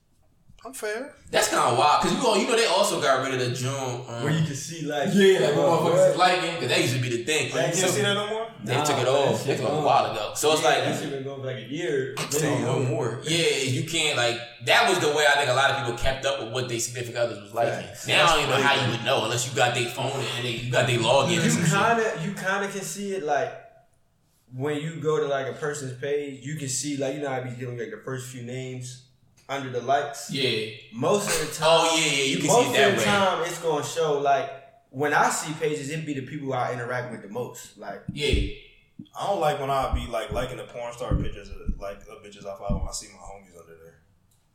[0.65, 1.13] I'm fair.
[1.29, 3.53] That's kind of wild because you know, you know they also got rid of the
[3.53, 3.73] June.
[3.73, 6.17] Um, where you can see like yeah, like oh, motherfuckers what?
[6.17, 7.47] liking because that used to be the thing.
[7.47, 8.47] You can't So see that no more?
[8.63, 9.37] They Nah, took it off.
[9.39, 10.31] shit They took it off a while ago.
[10.35, 12.15] So it's Yeah, like that shit been going for like a year.
[12.41, 13.19] No more.
[13.23, 16.25] Yeah, you can't like that was the way I think a lot of people kept
[16.25, 17.85] up with what their significant others was liking.
[17.87, 18.07] Facts.
[18.07, 20.45] Now I don't even know how you would know unless you got their phone and
[20.45, 21.39] they, you got their login.
[21.43, 23.51] or You kind of, you kind of can see it like
[24.55, 27.41] when you go to like a person's page, you can see like you know I
[27.41, 29.02] be getting like the first few names
[29.57, 30.31] under the likes.
[30.31, 30.69] Yeah.
[30.93, 32.23] Most of the time, Oh yeah, yeah.
[32.23, 33.05] You can most see it that of the way.
[33.05, 34.49] time it's gonna show like
[34.89, 37.77] when I see pages, it'd be the people I interact with the most.
[37.77, 38.53] Like Yeah.
[39.19, 42.23] I don't like when I be like liking the porn star pictures of like of
[42.23, 43.99] bitches I follow when I see my homies under there.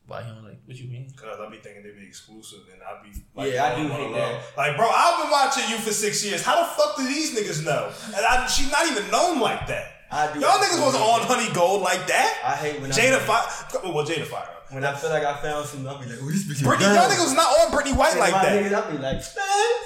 [0.07, 0.61] Why you don't like?
[0.64, 1.11] What you mean?
[1.16, 3.90] Cause I be thinking they be exclusive and I be like, Yeah, I do on
[3.90, 4.42] hate the that.
[4.57, 6.42] Like, bro, I've been watching you for six years.
[6.42, 7.92] How the fuck do these niggas know?
[8.07, 9.92] And I, she's not even known like that.
[10.11, 10.40] I do.
[10.40, 12.40] Y'all niggas wasn't on Honey Gold like that.
[12.42, 14.49] I hate when Jada I, Fire, well, Jada Fire.
[14.70, 15.86] When I feel like I found something.
[15.88, 16.50] I'll be like, oh, this bitch.
[16.52, 16.94] is Brittany, girl.
[16.96, 18.64] y'all niggas was not on Brittany White And like my that.
[18.64, 19.78] Niggas, I'll be like, man.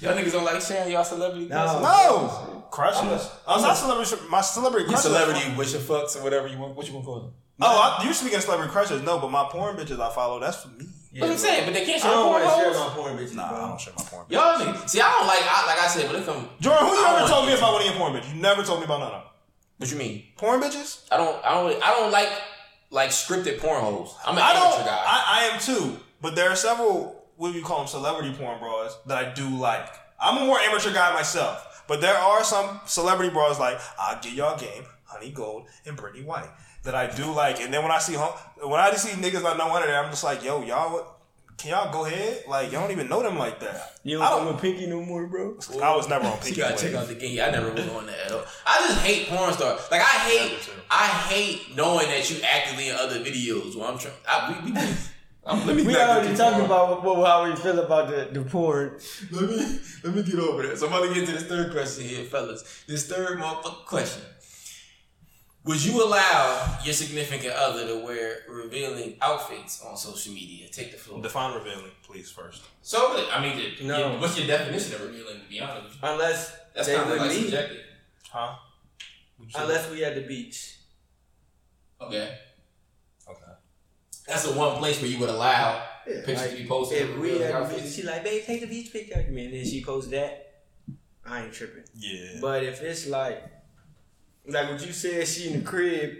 [0.00, 1.46] Y'all niggas don't like sharing y'all celebrity.
[1.48, 1.80] No.
[1.80, 3.30] No, crushes.
[3.48, 4.16] I'm not celebrity.
[4.28, 5.10] My celebrity Your crushes.
[5.12, 6.76] celebrity wish your fucks or whatever you want.
[6.76, 7.32] What you want to call them?
[7.62, 9.02] Oh, I, you speaking of celebrity crushes?
[9.02, 10.38] No, but my porn bitches I follow.
[10.38, 10.84] That's for me.
[11.10, 13.16] Yeah, What I'm saying, but they can't I share don't want to share my porn
[13.16, 13.34] bitches.
[13.34, 13.56] Nah, bro.
[13.64, 14.26] I don't share my porn.
[14.26, 14.32] Bitches.
[14.32, 14.88] Y'all niggas.
[14.90, 15.40] See, I don't like.
[15.40, 16.48] I, like I said, when it come.
[16.60, 18.34] Jordan, who you I ever told me like- about one of your porn bitches?
[18.34, 19.30] You never told me about none of them.
[19.78, 20.24] What you mean?
[20.36, 21.06] Porn bitches?
[21.10, 21.42] I don't.
[21.42, 21.82] I don't.
[21.82, 22.28] I don't like
[22.90, 24.14] like scripted porn hoes.
[24.24, 25.02] I'm an I amateur guy.
[25.06, 25.98] I, I am too.
[26.20, 27.24] But there are several.
[27.36, 27.86] What do you call them?
[27.86, 29.88] Celebrity porn bras that I do like.
[30.18, 31.84] I'm a more amateur guy myself.
[31.86, 36.24] But there are some celebrity bras like I'll get y'all game, Honey Gold, and Brittany
[36.24, 36.48] White
[36.82, 37.60] that I do like.
[37.60, 40.24] And then when I see when I see niggas I know under there, I'm just
[40.24, 41.15] like, yo, y'all, what?
[41.58, 42.44] Can y'all go ahead?
[42.46, 43.98] Like y'all don't even know them like that.
[44.04, 44.54] You I don't don't.
[44.54, 45.56] fuck with Pinky no more, bro.
[45.82, 46.50] I was never on Pinky.
[46.50, 47.40] You gotta check out the game.
[47.40, 48.44] I never was on that at all.
[48.66, 49.80] I just hate porn stars.
[49.90, 53.74] Like I hate, I hate knowing that you actively in other videos.
[53.76, 54.78] While I'm trying, I, we, we,
[55.46, 55.86] I'm, let me.
[55.86, 56.66] We back up already to talked porn.
[56.66, 58.98] about what, what, how we feel about the, the porn.
[59.32, 60.76] Let me let me get over that.
[60.78, 62.84] So I'm about to get to this third question here, fellas.
[62.86, 64.22] This third motherfucking question.
[65.66, 70.68] Would you allow your significant other to wear revealing outfits on social media?
[70.70, 71.20] Take the floor.
[71.20, 72.62] Define revealing, please first.
[72.82, 73.98] So, I mean, the, No.
[73.98, 75.40] yeah, what's your definition of revealing?
[75.40, 75.98] To be honest.
[76.00, 77.42] Unless that's they kind of like me.
[77.42, 77.80] subjective.
[78.30, 78.54] Huh?
[79.38, 79.62] What'd you say?
[79.64, 80.76] Unless we at the beach.
[82.00, 82.38] Okay,
[83.28, 83.52] Okay.
[84.28, 86.98] that's the one place where you would allow Yeah, pictures like, to be posted.
[87.02, 89.28] If of we revealing at the beach, she like, babe, take the beach picture of
[89.30, 90.62] me, and then she posts that.
[91.24, 91.82] I ain't tripping.
[91.96, 92.38] Yeah.
[92.40, 93.42] But if it's like,
[94.48, 96.16] like what you said, she in the crib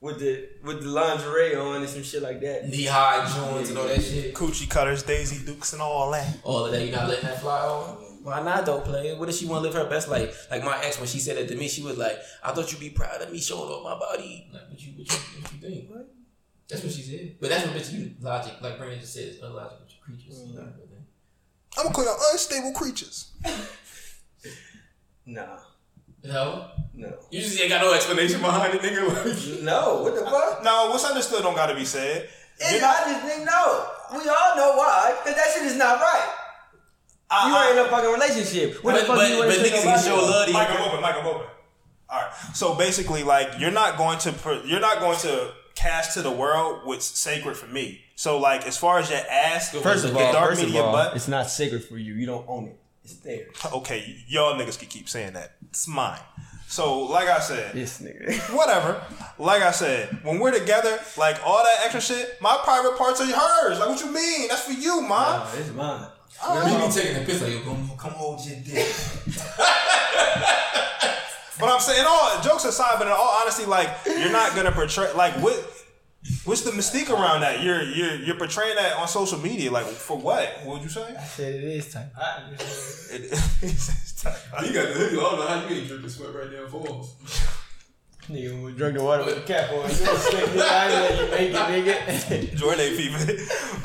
[0.00, 2.68] with the with the lingerie on and some shit like that.
[2.68, 4.34] Knee high joints and all that shit.
[4.34, 6.38] Coochie cutters, Daisy Dukes, and all that.
[6.42, 7.96] All of that, you not letting that fly on?
[8.22, 9.16] Why not though, player?
[9.18, 10.46] What if she want to live her best life?
[10.50, 12.80] Like my ex, when she said that to me, she was like, "I thought you'd
[12.80, 15.58] be proud of me showing off my body." Like, what you, what you, what you
[15.58, 15.90] think?
[15.90, 16.14] What?
[16.68, 17.36] That's what she said.
[17.40, 20.38] But that's what bitch you logic, like Brandon just said, it's illogical creatures.
[20.38, 20.50] Mm-hmm.
[20.50, 21.06] You know I mean?
[21.78, 23.32] I'm gonna call y'all unstable creatures.
[25.26, 25.58] Nah,
[26.22, 29.00] No, no, you just ain't got no explanation behind it, nigga.
[29.54, 30.02] Like, no.
[30.02, 30.62] What the fuck?
[30.62, 32.28] No, what's understood don't gotta be said.
[32.62, 33.86] And You're not- I just think no.
[34.12, 36.28] We all know why, cause that shit is not right.
[37.30, 37.90] I- You I- ain't in a ah.
[37.90, 38.84] fucking relationship.
[38.84, 40.50] What But- the fuck but- you wanna but say niggas can nobody show love to
[40.52, 40.58] you.
[40.58, 41.00] Mike, I'm open.
[41.00, 41.46] Mike, I'm open.
[42.10, 42.30] All right.
[42.54, 46.30] So basically, like, you're not going to pr- you're not going to cast to the
[46.30, 48.00] world what's sacred for me.
[48.16, 50.92] So, like, as far as your ass, First of your all, dark first of all,
[50.92, 51.14] butt.
[51.16, 52.14] it's not sacred for you.
[52.14, 52.76] You don't own it.
[53.10, 53.48] It's theirs.
[53.72, 55.56] Okay, y'all niggas can keep saying that.
[55.68, 56.18] It's mine.
[56.68, 58.32] So, like I said, This nigga.
[58.56, 59.02] whatever.
[59.38, 63.26] Like I said, when we're together, like all that extra shit, my private parts are
[63.26, 63.78] hers.
[63.80, 64.48] Like, what you mean?
[64.48, 65.38] That's for you, ma.
[65.38, 66.06] Nah, it's mine.
[66.42, 66.80] Ah.
[66.80, 68.86] you be taking a piss like, yo, come, come hold your dick.
[71.58, 75.12] But I'm saying, all jokes aside, but in all honesty, like you're not gonna portray
[75.12, 75.54] like what.
[76.44, 77.62] What's the mystique around that?
[77.62, 80.48] You're you're you're portraying that on social media, like for what?
[80.64, 81.14] What would you say?
[81.16, 82.12] I said it is type.
[83.12, 83.22] It,
[84.66, 85.16] You got the hoodie.
[85.16, 87.14] I don't know how you ain't dripping sweat right now, falls.
[88.28, 89.76] Nigga, we drunk the water with the cap on.
[89.76, 92.56] You know, slick nigga, I ain't let you make it, nigga.
[92.60, 93.18] Jordan ain't fever.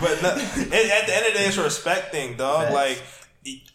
[0.01, 2.63] But no, it, at the end of the day, it's a respect thing, dog.
[2.67, 2.73] Facts.
[2.73, 3.03] Like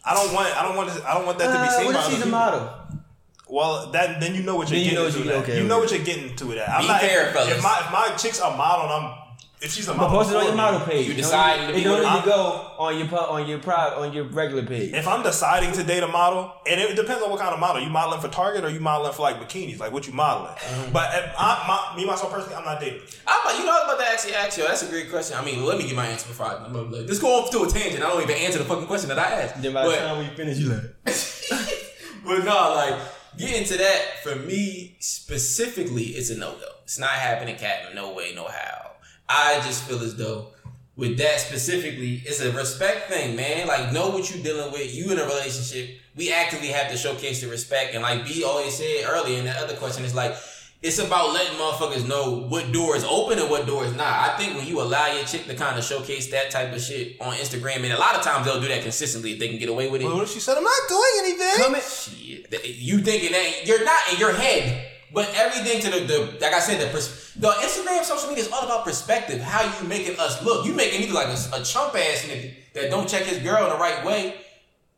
[0.05, 1.85] I don't want I don't want to, I don't want that to be Uh, seen
[1.87, 2.69] what by if other she's a model?
[3.51, 5.27] Well, that then you know what you're Then you getting know what into.
[5.27, 6.45] you- okay, you know what you're getting to.
[6.47, 7.01] With that I'm Be not.
[7.01, 7.57] fair, if, fellas.
[7.57, 9.17] if my if my chick's a model, and I'm
[9.61, 11.05] if she's a model, post it on for your me, model page.
[11.05, 13.15] You It decide don't- to It be don't with- need to go on your pu-
[13.35, 14.93] on your private on your regular page.
[14.93, 17.81] If I'm deciding to date a model, and it depends on what kind of model.
[17.83, 19.79] You modeling for Target or you modeling for like bikinis?
[19.79, 20.53] Like what you modeling?
[20.55, 20.91] Mm-hmm.
[20.93, 23.01] But if I, my, me myself personally, I'm not dating.
[23.27, 24.63] I'm about, you know, I was about to actually ask you.
[24.63, 25.37] That's a great question.
[25.37, 26.55] I mean, let me get my answer before I.
[26.65, 28.01] I'm gonna like, let's go off to a tangent.
[28.01, 29.61] I don't even answer the fucking question that I asked.
[29.61, 30.81] Then by But- the time we finish, you like.
[32.25, 32.95] but no, like
[33.37, 36.67] getting to that for me specifically, it's a no go.
[36.83, 37.93] It's not happening, Cat.
[37.95, 38.91] No way, no how.
[39.29, 40.47] I just feel as though
[40.95, 43.67] with that specifically, it's a respect thing, man.
[43.67, 44.93] Like know what you're dealing with.
[44.93, 47.93] You in a relationship, we actively have to showcase the respect.
[47.93, 50.35] And like B always said earlier in the other question, is like
[50.81, 54.29] it's about letting motherfuckers know what door is open and what door is not.
[54.29, 57.21] I think when you allow your chick to kind of showcase that type of shit
[57.21, 59.69] on Instagram, and a lot of times they'll do that consistently if they can get
[59.69, 60.05] away with it.
[60.05, 61.53] Well, what if she said I'm not doing anything?
[61.57, 61.81] Come in.
[61.81, 66.53] Shit, you thinking that you're not in your head, but everything to the, the like
[66.53, 69.39] I said, the pers- the Instagram, social media is all about perspective.
[69.39, 70.65] How you making us look?
[70.65, 73.63] You making me look like a, a chump ass nigga that don't check his girl
[73.65, 74.35] in the right way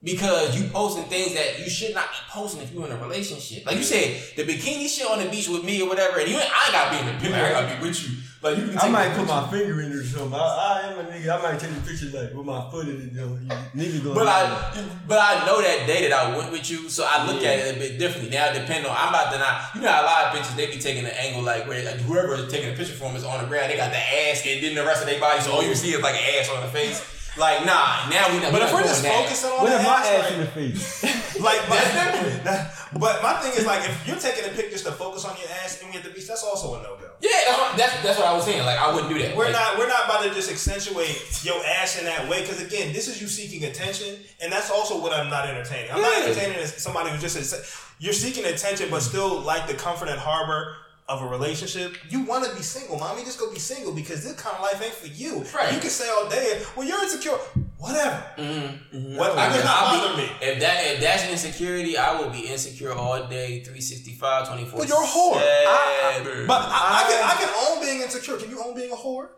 [0.04, 3.66] because you posting things that you should not be posting if you're in a relationship.
[3.66, 6.36] Like you said, the bikini shit on the beach with me or whatever, and you
[6.38, 7.46] ain't, I ain't gotta be in the picture.
[7.46, 8.18] I gotta be with you.
[8.44, 8.78] Like you can.
[8.78, 10.34] I might put my finger in or something.
[10.34, 11.40] I, I am a nigga.
[11.40, 13.14] I might take a picture like with my foot in it.
[13.14, 13.40] You
[13.74, 14.16] niggas gonna.
[14.16, 14.30] But know.
[14.30, 17.52] I, but I know that day that I went with you, so I look Yeah.
[17.52, 18.36] at it a bit differently.
[18.36, 20.66] Now, depending on, I'm about to not, you know, how a lot of pictures they
[20.68, 23.42] be taking an angle like where like, whoever is taking a picture from is on
[23.42, 23.72] the ground.
[23.72, 25.94] They got the ass and then the rest of their body, so all you see
[25.96, 27.00] is like an ass on the face.
[27.36, 28.52] Like, nah, now we not.
[28.52, 30.40] But we if we're just focusing on What the if my ass, ass like, in
[30.40, 31.40] the face?
[31.42, 32.44] like, but, That's different.
[32.44, 35.36] that- but my thing is like, if you're taking a pic just to focus on
[35.38, 37.10] your ass and we at the beach, that's also a no go.
[37.22, 38.64] Yeah, that's what, that's that's what I was saying.
[38.66, 39.36] Like, I wouldn't do that.
[39.36, 42.62] We're Like, not we're not about to just accentuate your ass in that way because
[42.62, 45.90] again, this is you seeking attention, and that's also what I'm not entertaining.
[45.92, 47.56] I'm not entertaining as somebody who just is,
[47.98, 50.76] you're seeking attention, but still like the comfort and harbor
[51.10, 51.98] of a relationship.
[52.10, 53.24] You want to be single, mommy.
[53.24, 55.44] Just go be single because this kind of life ain't for you.
[55.54, 55.74] Right.
[55.74, 57.32] You can say all day, well, you're insecure.
[57.78, 58.24] Whatever.
[58.38, 59.18] Mm-hmm.
[59.18, 60.30] What I does mean, not bother me.
[60.42, 64.80] If that if that's insecurity, I will be insecure all day, 365, 24.
[64.80, 65.34] But you're a whore.
[65.36, 66.48] I- seven.
[66.48, 68.38] But I, I can I can own being insecure.
[68.38, 69.30] Can you own being a whore?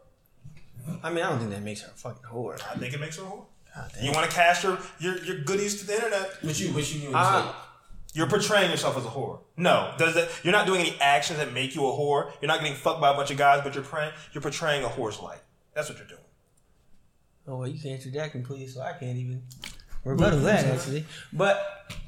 [1.01, 2.53] I mean, I don't think that makes her a fucking whore.
[2.71, 3.45] I think it makes her a whore.
[3.75, 3.91] God.
[3.99, 6.37] You want to cast your, your your goodies to the internet.
[6.43, 7.11] what you what you mean?
[7.11, 7.57] when you I- say-
[8.15, 9.41] You're portraying yourself as a whore.
[9.57, 10.29] No, does that?
[10.43, 12.31] You're not doing any actions that make you a whore.
[12.41, 14.13] You're not getting fucked by a bunch of guys, but you're praying.
[14.31, 15.41] You're portraying a whore's life.
[15.73, 16.21] That's what you're doing.
[17.47, 19.43] Oh well, you can answer that completely, so I can't even
[20.05, 21.05] rebuttal that actually.
[21.33, 21.61] But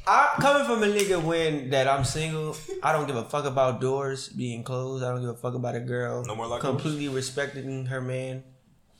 [0.08, 3.82] I'm coming from a nigga when that I'm single, I don't give a fuck about
[3.82, 5.04] doors being closed.
[5.04, 8.44] I don't give a fuck about a girl No more like completely respecting her man.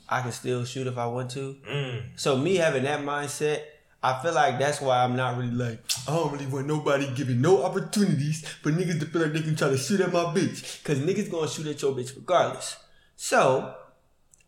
[0.10, 1.58] I can still shoot if I want to.
[1.70, 2.04] Mm.
[2.16, 3.62] So me having that mindset,
[4.04, 7.42] I feel like that's why I'm not really like I don't really want nobody giving
[7.42, 10.84] no opportunities for niggas to feel like they can try to shoot at my bitch,
[10.84, 12.78] cause niggas gonna shoot at your bitch regardless.
[13.16, 13.74] So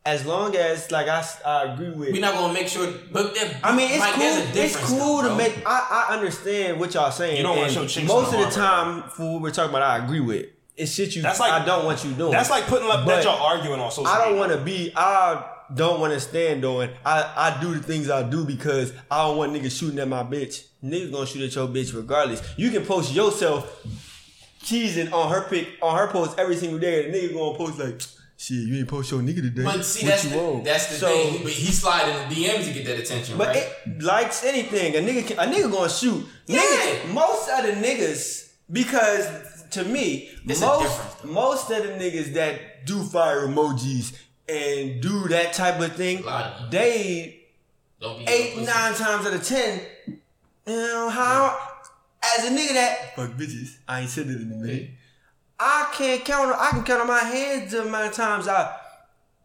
[0.06, 3.76] as long as like I, I agree with we're not gonna make sure, but I
[3.76, 4.62] mean, it's a cool.
[4.64, 5.62] It's cool though, to make.
[5.66, 7.38] I, I understand what y'all saying.
[7.38, 9.82] You don't wanna and show chinks Most of the time, for what we're talking about,
[9.82, 10.45] I agree with.
[10.78, 11.22] it's shit you.
[11.22, 12.32] That's like- I don't want you doing.
[12.32, 14.93] That's like putting up that y'all arguing on social I don't want to be.
[14.95, 15.43] I
[15.76, 16.89] don't want to stand doing.
[17.05, 20.24] I I do the things I do because I don't want niggas shooting at my
[20.24, 20.65] bitch.
[20.84, 22.41] Niggas gonna shoot at your bitch regardless.
[22.57, 23.86] You can post yourself
[24.63, 27.80] cheesing on her pic on her post every single day, and the nigga gonna post
[27.80, 28.01] like,
[28.38, 29.63] shit, you ain't post your nigga today.
[29.63, 31.43] But see, what that's you the, that's the So- thing.
[31.43, 33.57] But he slide in the DMs to get that attention, But right?
[33.86, 34.95] it likes anything.
[34.95, 36.26] A nigga, can, a nigga gonna shoot.
[36.47, 36.59] Yeah.
[36.61, 39.28] Niggas, most of the niggas, because
[39.72, 44.15] to me, It's most most of the niggas that do fire emojis
[44.50, 47.41] and do that type of thing, A of they
[48.28, 50.20] eight nine times out of ten, you
[50.76, 51.58] know how
[52.38, 54.89] as a nigga that fuck bitches, I ain't said it in a minute.
[55.60, 56.56] I can't count.
[56.58, 58.76] I can count on my hands the amount of times I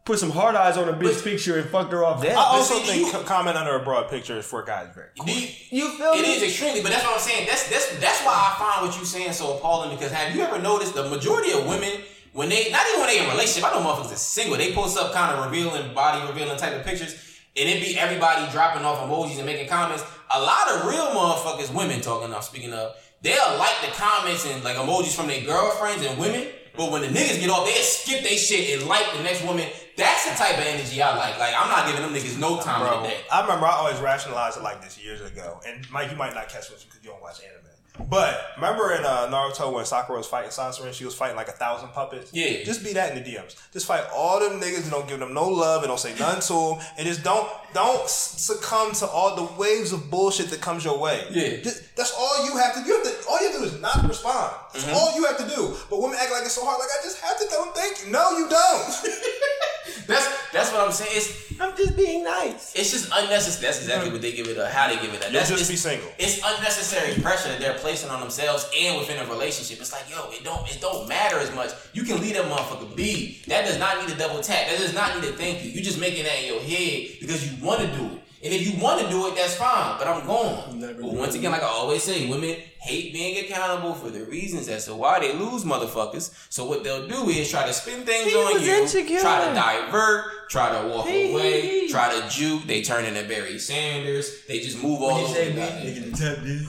[0.05, 2.33] put some hard eyes on a bitch picture and fucked her off that.
[2.37, 5.09] I also see, think you- comment under a broad picture is for guys very.
[5.17, 6.35] Do you, you feel It me?
[6.35, 7.47] is extremely, but that's what I'm saying.
[7.49, 9.97] That's that's that's why I find what you saying so appalling.
[9.97, 11.91] Because have you ever noticed the majority of women
[12.35, 14.59] when they not even when they in a relationship, I know motherfuckers are single.
[14.59, 17.15] They post up kind of revealing body revealing type of pictures,
[17.57, 20.05] and it be everybody dropping off emojis and making comments.
[20.35, 22.35] A lot of real motherfuckers, women talking.
[22.35, 26.49] I'm speaking of, they'll like the comments and like emojis from their girlfriends and women.
[26.77, 29.69] But when the niggas get off, they skip they shit and like the next woman.
[29.97, 31.39] That's the type of energy I like.
[31.39, 33.21] Like I'm not giving them niggas no time Bro, of the day.
[33.31, 35.61] I remember I always rationalized it like this years ago.
[35.69, 37.74] And Mike, you might not catch what this because you don't watch anime.
[38.11, 41.47] But remember in uh, Naruto when Sakura was fighting Sasori and she was fighting like
[41.49, 42.33] a thousand puppets?
[42.35, 42.65] Yeah.
[42.65, 43.55] Just be that in the DMs.
[43.73, 46.41] Just fight all them niggas and don't give them no love and don't say none
[46.41, 46.87] to them.
[46.99, 51.25] And just don't don't succumb to all the waves of bullshit that comes your way.
[51.31, 51.57] Yeah.
[51.63, 52.87] Just- that's all you have to do.
[52.89, 54.53] You have to, all you have to do is not respond.
[54.73, 54.95] That's Mm-hmm.
[54.97, 55.77] all you have to do.
[55.89, 56.79] But women act like it's so hard.
[56.81, 58.11] Like, I just have to tell them thank you.
[58.13, 58.85] No, you don't.
[60.07, 61.11] That's that's what I'm saying.
[61.15, 62.75] It's I'm just being nice.
[62.75, 63.67] It's just unnecessary.
[63.67, 64.59] That's exactly what they give it.
[64.59, 65.21] Or how they give it.
[65.21, 65.31] That.
[65.33, 66.09] You'll That's just be single.
[66.19, 69.79] It's unnecessary pressure that they're placing on themselves and within a relationship.
[69.81, 71.71] It's like, yo, it don't it don't matter as much.
[71.95, 73.41] You can leave that motherfucker be.
[73.47, 74.69] That does not need a double tap.
[74.69, 75.71] That does not need a thank you.
[75.71, 78.21] You just making that in your head because you want to do it.
[78.45, 79.97] And if you want to do it, that's fine.
[79.99, 80.79] But I'm gone.
[80.79, 84.69] not But once again, like I always say, women hate being accountable for the reasons
[84.69, 86.31] as to why they lose motherfuckers.
[86.51, 89.21] So what they'll do is try to spin things He on you, insecure.
[89.21, 92.67] try to divert, try to walk He- away, he- he- try to juke.
[92.67, 94.31] They turn into Barry Sanders.
[94.47, 95.33] They just move all over.
[95.33, 96.67] the me, goddamn- nigga, tap this.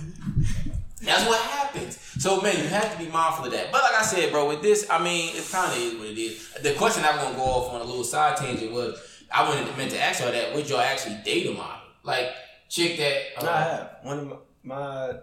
[1.01, 1.99] That's what happens.
[2.19, 3.71] So man, you have to be mindful of that.
[3.71, 6.17] But like I said, bro, with this, I mean, it kind of is what it
[6.17, 6.47] is.
[6.63, 8.97] The question I'm gonna go off on a little side tangent was,
[9.31, 10.53] I wanted meant to ask y'all that.
[10.55, 11.87] Would y'all actually date a model?
[12.03, 12.31] Like
[12.69, 13.43] chick that?
[13.43, 15.13] Uh, I have one of my, my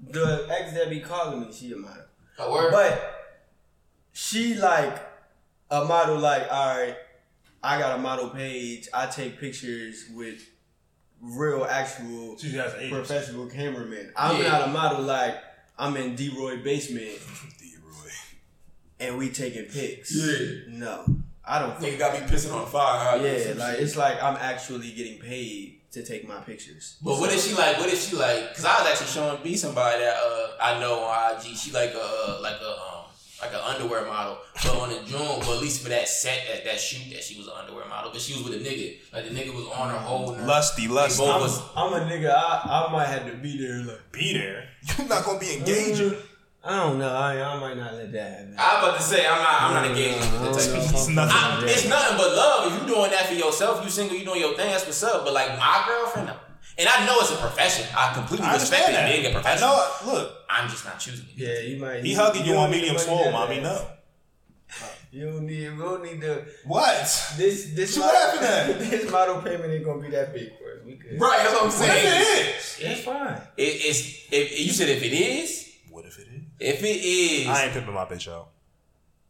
[0.00, 1.52] the ex that be calling me.
[1.52, 2.04] She a model,
[2.38, 2.72] a word?
[2.72, 3.14] but
[4.12, 5.00] she like
[5.70, 6.18] a model.
[6.18, 6.96] Like, all right,
[7.62, 8.88] I got a model page.
[8.92, 10.42] I take pictures with
[11.20, 14.12] real, actual, She has an professional cameramen.
[14.16, 14.48] I'm Yeah.
[14.48, 15.36] not a model like
[15.78, 17.18] I'm in D Roy basement
[19.00, 20.14] and we taking pics.
[20.14, 20.62] Yeah.
[20.68, 21.04] No,
[21.44, 21.76] I don't.
[21.78, 23.18] Nigga got me pissing on fire.
[23.18, 23.24] huh?
[23.24, 23.80] Yeah, like shit.
[23.84, 26.96] it's like I'm actually getting paid to take my pictures.
[27.02, 27.78] But what is she like?
[27.78, 28.50] What is she like?
[28.50, 31.56] Because I was actually showing B somebody that uh, I know on IG.
[31.56, 33.04] She like a like a um,
[33.42, 36.64] like an underwear model, but on the June, but at least for that set that
[36.64, 38.98] that shoot that she was an underwear model, but she was with a nigga.
[39.12, 40.32] Like the nigga was on her whole.
[40.46, 41.24] Lusty, lusty.
[41.24, 42.30] I'm, was- I'm a nigga.
[42.32, 43.82] I, I might have to be there.
[43.82, 44.68] Like Be there.
[44.96, 46.14] You're not gonna be engaging.
[46.64, 47.12] I don't know.
[47.12, 48.54] I, I might not let that happen.
[48.56, 50.68] I was about to say I'm not I'm not engaged with I that don't type
[50.68, 50.94] know of if shit.
[50.94, 51.36] It's nothing.
[51.36, 52.72] I, it's nothing but love.
[52.72, 54.70] If you doing that for yourself, you single, you doing your thing.
[54.70, 55.24] That's what's up.
[55.24, 56.30] But like my girlfriend,
[56.78, 57.86] and I know it's a profession.
[57.96, 59.22] I completely I respect understand it that.
[59.22, 59.66] being a I profession.
[59.66, 59.74] know.
[59.74, 60.06] it.
[60.06, 61.36] Look, I'm just not choosing it.
[61.36, 62.04] Yeah, you might.
[62.04, 63.60] he hugging you don't on medium the swole, that mommy.
[63.60, 63.86] No.
[65.14, 65.70] You don't need.
[65.72, 66.94] We don't need the What?
[67.36, 67.94] this this.
[67.96, 70.86] So what model- happened This model payment ain't gonna be that big for us.
[70.86, 71.20] We could.
[71.20, 72.06] Right, that's what I'm What saying.
[72.06, 72.78] if it is?
[72.82, 73.40] That's fine.
[73.58, 74.00] It, it's
[74.32, 75.61] if you said if it is, What
[76.58, 76.96] if it is?
[76.96, 77.06] if it
[77.44, 78.48] is, I I, ain't pimping my bitch out.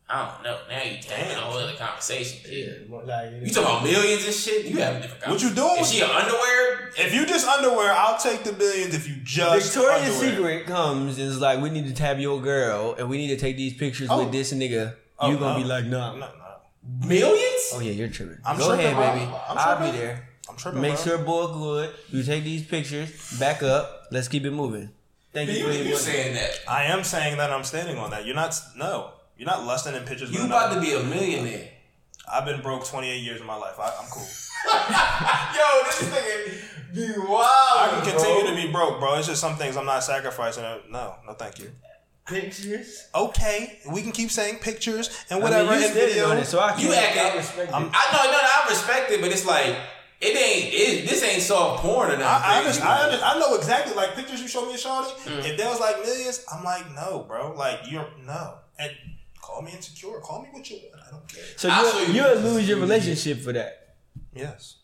[0.09, 0.59] I don't know.
[0.69, 2.41] Now you taking a whole other conversation.
[2.45, 2.91] Yeah, Kid.
[2.91, 4.67] more like You talking about millions and shit?
[4.67, 5.27] You have a different.
[5.33, 5.77] What you doing?
[5.81, 6.91] Is she an underwear?
[6.99, 8.95] If you just underwear, I'll take the billions.
[8.95, 10.31] If you just Victoria's underwear.
[10.37, 13.39] Secret comes and is like, we need to tab your girl and we need to
[13.39, 14.23] take these pictures Oh.
[14.25, 14.97] with this nigga.
[15.19, 15.63] Oh, you gonna no.
[15.63, 16.13] be like, nah.
[16.15, 17.07] No, no.
[17.07, 17.71] Millions?
[17.75, 18.39] Oh yeah, you're tripping.
[18.45, 19.31] I'm Go tripping, ahead, baby.
[19.49, 20.29] I'm I'll be there.
[20.51, 20.81] I'm tripping.
[20.83, 21.05] Make bro.
[21.05, 21.91] sure boy good.
[22.11, 24.09] You take these pictures, back up.
[24.11, 24.91] Let's keep it moving.
[25.33, 26.51] Thank you You, for you saying that?
[26.69, 28.27] I am saying that I'm standing on that.
[28.27, 28.55] You're not.
[28.77, 30.31] No, you're not lusting in pictures.
[30.31, 31.69] You with about to be a millionaire?
[32.31, 33.75] I've been broke 28 years of my life.
[33.79, 34.23] I, I'm cool.
[35.57, 37.41] Yo, this nigga be wild.
[37.49, 39.17] I can continue to be broke, bro.
[39.19, 40.63] It's just some things I'm not sacrificing.
[40.91, 41.71] No, no, thank you.
[42.27, 43.09] Pictures.
[43.15, 46.31] Okay, we can keep saying pictures and I mean, whatever you in standing video.
[46.33, 46.95] it, so I can't.
[46.95, 49.77] acting- I I'm- I know, no, no, I respect it, but it's like
[50.23, 50.73] it ain't.
[50.73, 52.25] It, this ain't soft porn or nothing.
[52.25, 52.81] I, I, crazy.
[52.81, 55.15] I, understand, I know exactly like pictures you show me, Shawty.
[55.27, 55.51] Mm.
[55.51, 57.55] If there was like millions, I'm like, no, bro.
[57.57, 58.59] Like you're no.
[58.79, 58.93] And
[59.43, 60.19] Call me insecure.
[60.21, 61.03] Call me what you want.
[61.07, 61.45] I don't care.
[61.57, 63.97] So you you you'll lose your relationship for that.
[64.35, 64.77] Yes.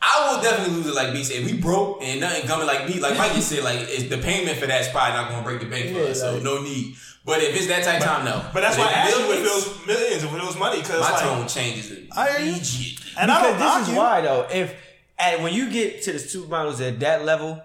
[0.00, 1.44] I will definitely lose it like B said.
[1.46, 3.00] We broke and nothing coming like B.
[3.00, 5.66] Like Mikey said, like it's, the payment for that's probably not going to break the
[5.66, 6.20] bank for Yeah, us.
[6.20, 6.94] So like- no need.
[7.24, 8.44] But if it's that type of time, no.
[8.52, 10.58] But that's why if I asked you if it millions, was millions, if it was
[10.58, 12.52] money, because my like, tone changes I hear you.
[12.52, 12.96] immediately.
[13.18, 13.96] and I don't this is you.
[13.98, 14.46] why though.
[14.52, 14.74] If
[15.18, 17.62] and when you get to the supermodels at that level,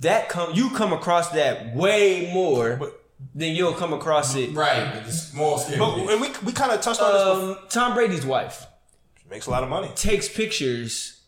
[0.00, 2.94] that come you come across that way more But-
[3.34, 4.54] than you'll come across it.
[4.54, 5.78] Right, but the small scale.
[6.06, 7.22] But and we we kind of touched on this.
[7.24, 7.62] Before.
[7.62, 8.64] Um, Tom Brady's wife
[9.28, 9.90] Makes a lot of money.
[9.94, 11.20] takes pictures.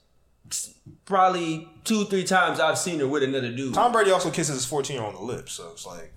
[1.04, 3.74] Probably two, three times I've seen her with another dude.
[3.74, 6.12] Tom Brady also kisses his 14 year old on the lips, so it's like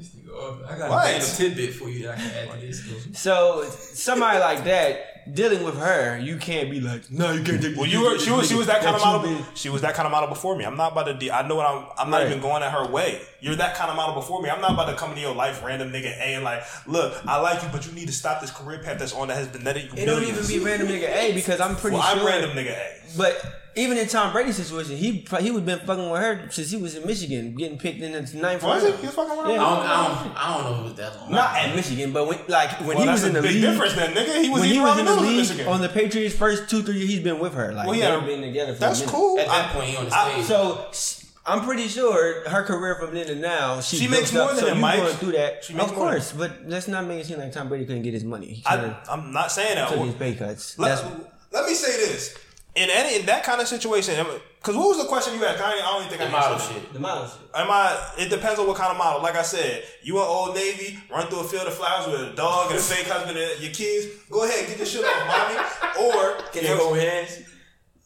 [0.00, 0.32] This nigga,
[0.64, 1.22] uh, I got What?
[1.22, 2.82] a tidbit for you that I can add to this.
[3.12, 7.76] So somebody like that dealing with her, you can't be like, no, you can't take.
[7.76, 9.22] Well, you were she was she was that kind of model.
[9.30, 10.64] been- She was that kind of model before me.
[10.64, 11.14] I'm not about to.
[11.14, 11.84] De- I know what I'm.
[11.98, 12.28] I'm not Right.
[12.28, 13.20] even going at her way.
[13.40, 14.48] You're that kind of model before me.
[14.48, 17.38] I'm not about to come into your life, random nigga A, and like, look, I
[17.40, 19.62] like you, but you need to stop this career path that's on that has been
[19.64, 22.26] netting you It don't even be random nigga A because I'm pretty Well, I'm sure.
[22.26, 22.96] random nigga A.
[23.18, 26.70] But even in Tom Brady's situation, he pro- he was been fucking with her since
[26.70, 28.82] he was in Michigan, getting picked in the ninth round.
[28.82, 28.94] it?
[28.96, 29.52] He He was fucking with her?
[29.52, 29.64] Yeah.
[29.64, 31.30] I don't, I don't, I don't know if it was that long.
[31.32, 33.62] Not at Michigan, but when like when Well, he was in the big league.
[33.62, 34.42] difference then, nigga.
[34.42, 35.66] He was when he was in the the league Michigan.
[35.68, 37.72] on the Patriots first two three years, he's been with her.
[37.72, 38.74] Like Well, they've yeah, been together.
[38.74, 39.14] For that's a minute.
[39.14, 39.38] cool.
[39.38, 40.44] At that I- point, he on the I- stage.
[40.46, 41.16] So s-
[41.46, 44.58] I'm pretty sure her career from then to now, she, She makes more up, than
[44.58, 44.98] so him, Mike.
[44.98, 45.64] going through that.
[45.64, 48.02] She makes of more course, but let's not make it seem like Tom Brady couldn't
[48.02, 48.62] get his money.
[48.66, 49.88] I, I'm not saying that.
[49.88, 50.78] took his pay cuts.
[50.78, 51.02] Let,
[51.50, 52.36] let me say this.
[52.76, 54.14] In any in that kind of situation,
[54.58, 55.60] because what was the question you asked?
[55.60, 56.92] I, I don't even think the I model answered it.
[56.92, 57.40] the model shit.
[57.52, 57.98] Am I?
[58.16, 59.20] It depends on what kind of model.
[59.22, 62.36] Like I said, you an Old Navy, run through a field of flowers with a
[62.36, 64.06] dog and a fake husband and your kids.
[64.30, 66.06] Go ahead, get your shit off, mommy.
[66.06, 67.40] Or Can you hold hands?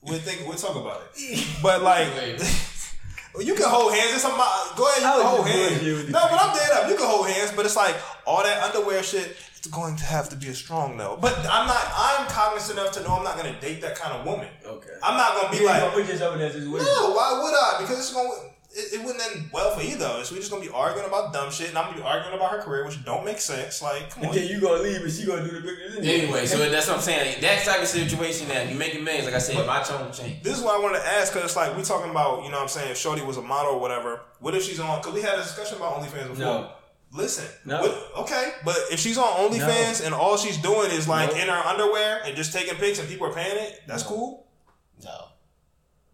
[0.00, 0.48] We'll think.
[0.48, 1.46] We'll talk about it.
[1.62, 2.08] But like,
[3.44, 4.12] you can hold hands.
[4.14, 4.32] It's some.
[4.32, 6.08] Go ahead, you can hold hands.
[6.10, 6.88] No, but I'm dead up.
[6.88, 7.96] You can hold hands, but it's like
[8.26, 9.36] all that underwear shit.
[9.64, 11.16] It's going to have to be a strong no.
[11.18, 11.82] But I'm not.
[11.96, 14.48] I'm cognizant enough to know I'm not going to date that kind of woman.
[14.62, 14.90] Okay.
[15.02, 15.90] I'm not going to be like.
[15.94, 16.84] put yourself in that situation.
[16.84, 17.80] No, why would I?
[17.80, 18.28] Because it's going.
[18.28, 20.04] to It, it wouldn't end well for either.
[20.04, 20.30] of us.
[20.30, 22.58] we just gonna be arguing about dumb shit, and I'm gonna be arguing about her
[22.58, 23.80] career, which don't make sense.
[23.80, 24.34] Like, come on.
[24.34, 27.40] you gonna leave and she gonna do the pictures Anyway, so that's what I'm saying.
[27.40, 30.42] That type of situation that you making millions, like I said, my tone change.
[30.42, 32.56] This is why I wanted to ask, because it's like we talking about, you know
[32.56, 35.14] what I'm saying, if Shorty was a model or whatever, what if she's on, because
[35.14, 36.44] we had a discussion about OnlyFans before.
[36.44, 36.70] No.
[37.14, 37.44] Listen.
[37.64, 37.80] No.
[37.80, 41.36] what- okay, but if she's on OnlyFans and all she's doing is like No.
[41.40, 44.08] in her underwear and just taking pics and people are paying it, that's No.
[44.10, 44.46] cool.
[45.04, 45.28] No.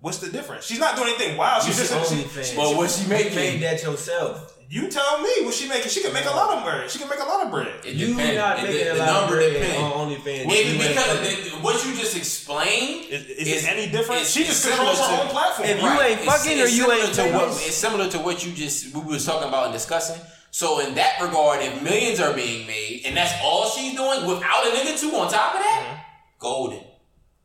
[0.01, 0.65] What's the difference?
[0.67, 1.63] She's not doing anything wild.
[1.63, 1.93] She's You just.
[1.93, 2.51] said She, OnlyFans.
[2.51, 3.35] she- But what she You making?
[3.35, 4.55] made that yourself.
[4.71, 5.91] you tell me what she making.
[5.91, 6.91] She can make a lot of bread.
[6.91, 7.69] She can make a lot of bread.
[7.85, 8.37] It You depends.
[8.37, 9.79] not It- making the, a the lot of number bread depends.
[9.79, 10.53] on OnlyFans.
[10.53, 14.21] It- You because the, what you just explained Is, is, it any different?
[14.23, 15.69] it's- She just it's controls her similar own to- platform.
[15.69, 16.11] If you right?
[16.13, 19.27] ain't fucking or you ain't to what, it's similar to what you just we was
[19.27, 20.21] talking about and discussing.
[20.53, 24.67] So in that regard, if millions are being made and that's all she's doing without
[24.67, 26.03] a nigga too on top of that, Mm-hmm.
[26.39, 26.81] golden,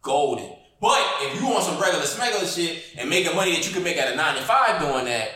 [0.02, 0.52] golden.
[0.82, 3.98] But if you want some regular smuggler shit and making money that you can make
[3.98, 5.30] at a nine to five doing that,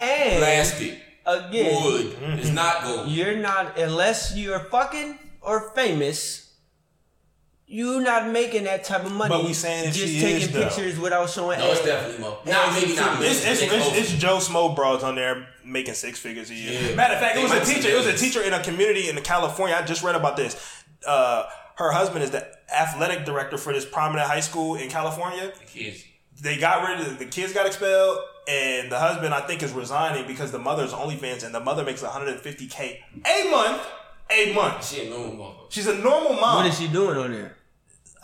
[0.00, 2.38] And plastic, again, wood, Mm-hmm.
[2.40, 3.08] is not gold.
[3.08, 6.42] you're not unless you're fucking or famous.
[7.68, 9.28] You're not making that type of money.
[9.34, 10.62] But we saying if just she taking is, though.
[10.68, 11.58] pictures without showing.
[11.58, 11.86] No, it's ass.
[11.86, 12.38] definitely more.
[12.46, 13.20] Nah, maybe not.
[13.24, 16.80] It's, it's, It's it's, Joe Schmo broads on there making six figures a year.
[16.90, 16.94] Yeah.
[16.94, 17.88] Matter of fact, it was a teacher.
[17.88, 19.76] It was a teacher in a community in California.
[19.76, 20.56] I just read about this.
[21.06, 21.44] Uh,
[21.76, 25.52] her husband is the athletic director for this prominent high school in California.
[25.66, 26.04] kids.
[26.40, 30.26] They got rid of the kids got expelled, and the husband I think is resigning
[30.26, 33.82] because the mother's OnlyFans, and the mother makes 150k a month.
[34.30, 34.84] A month.
[34.86, 35.54] Shit, no one going.
[35.70, 36.56] She's a normal mom.
[36.56, 37.55] What is she doing on there?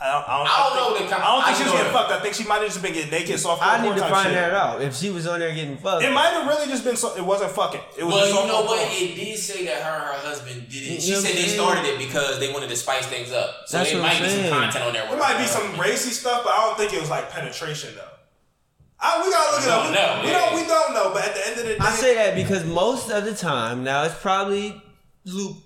[0.03, 1.63] I don't, I don't, I don't know think, the com- I don't think I she
[1.63, 1.95] was getting that.
[1.95, 2.11] fucked.
[2.11, 4.27] I think she might have just been getting naked, soft I need porn to find
[4.27, 4.35] shit.
[4.35, 4.83] that out.
[4.83, 6.97] If she was on there getting fucked, It might have really just been.
[6.97, 7.81] So, it wasn't fucking.
[7.97, 8.13] It was.
[8.13, 8.83] Well, just you know what?
[8.83, 8.91] porn.
[8.99, 11.03] It did say that her and her husband did it.
[11.03, 13.63] She You said they I'm started it because they wanted to spice things up.
[13.67, 15.07] So That's it might I'm be some content on there.
[15.07, 18.11] There might be some racy stuff, but I don't think it was like penetration though.
[18.99, 19.95] I, we gotta look it don't up.
[19.95, 20.39] know, we yeah.
[20.51, 20.55] don't.
[20.59, 21.11] We don't know.
[21.15, 23.83] But at the end of the day, I say that because most of the time
[23.85, 24.81] now it's probably
[25.25, 25.57] loop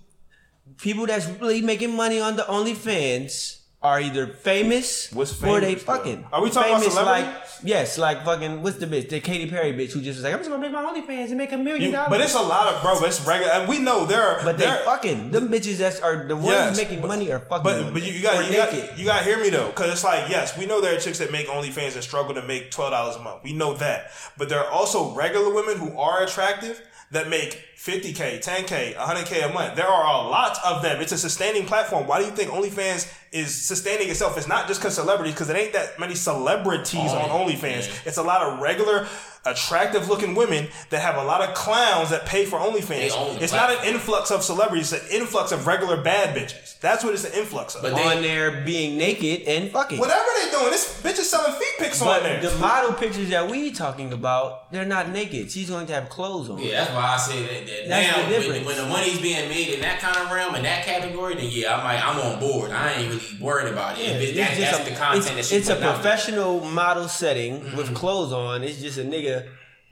[0.78, 5.84] people that's really making money on the OnlyFans are either famous, What's or they famous,
[5.84, 5.96] though?
[5.96, 6.26] fucking.
[6.32, 7.26] Are we talking about famous celebrity?
[7.28, 9.08] like yes, like fucking what's the bitch?
[9.08, 11.38] The Katy Perry bitch who just was like, I'm just gonna make my OnlyFans and
[11.38, 12.10] make a million dollars.
[12.10, 12.98] but it's a lot of bro.
[13.06, 14.44] It's regular, and we know there are.
[14.44, 17.62] But they fucking them bitches that are the ones Yes, making but- money are fucking.
[17.64, 20.04] But but you, you got you got you got to hear me though, because it's
[20.04, 22.90] like yes, we know there are chicks that make OnlyFans and struggle to make twelve
[22.92, 23.42] dollars a month.
[23.44, 26.82] We know that, but there are also regular women who are attractive
[27.12, 29.76] that make 50k, 10k, 100k a month.
[29.76, 31.00] There are a lot of them.
[31.00, 32.06] It's a sustaining platform.
[32.06, 34.36] Why do you think OnlyFans is sustaining itself?
[34.36, 38.06] It's not just because celebrities, because it ain't that many celebrities on OnlyFans.
[38.06, 39.06] It's a lot of regular,
[39.46, 43.38] attractive looking women that have a lot of clowns that pay for They own OnlyFans.
[43.38, 44.92] the It's not an influx of celebrities.
[44.92, 46.78] It's an influx of regular bad bitches.
[46.80, 47.82] That's what it's an influx of.
[47.82, 49.98] But they- on there being naked and fucking.
[49.98, 52.40] Whatever they're doing, this bitch is selling feet pics on there.
[52.40, 55.50] the model pictures that we talking about, they're not naked.
[55.50, 56.58] She's going to have clothes on.
[56.58, 58.66] Yeah, that's why I say that, that That's now the when, difference.
[58.66, 61.76] when the money's being made in that kind of realm in that category, then yeah,
[61.76, 62.70] I'm like I'm on board.
[62.70, 64.06] I ain't really worried about it.
[64.06, 66.02] Yeah, it's that, just that's a- the content it's, that she it's a putting out
[66.02, 66.02] there.
[66.02, 67.94] professional model setting with mm-hmm.
[67.94, 68.62] clothes on.
[68.62, 69.35] It's just a nigga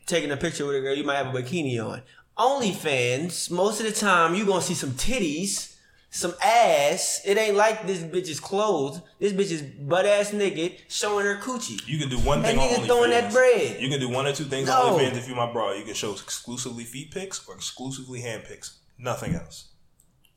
[0.06, 0.94] taking a picture with a girl.
[0.94, 2.02] You might have a bikini on.
[2.36, 5.74] OnlyFans, most of the time you gonna see some titties,
[6.10, 7.20] some ass.
[7.24, 9.00] It ain't like this bitch is clothes.
[9.18, 11.80] This bitch is butt ass naked showing her coochie.
[11.86, 12.86] You can do one That thing on nigga OnlyFans.
[12.86, 13.80] throwing that bread.
[13.80, 14.74] You can do one or two things No.
[14.74, 15.72] on OnlyFans if you my bro.
[15.74, 18.78] You can show exclusively feet pics or exclusively hand pics.
[18.98, 19.68] Nothing else.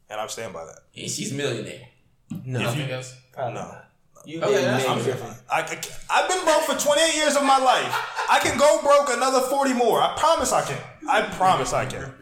[0.10, 0.80] And I'm stand by that.
[0.96, 1.90] And she's a millionaire.
[2.46, 3.14] No, Nothing else.
[3.34, 3.62] probably No.
[3.62, 3.90] not.
[4.26, 5.34] You Okay, that's- Meg I'm Griffin.
[5.50, 5.62] I,
[6.10, 7.94] I, have been broke for 28 years of my life.
[8.30, 10.02] I can go broke another 40 more.
[10.02, 10.82] I promise I can.
[11.10, 12.14] I promise I can.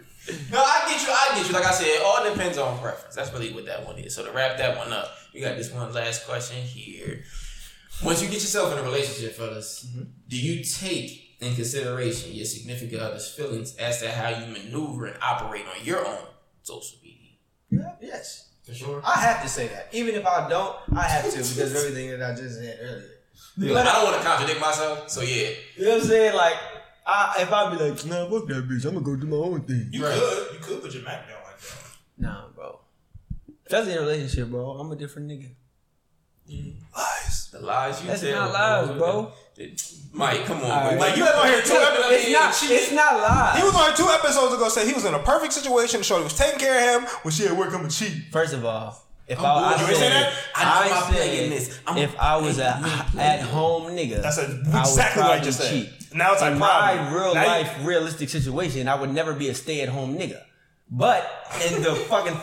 [0.52, 1.10] No, I get you.
[1.12, 1.54] I get you.
[1.54, 3.16] Like I said, it all depends on preference.
[3.16, 4.16] That's really what that one is.
[4.16, 7.24] So to wrap that one up, we got this one last question here.
[8.04, 10.04] Once you get yourself in a relationship, fellas, Mm-hmm.
[10.28, 15.18] do you take in consideration your significant other's feelings as to how you maneuver and
[15.22, 16.26] operate on your own
[16.64, 17.32] social media?
[17.70, 18.50] Yeah, yes.
[18.66, 19.01] For sure.
[19.05, 19.89] I have to say that.
[19.91, 23.74] Even if I don't, I have to because of everything that I just said earlier.
[23.74, 25.49] But I don't want to contradict myself, so yeah.
[25.78, 26.36] You know what I'm saying?
[26.36, 26.55] Like,
[27.05, 29.61] I, if I be like, nah, fuck that bitch, I'm gonna go do my own
[29.61, 29.89] thing.
[29.91, 30.18] You Right.
[30.20, 30.53] could.
[30.53, 31.78] You could put your Mac down like that.
[32.18, 32.80] Nah, bro.
[33.70, 34.72] That's in a relationship, bro.
[34.72, 35.49] I'm a different nigga.
[36.49, 36.76] Mm.
[36.95, 37.49] Lies.
[37.51, 39.32] The lies you That's tell, not lies, bro.
[40.12, 40.97] Mike, come on, right.
[40.99, 42.24] Like, you ever hear two Look, episodes?
[42.26, 42.72] It's not.
[42.72, 43.58] It's not lies.
[43.58, 46.01] He was on here two episodes ago said he was in a perfect situation.
[46.03, 47.10] Shorty was taking care of him.
[47.24, 48.24] When she at work, I'm a cheat.
[48.32, 49.72] First of all, if I'm I, I.
[49.82, 50.34] You said, say that?
[50.56, 51.80] I I said, this.
[51.88, 52.68] I'm- if I was a
[53.18, 55.70] at home nigga, That's a- I exactly what I just said.
[55.70, 55.89] cheat.
[56.14, 57.06] Now it's like problem.
[57.06, 60.18] my real Now you- life, realistic situation, I would never be a stay at home
[60.18, 60.41] nigga.
[60.91, 61.30] But
[61.66, 62.38] in the fucking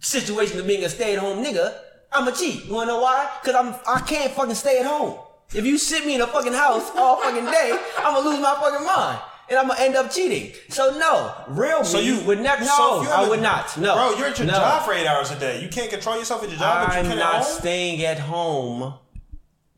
[0.00, 1.76] situation of being a stay at home nigga,
[2.12, 2.64] I'm a cheat.
[2.66, 3.28] You wanna know why?
[3.44, 5.18] Cause I'm I can't fucking stay at home.
[5.54, 8.54] If you sit me in a fucking house all fucking day, I'm gonna lose my
[8.54, 9.18] fucking mind.
[9.50, 10.52] And I'm gonna end up cheating.
[10.68, 12.60] So no, real me So me you would never.
[12.64, 13.74] No, so you have would not.
[13.78, 14.52] No, Bro, you're at your no.
[14.52, 15.62] job for eight hours a day.
[15.62, 17.58] You can't control yourself at your job, but you I'm not at home.
[17.60, 18.94] staying at home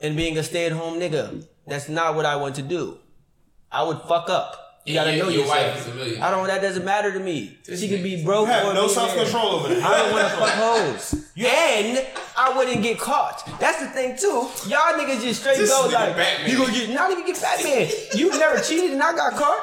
[0.01, 1.47] and being a stay at home nigga.
[1.69, 2.99] That's not what I want to do.
[3.71, 4.70] I would fuck up.
[4.91, 5.49] You gotta know your yourself.
[5.49, 6.25] wife is a millionaire.
[6.25, 6.47] I don't.
[6.47, 7.57] That doesn't matter to me.
[7.65, 9.83] This She could be broke You have or no self control over that.
[9.83, 11.15] I don't want to fuck hoes.
[11.41, 12.05] And
[12.37, 13.49] I wouldn't get caught.
[13.61, 14.49] That's the thing too.
[14.69, 16.51] Y'all niggas just straight This go like Batman.
[16.51, 17.89] you gonna get not even get Batman.
[18.15, 19.61] You never cheated and I got caught.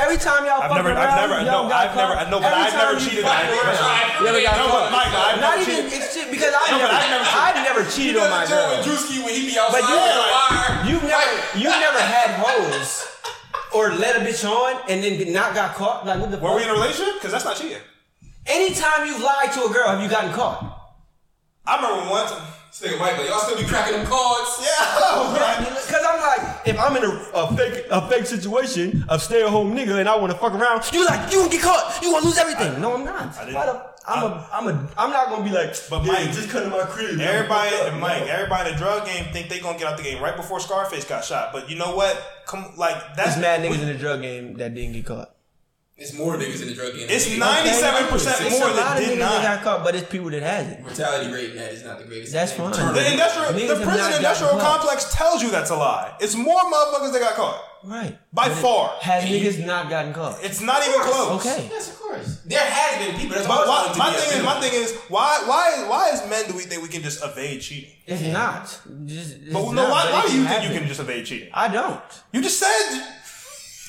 [0.00, 2.26] Every time y'all I've fuck never- I've never- y'all no, got I've never- caught.
[2.26, 4.36] I know, but I've never cheated fuck on my around, girl.
[4.36, 4.92] You got No, but caught?
[4.92, 6.02] Mike, I've Not never even cheated.
[6.02, 7.40] it's shit because I No, never, I've never cheated.
[7.40, 8.82] I've never cheated on my girl.
[8.84, 10.70] Drewski when he be outside But you, with the wire.
[10.90, 13.06] you've never, you've never had hoes
[13.74, 16.06] or let a bitch on and then not got caught.
[16.06, 17.14] Like what the Were we in a relationship?
[17.14, 17.78] Because that's not cheating.
[18.46, 20.76] Anytime you've lied to a girl, have you gotten caught?
[21.66, 22.42] I remember one time.
[22.70, 24.58] This nigga Mike, like, y'all still be cracking them cards.
[24.62, 25.76] Yeah.
[25.90, 29.48] Because I'm like, if I'm in a, a fake a fake situation of stay at
[29.50, 31.98] home nigga and I want to fuck around, you like you gonna get caught.
[32.00, 32.80] You gonna lose everything.
[32.80, 33.36] no, I'm not.
[33.36, 35.74] didn't- Why the- I'm a I'm a I'm not gonna be like.
[35.88, 37.20] But yeah, Mike, just come to my crib.
[37.20, 37.92] Everybody, up.
[37.92, 40.36] and Mike, everybody in the drug game think they gonna get out the game right
[40.36, 41.52] before Scarface got shot.
[41.52, 42.20] But you know what?
[42.46, 45.34] Come, like that's There's mad niggas in the drug game that didn't get caught.
[46.00, 47.06] It's more niggas in the drug game.
[47.10, 49.42] It's 97% more a that did niggas not.
[49.42, 50.80] that got caught, but it's people that hasn't.
[50.80, 52.32] Mortality rate in that is not the greatest.
[52.32, 52.72] That's thing.
[52.72, 52.94] fine.
[52.94, 54.80] the industrial, the prison industrial gotten caught.
[54.80, 56.16] complex tells you that's a lie.
[56.18, 57.69] It's more motherfuckers that got caught.
[57.84, 58.18] Right.
[58.32, 58.96] By But it- far.
[59.00, 60.42] Has niggas not gotten caught?
[60.42, 61.40] It's not even close.
[61.46, 61.68] Okay.
[61.70, 62.40] Yes, of course.
[62.44, 63.34] There has been people.
[63.36, 66.54] That's But why, my thing is, my thing is, why, why, why as men do
[66.56, 67.90] we think we can just evade cheating?
[68.06, 68.64] It's not.
[69.06, 71.00] Just, it's But no, not, why, but why do you can think you can just
[71.00, 71.48] evade cheating?
[71.54, 72.00] I don't.
[72.32, 73.02] You just said.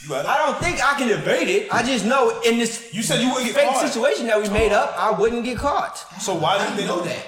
[0.04, 0.30] You, got it.
[0.30, 1.74] I don't think I can evade it.
[1.74, 3.88] I just know in this you said you wouldn't get fake caught.
[3.88, 5.98] situation that we made up, I wouldn't get caught.
[6.22, 7.24] So why do you I think know that.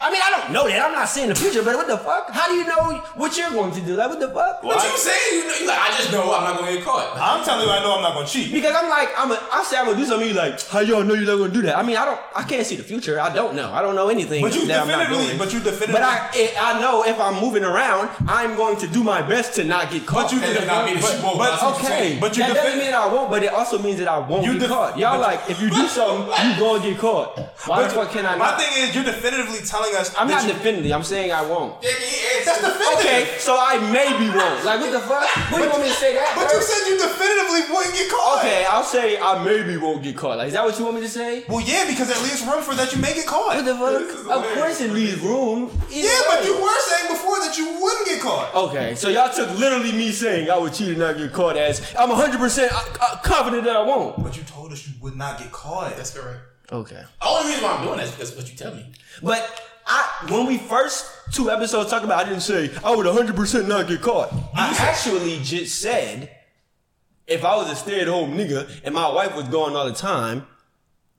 [0.00, 0.84] I mean, I don't know that.
[0.84, 2.28] I'm not saying the future, but what the fuck?
[2.30, 3.94] How do you know what you're going to do?
[3.96, 4.62] Like, what the fuck?
[4.62, 5.40] What you saying?
[5.40, 7.16] You know, you like, I just know I'm not gonna get caught.
[7.16, 8.52] I'm telling you, I know I'm not gonna cheat.
[8.52, 10.28] Because I'm like, I'm a, I say I'm gonna do something.
[10.28, 11.78] You like, how y'all know you're not gonna do that?
[11.78, 13.18] I mean, I don't, I can't see the future.
[13.18, 13.72] I don't know.
[13.72, 15.38] I don't know anything But you that I'm not definitively, doing.
[15.38, 18.86] but you definitively, But I, it, I know if I'm moving around, I'm going to
[18.88, 20.24] do my best to not get caught.
[20.24, 21.38] But you That does not mean that but- won't.
[21.38, 22.18] but- That's what you're Okay.
[22.20, 24.44] But you that defend- doesn't mean I won't, but it also means that I won't
[24.44, 24.98] You get def- caught.
[24.98, 27.38] Y'all but- like, if you do something, you gonna get caught.
[27.66, 30.14] Why the fuck can I My thing is, you're definitively telling telling us.
[30.16, 30.92] I'm not you- defending.
[30.92, 31.82] I'm saying I won't.
[31.82, 32.98] Yeah, he That's definitive.
[32.98, 34.64] Okay, so I maybe won't.
[34.64, 35.28] Like what the fuck?
[35.50, 36.32] What do you want me to say that?
[36.36, 36.56] But bro?
[36.56, 38.38] you said you definitively wouldn't get caught.
[38.40, 40.38] Okay, I'll say I maybe won't get caught.
[40.38, 41.44] Like, is that what you want me to say?
[41.48, 43.56] Well, yeah, because it leaves room for that you may get caught.
[43.56, 44.36] What the fuck?
[44.36, 45.70] Of course it leaves room.
[45.90, 48.54] Either yeah, but you were saying before that you wouldn't get caught.
[48.54, 51.80] Okay, so y'all took literally me saying I would cheat and not get caught as
[51.98, 54.22] I'm 100% uh, uh, confident that I won't.
[54.22, 55.96] But you told us you would not get caught.
[55.96, 56.40] That's correct.
[56.72, 57.02] Okay.
[57.20, 58.90] The only reason why I'm doing that is because of what you tell me.
[59.22, 63.68] But I, when we first two episodes talked about, I didn't say I would 100%
[63.68, 64.32] not get caught.
[64.54, 66.30] I actually just said
[67.26, 70.46] if I was a stay-at-home nigga and my wife was gone all the time,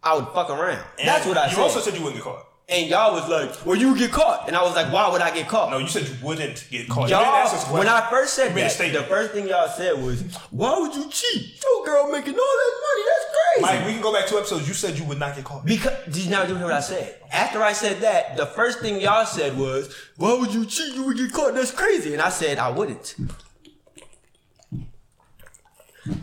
[0.04, 0.86] I would fuck around.
[1.00, 1.58] And That's what I you said.
[1.58, 2.48] You also said you wouldn't get caught.
[2.68, 5.32] And y'all was like, "Well, you get caught," and I was like, "Why would I
[5.34, 7.10] get caught?" No, you said you wouldn't get caught.
[7.10, 7.88] Y'all, ask us when.
[7.88, 10.96] I first said You made a that, the first thing y'all said was, "Why would
[10.96, 11.62] you cheat?
[11.64, 13.04] Your girl making all that money.
[13.08, 14.68] That's crazy." Mike, we can go back two episodes.
[14.68, 15.66] You said you would not get caught.
[15.66, 17.16] Because did you not do what I said?
[17.32, 20.96] After I said that, the first thing y'all said was, "Why would you cheat?
[20.96, 21.54] You would get caught.
[21.54, 23.16] That's crazy." And I said I wouldn't.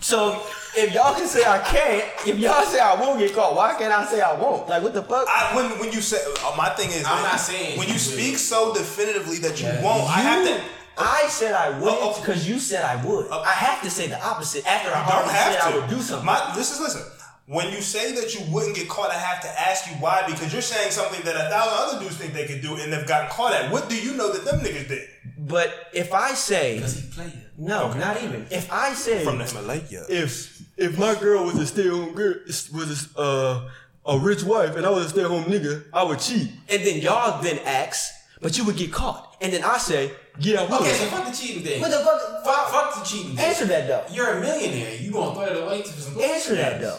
[0.01, 0.41] So
[0.76, 3.93] if y'all can say I can't, if y'all say I won't get caught, why can't
[3.93, 4.68] I say I won't?
[4.68, 5.26] Like what the fuck?
[5.28, 7.99] I, when when you say uh, my thing is, I'm not saying when you you
[7.99, 8.39] speak will.
[8.39, 9.83] so definitively that you Yeah.
[9.83, 10.09] won't.
[10.09, 10.61] I have to.
[10.99, 12.20] I said I wouldn't Oh, oh.
[12.20, 13.28] because you said I would.
[13.30, 15.76] I have to say the opposite after I You don't already have said to.
[15.76, 16.26] I would do something.
[16.26, 17.03] My, listen, listen.
[17.47, 20.53] When you say that you wouldn't get caught, I have to ask you why because
[20.53, 23.30] you're saying something that a thousand other dudes think they could do and they've gotten
[23.30, 23.72] caught at.
[23.72, 27.32] What do you know that them niggas did but if I say Because he played
[27.32, 27.51] it.
[27.59, 28.47] no, not even.
[28.51, 30.05] If I say from the Himalaya?
[30.09, 33.70] if if my girl was a stay at home girl was a, uh,
[34.07, 36.51] a rich wife and I was a stay at home nigga, I would cheat.
[36.68, 39.36] And then y'all then ask, but you would get caught.
[39.40, 40.80] And then I say, yeah, I would.
[40.80, 41.80] Okay, so fuck the cheating thing.
[41.80, 42.45] What the fuck?
[42.45, 43.45] Fuck, fuck the cheating thing.
[43.45, 44.14] Answer that though.
[44.14, 44.95] You're a millionaire.
[44.95, 46.20] You gonna throw it away to some?
[46.20, 46.99] Answer that though.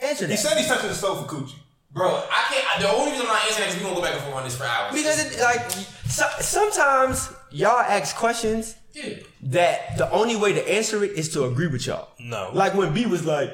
[0.00, 1.54] Answer He said he's touching the stove for coochie.
[1.90, 2.66] Bro, I can't.
[2.76, 4.36] I, the only reason I'm not answering that is we gonna go back and forth
[4.36, 4.94] on this for hours.
[4.94, 9.14] Because it, like so, sometimes y'all ask questions yeah.
[9.42, 12.08] that the only way to answer it is to agree with y'all.
[12.20, 12.50] No.
[12.52, 13.50] Like when B was like,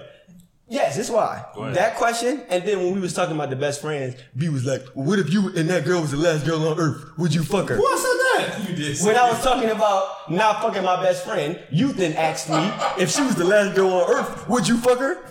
[0.69, 1.45] yes, that's why.
[1.75, 4.83] That question, and then when we was talking about the best friends, B was like,
[4.95, 7.17] well, what if you and that girl was the last girl on earth?
[7.17, 7.77] Would you fuck her?
[7.77, 8.67] Who said that?
[8.69, 8.99] You did.
[9.07, 13.11] When I was talking about not fucking my best friend, you then asked me if
[13.11, 15.31] she was the last girl on earth, would you fuck her?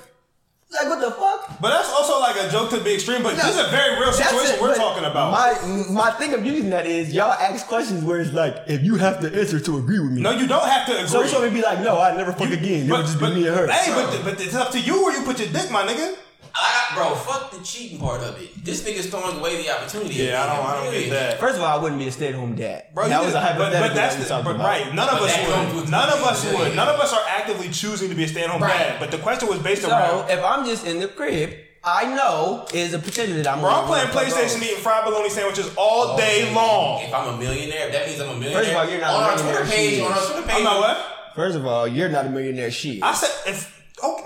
[0.74, 1.62] Like what the fuck?
[1.62, 3.22] But that's also like a joke to the extreme.
[3.22, 5.32] But this is a very real situation it, we're talking about.
[5.32, 8.96] My my thing of using that is y'all ask questions where it's like if you
[8.96, 10.22] have to answer to agree with me.
[10.22, 11.08] no, you don't have to agree.
[11.08, 12.88] so it's gonna be like, no, I never fuck again.
[12.88, 13.68] It would just be me and her.
[13.68, 16.16] Hey, but, but it's up to you where you put your dick, my nigga.
[16.56, 18.64] I, bro, fuck the cheating part of it.
[18.64, 20.14] This nigga's throwing away the opportunity.
[20.16, 21.40] Yeah, I don't, I don't get that.
[21.40, 22.86] First of all, I wouldn't be a stay at home dad.
[22.94, 23.80] Bro, that was did- a hypothetical.
[23.82, 24.66] But, but that's that we the, but about.
[24.66, 24.94] right.
[24.94, 25.76] None of But us would.
[25.82, 26.76] with None of us would.
[26.76, 28.70] None of us are actively choosing to be a stay-at-home Right.
[28.78, 29.00] dad.
[29.00, 30.30] But the question was based So around.
[30.30, 33.60] if I'm just in the crib, I know is a potential that I'm.
[33.60, 34.64] Bro, I'm playing PlayStation, over.
[34.66, 37.02] eating fried bologna sandwiches all oh, day long.
[37.04, 38.60] If I'm a millionaire, that means I'm a millionaire.
[38.60, 40.00] First of all, you're not on a our Twitter millionaire, page.
[40.02, 40.20] On our.
[40.26, 40.56] Twitter page.
[40.56, 41.06] I'm not what?
[41.36, 42.72] First of all, you're not a millionaire.
[42.72, 42.98] She.
[42.98, 43.02] is.
[43.04, 44.24] I said if okay.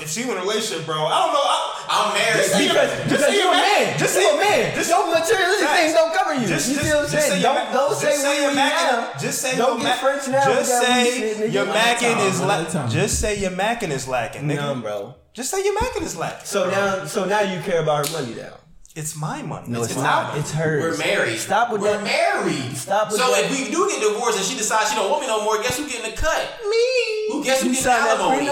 [0.00, 1.42] If she in a relationship, bro, I don't know.
[1.44, 2.36] I, I'm married.
[2.42, 3.86] Just say because Just because say you're you're a mad.
[3.86, 3.98] man.
[3.98, 4.74] Just you're a man.
[4.74, 5.80] just- Your materialistic Facts.
[5.80, 6.46] things don't cover you.
[6.46, 7.42] Just, you just, see what I'm say saying?
[7.42, 9.20] you're Don't ma- don't just say say we you're we macking.
[9.20, 10.44] Just say don't get ma- French now.
[10.44, 12.90] Just We got we say your macking is One at a la- time.
[12.90, 14.56] Just say your macking is lacking, nigga.
[14.56, 15.14] No, bro.
[15.32, 16.44] Just say your macking is lacking.
[16.46, 18.54] So now, so now you care about her money now.
[18.94, 19.66] It's my money.
[19.68, 20.28] No, it's, our not.
[20.28, 20.40] money.
[20.40, 20.80] It's hers.
[20.80, 21.38] We're married.
[21.38, 21.98] Stop with that.
[21.98, 22.76] We're married.
[22.76, 23.42] Stop with so that.
[23.42, 25.56] So if we do get divorced and she decides she don't want me no more,
[25.62, 26.60] guess who getting the cut?
[26.70, 27.32] Me.
[27.32, 28.46] Who guess who you getting sign that alimony?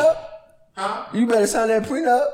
[0.77, 0.83] Prenup?
[0.83, 1.07] Huh?
[1.17, 2.27] You better sign that prenup.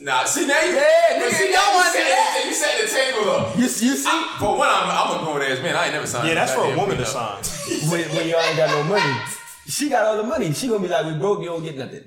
[0.00, 0.74] Nah, see now you.
[0.74, 0.82] Yeah,
[1.20, 2.42] but nigga, see, you now don't wanna you do set- that.
[2.46, 3.56] You set the table up.
[3.56, 4.08] You, you see?
[4.10, 5.76] I- for one, I'm, I'm a grown ass man.
[5.76, 6.28] I ain't never signed.
[6.28, 7.42] Yeah, that's for a goddamn woman to sign.
[7.90, 9.20] when, when y'all ain't got no money.
[9.66, 10.52] She got all the money.
[10.52, 12.04] She gonna be like, we broke, you don't get nothing.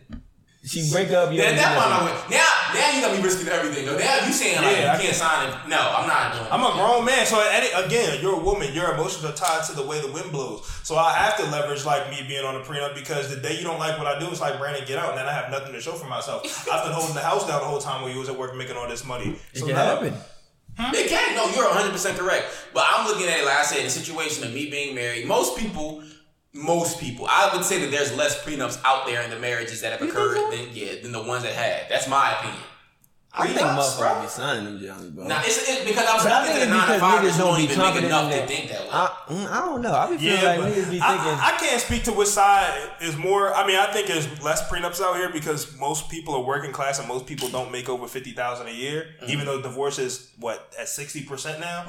[0.67, 2.15] She break up, you That, don't that get one I nothing.
[2.17, 2.29] went.
[2.29, 3.85] Now, now you got me risking everything.
[3.85, 3.97] Though.
[3.97, 5.55] Now you saying like Yeah, I can't sign it.
[5.69, 6.47] No, I'm not doing.
[6.51, 8.73] I'm a grown man, so it, again, you're a woman.
[8.73, 10.67] Your emotions are tied to the way the wind blows.
[10.83, 13.63] So I have to leverage like me being on a prenup because the day you
[13.63, 15.71] don't like what I do, it's like Brandon, get out, and then I have nothing
[15.73, 16.43] to show for myself.
[16.71, 18.75] I've been holding the house down the whole time while you was at work making
[18.75, 19.37] all this money.
[19.53, 20.13] It So can now- happen.
[20.79, 21.35] It can.
[21.35, 22.45] No, you're 100 percent correct.
[22.71, 25.25] But I'm looking at it like I said, in the situation of me being married.
[25.25, 26.03] Most people,
[26.57, 29.91] most people, I would say that there's less prenups out there in the marriages that
[29.91, 30.49] have You occurred so?
[30.51, 31.87] than yeah than the ones that have.
[31.89, 32.61] That's my opinion.
[33.39, 34.21] I think Prenups, motherfuckers bro.
[34.21, 35.27] be signing them Johnny, bro.
[35.27, 37.37] Now it's, it's because I'm But I speaking think the nine to because five niggas
[37.37, 38.89] don't don't be even make confident enough to think that way.
[38.91, 39.93] I, mm, I don't know.
[39.93, 41.01] I be feeling Yeah, like niggas be thinking.
[41.03, 43.53] I, I can't speak to which side is more.
[43.53, 46.99] I mean, I think there's less prenups out here because most people are working class
[46.99, 49.07] and most people don't make over fifty thousand a year.
[49.21, 49.31] Mm-hmm.
[49.31, 51.85] Even though divorce is what at sixty percent now,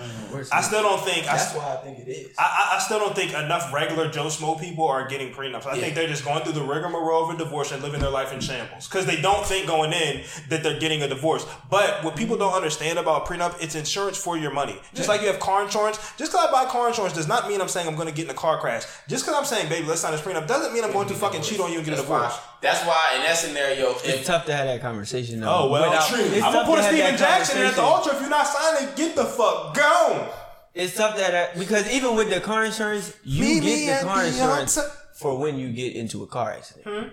[0.53, 1.27] I still don't think.
[1.27, 2.35] I, That's st- why I think it is.
[2.39, 5.67] I, I- I still don't think enough regular Joe Schmo people are getting prenups.
[5.67, 5.81] I Yeah.
[5.83, 8.41] think they're just going through the rigmarole of a divorce and living their life in
[8.41, 11.38] shambles because they don't think going in that they're getting a divorce.
[11.39, 11.57] Divorce.
[11.71, 14.79] But what people don't understand about prenup, it's insurance for your money.
[14.95, 15.97] Just like you have car insurance.
[16.17, 18.25] Just because I buy car insurance does not mean I'm saying I'm going to get
[18.25, 18.85] in a car crash.
[19.09, 21.43] Just because I'm saying, baby, let's sign this prenup doesn't mean I'm going to fucking
[21.43, 22.33] cheat on you and get in a That's divorce.
[22.35, 22.43] why.
[22.61, 25.41] That's why in that scenario, It's if tough to have that conversation.
[25.41, 27.67] Though, Oh well, without- it's I'm gonna put to a have Steven that Jackson in
[27.67, 27.85] at the conversation.
[27.85, 28.11] altar.
[28.15, 30.29] If you're not signing, get the fuck gone.
[30.75, 34.07] It's tough that uh, because even with the car insurance, you me get at the
[34.07, 34.93] car the insurance altar.
[35.15, 36.85] for when you get into a car accident.
[36.87, 37.11] what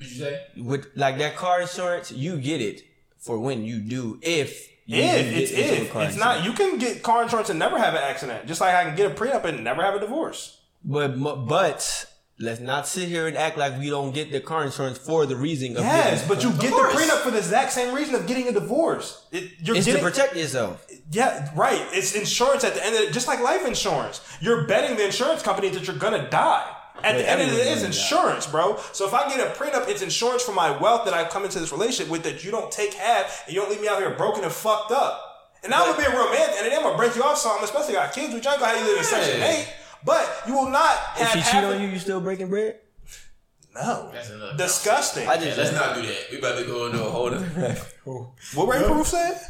[0.00, 0.40] you say?
[0.56, 2.82] With like that car insurance, you get it
[3.24, 6.52] for when you do if you If it's get into a if it's not, you
[6.52, 8.46] can get car insurance and never have an accident.
[8.46, 10.60] Just like I can get a prenup and never have a divorce.
[10.84, 12.06] But but
[12.38, 15.36] let's not sit here and act like we don't get the car insurance for the
[15.36, 16.94] reason of Yes, but you get the course.
[16.94, 19.26] prenup for the exact same reason of getting a divorce.
[19.32, 20.86] It, you're it's getting, to protect yourself.
[21.10, 21.80] Yeah, right.
[21.92, 24.20] It's insurance at the end of it, just like life insurance.
[24.40, 26.70] You're betting the insurance company that you're gonna die.
[27.02, 28.78] At But the end of it, everyone's it's insurance, bro.
[28.92, 31.58] So if I get a prenup, it's insurance for my wealth that I come into
[31.58, 34.10] this relationship with that you don't take half and you don't leave me out here
[34.10, 35.20] broken and fucked up.
[35.62, 37.38] And now I'm gonna be a real man, and then I'm gonna break you off
[37.38, 39.68] something, especially got kids, which I ain't gonna have you live in section eight.
[40.04, 42.78] But you will not have If she cheat on you, you still breaking bread?
[43.74, 44.10] No.
[44.12, 44.30] That's.
[44.56, 45.26] Disgusting.
[45.26, 46.26] I just let's not do that.
[46.30, 47.76] We about to go into a whole other.
[48.54, 49.40] what Ray Proof said?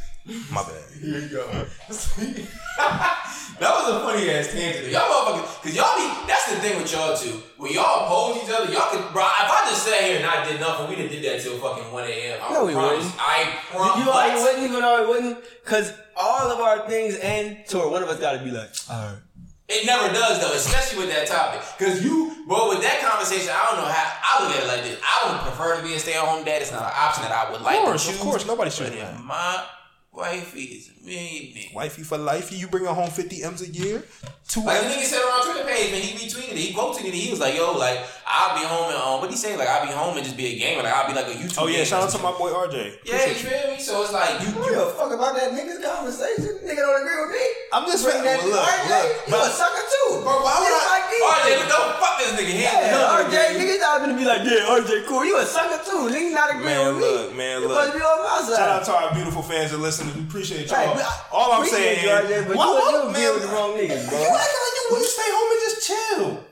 [0.51, 0.73] My bad.
[1.01, 1.47] Here you go.
[1.89, 4.89] that was a funny ass tangent.
[4.91, 7.43] Y'all motherfuckers, cause y'all be, that's the thing with y'all too.
[7.59, 10.49] When y'all oppose each other, y'all could, bro, if I just sat here and I
[10.49, 12.41] did nothing, we done did that till fucking 1 a.m.
[12.43, 13.05] I No, we promise.
[13.05, 13.15] wouldn't.
[13.21, 14.05] I promise.
[14.05, 18.03] You already wouldn't, you already wouldn't, because all of our things end to where one
[18.03, 19.19] of us got to be like, all right.
[19.69, 21.61] It never does though, especially with that topic.
[21.79, 24.13] Cause you, bro, with that conversation, I don't know how.
[24.23, 25.01] I look at it like this.
[25.03, 26.61] I would prefer to be a stay-at-home dad.
[26.61, 28.23] It's not an option that I would like Of course, to of choose.
[28.25, 29.65] course, nobody's But choosing my
[30.15, 32.51] wifey is me, Wifey for life.
[32.53, 34.03] You bring her home 50 M's a year.
[34.49, 34.97] Two Like the M's.
[34.97, 36.57] nigga said on our Twitter page, man, he retweeted it.
[36.59, 37.13] He quoted it.
[37.13, 37.99] And he was like, "Yo, like
[38.29, 39.57] I'll be home and um, what he say?
[39.57, 40.83] Like I'll be home and just be a gamer.
[40.83, 41.85] Like I'll be like a YouTube." Oh yeah, gamer.
[41.87, 42.99] shout out to my boy RJ.
[43.05, 43.81] Yeah, you feel me?
[43.81, 44.49] So it's like you.
[44.53, 46.61] Who you the fuck about that nigga's conversation?
[46.65, 47.45] Nigga don't agree with me.
[47.73, 50.23] I'm just Bring that well, look, RJ, look, you a sucker too.
[50.23, 50.93] bro, why would Just I?
[50.95, 51.69] like RJ, niggas.
[51.73, 52.53] don't fuck this nigga.
[52.55, 53.57] He ain't Yeah, done RJ, it.
[53.59, 55.25] niggas not gonna be like, yeah, RJ, cool.
[55.25, 56.07] You a sucker too.
[56.13, 57.11] Niggas not agreeing Man, with me.
[57.11, 57.75] look, man, you look.
[57.81, 58.57] supposed to be on my.
[58.57, 60.15] Shout out to our beautiful fans and listeners.
[60.15, 60.79] We appreciate y'all.
[60.79, 63.13] Right, but I All I'm saying you, is, RJ, but why- you, why- you agree
[63.23, 64.19] man, with the wrong niggas, bro.
[64.19, 66.45] You acting like you wouldn't stay home and just chill.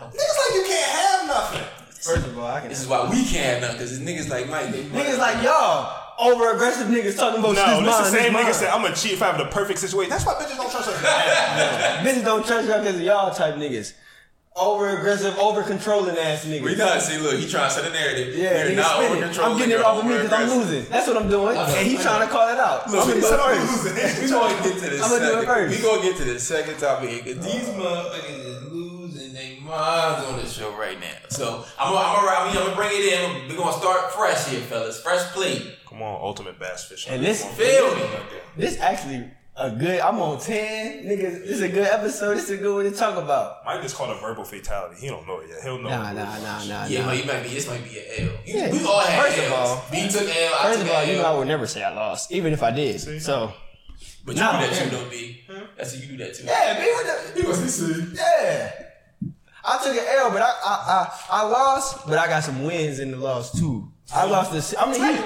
[0.00, 1.66] Niggas like you can't have nothing.
[2.00, 2.68] First of all, I can.
[2.70, 4.68] This is why we can't have nothing because niggas like Mike.
[4.72, 8.40] Niggas like y'all, over aggressive niggas talking about No, this this mine, the same this
[8.40, 8.54] nigga mine.
[8.54, 10.08] said I'm gonna cheat if I have the perfect situation.
[10.10, 10.96] That's why bitches don't trust us.
[12.04, 13.92] Bitches don't trust y'all because of y'all type niggas.
[14.56, 16.62] Over aggressive, over controlling ass niggas.
[16.62, 17.18] we not see.
[17.18, 18.36] Look, he trying to set a narrative.
[18.36, 19.52] Yeah, You're not over controlling.
[19.52, 20.84] I'm getting it off of me because I'm losing.
[20.90, 21.56] That's what I'm doing.
[21.56, 22.90] And he's trying to call it out.
[22.90, 23.84] Look, I'm he gonna do it I'm first.
[23.84, 24.24] losing.
[24.24, 25.02] We gonna get to this.
[25.02, 25.46] I'ma do it second.
[25.46, 25.76] first.
[25.76, 30.36] We gonna get to the second topic because these motherfuckers is losing their minds on
[30.40, 31.06] this show right now.
[31.28, 33.48] So I'm gonna, I'm gonna, I'm gonna bring it in.
[33.48, 35.00] We're gonna start fresh here, fellas.
[35.00, 35.76] Fresh plate.
[35.88, 37.06] Come on, ultimate bass fish.
[37.08, 38.02] And this- Feel me?
[38.56, 39.30] This actually
[39.60, 40.00] a good.
[40.00, 41.42] I'm on ten, niggas.
[41.42, 42.34] This is a good episode.
[42.36, 43.64] This is a good one to talk about.
[43.64, 45.00] Mike just called a verbal fatality.
[45.00, 45.62] He don't know it yet.
[45.62, 45.88] He'll know.
[45.90, 46.14] Nah, it.
[46.14, 47.06] nah, nah, nah, Yeah, nah.
[47.08, 47.48] but you might be.
[47.50, 48.24] This might be an L.
[48.24, 48.72] You- Yeah.
[48.72, 50.54] We all had First of all- B took L.
[50.54, 51.38] I First took of all, an you know I L.
[51.38, 53.00] would never say I lost, even if I did.
[53.22, 53.52] So
[54.24, 54.90] But you Nah, do that man.
[54.90, 55.40] too, though, B.
[55.76, 56.44] That's you do that too.
[56.44, 58.16] yeah, be with the, He was see.
[58.16, 58.72] yeah.
[59.62, 60.74] I took an L, but I, I
[61.30, 63.92] I I lost, but I got some wins in the loss too.
[64.14, 64.74] I lost this.
[64.78, 65.20] I mean, he,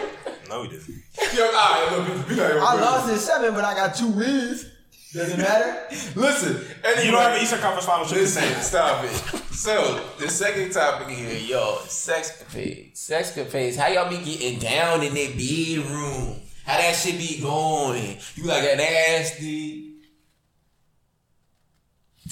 [0.49, 1.03] No, he didn't.
[1.35, 4.09] Yo, all right, look, we not even I lost in seven, but I got two
[4.09, 4.67] wins.
[5.13, 5.77] Doesn't matter.
[6.17, 9.11] Listen, anyway, You don't have an Eastern Conference Finals shit to Listen, stop it.
[9.55, 12.97] So the second topic here, yo, sex capades.
[12.97, 13.77] Sex capades.
[13.77, 16.41] How y'all be getting down in that bedroom?
[16.65, 18.19] How that shit be going?
[18.35, 19.94] You like a nasty?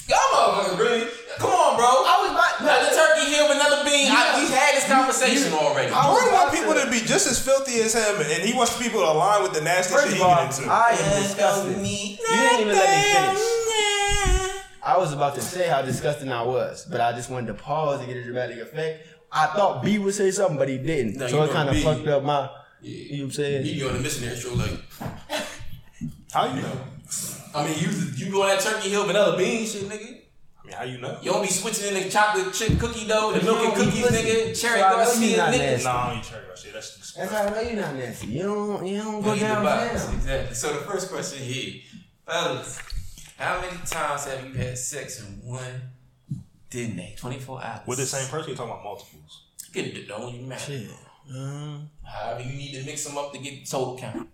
[0.09, 1.07] Y'all motherfuckers really?
[1.39, 1.87] Come on, bro.
[1.87, 4.11] I was about Now the turkey here, vanilla bean.
[4.11, 5.91] I, we had this conversation already.
[5.93, 8.53] I was Jordan want people to- to be just as filthy as him, and he
[8.55, 10.71] wants people to align with the nasty First shit he all, get into.
[10.71, 11.77] I am disgusted.
[11.79, 14.63] You didn't even let me finish.
[14.85, 18.01] I was about to say how disgusting I was, but I just wanted to pause
[18.01, 19.07] to get a dramatic effect.
[19.31, 21.17] I thought B would say something, but he didn't.
[21.17, 22.51] No, so you it kind of fucked up my.
[22.83, 22.91] Yeah.
[22.91, 23.67] You know what I'm saying?
[23.67, 24.79] You be on the missionary show like,
[26.33, 26.79] How you know?
[27.55, 30.19] I mean, you you go on that turkey hill vanilla bean shit, nigga.
[30.63, 31.19] I mean, how you know?
[31.23, 34.03] You don't be switching in the chocolate chip cookie dough, the You milk and cookies,
[34.07, 34.23] pussy.
[34.23, 34.61] nigga.
[34.61, 35.59] Cherry So I Garcia, nigga.
[35.59, 35.85] nasty.
[35.85, 36.73] Nah, I don't eat cherry that shit.
[36.73, 37.23] That's disgusting.
[37.23, 38.27] That's how I know you're not nasty.
[38.29, 38.87] You don't.
[38.87, 39.85] You don't go Go down down.
[40.15, 40.55] Exactly.
[40.55, 41.81] So the first question here,
[42.27, 42.79] fellas,
[43.39, 45.91] how many times have you had sex in one
[46.71, 47.15] day?
[47.19, 47.81] Twenty four hours.
[47.87, 49.43] With the same person, you're talking about multiples.
[49.73, 50.65] Get it don't even matter.
[50.73, 50.89] Shit.
[51.35, 54.29] Um, However, you need to mix them up to get the total count.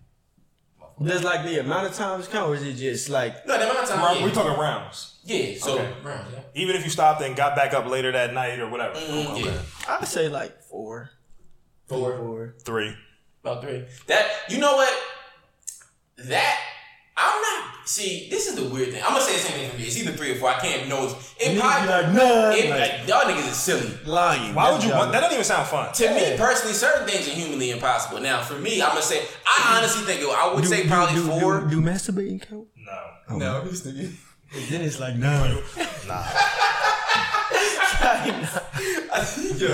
[1.03, 3.45] Does like the amount of times count, or is it just like?
[3.47, 3.99] No, the amount of time.
[4.03, 4.25] Round- Yeah.
[4.25, 5.15] We talking rounds.
[5.23, 5.57] yeah.
[5.57, 5.91] So Okay.
[6.03, 6.39] round, yeah.
[6.55, 8.95] Even if you stopped and got back up later that night or whatever.
[8.95, 9.61] Mm, yeah.
[9.87, 11.09] I'd say like four.
[11.87, 12.17] Four.
[12.17, 12.55] Four.
[12.63, 12.95] Three.
[13.43, 13.85] About three.
[14.07, 14.93] That you know what?
[16.17, 16.59] That
[17.19, 17.87] I'm not.
[17.87, 19.01] See, this is the weird thing.
[19.03, 19.83] I'm gonna say the same thing for me.
[19.83, 20.49] It's either three or four.
[20.49, 21.05] I can't know.
[21.05, 23.91] It's, it Niggas probably be like, nah, it, like- like, y'all niggas is silly.
[24.05, 24.53] Lying.
[24.55, 25.21] Why would you want that?
[25.21, 25.91] Doesn't even sound fun.
[25.91, 28.21] To me personally, certain things are humanly impossible.
[28.21, 31.27] Now, for me, I'm gonna say I honestly think it, I would say probably do,
[31.27, 31.61] four.
[31.61, 32.67] Do, do masturbating count?
[32.77, 33.37] No, oh.
[33.37, 34.11] no, this nigga.
[34.69, 35.61] Then it's like no.
[36.07, 36.23] nah.
[39.11, 39.67] I see you.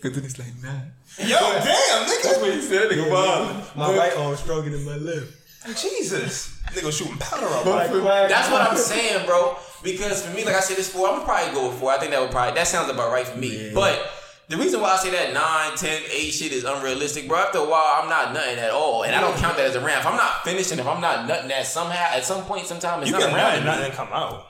[0.00, 0.80] Cause then it's like nah.
[1.18, 2.22] Yo, damn, nigga.
[2.22, 3.10] That's what he said, nigga.
[3.10, 3.76] Bob.
[3.76, 5.39] My right arm stronger than my left.
[5.68, 7.66] Jesus, nigga shooting powder up.
[7.66, 7.90] Like,
[8.28, 9.56] That's what I'm saying, bro.
[9.82, 11.06] Because for me, like I said, this four.
[11.08, 11.90] I'm gonna probably go with four.
[11.90, 13.72] I think that would probably that sounds about right for me.
[13.74, 14.10] But
[14.48, 17.38] the reason why I say that 9, 10, 8 shit is unrealistic, bro.
[17.38, 19.80] After a while, I'm not nutting at all, and I don't count that as a
[19.80, 20.00] round.
[20.00, 23.00] If I'm not finishing, and if I'm not nutting that somehow at some point, sometime,
[23.00, 23.64] it's You not can a round.
[23.64, 24.48] nut and nothing come out.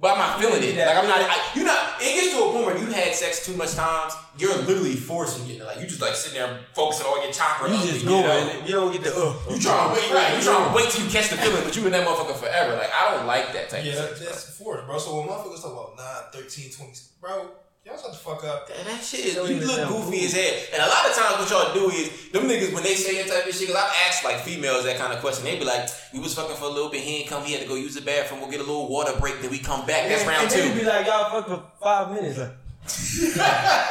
[0.00, 0.78] But I'm not feeling it.
[0.78, 1.20] Like I'm not.
[1.20, 2.00] I, you not.
[2.00, 4.14] It gets to a point where you had sex too much times.
[4.38, 5.62] You're literally forcing it.
[5.62, 7.68] Like you just like sitting there focusing on your chakra.
[7.68, 8.54] You just go get out.
[8.56, 9.36] and you don't get the uh.
[9.52, 10.36] You trying to wait, right?
[10.38, 12.76] You trying to wait till you catch the feeling, but you in that motherfucker forever.
[12.76, 14.20] Like I don't like that type Yeah, of sex.
[14.24, 14.96] that's force, bro.
[14.98, 17.50] So when motherfuckers talk about 9, 13, 20, bro,
[17.84, 18.68] y'all shut the fuck up.
[18.68, 20.54] That, that shit is, you look goofy as hell.
[20.74, 23.32] And a lot of times what y'all do is, them niggas, when they say that
[23.32, 25.88] type of shit, cause I've asked like females that kind of question, they be like,
[26.12, 27.94] we was fucking for a little bit, he ain't come, he had to go use
[27.94, 30.08] the bathroom, we'll get a little water break, then we come back.
[30.08, 30.74] That's and, round and then two.
[30.74, 32.52] you be like, y'all fuck for five minutes, like.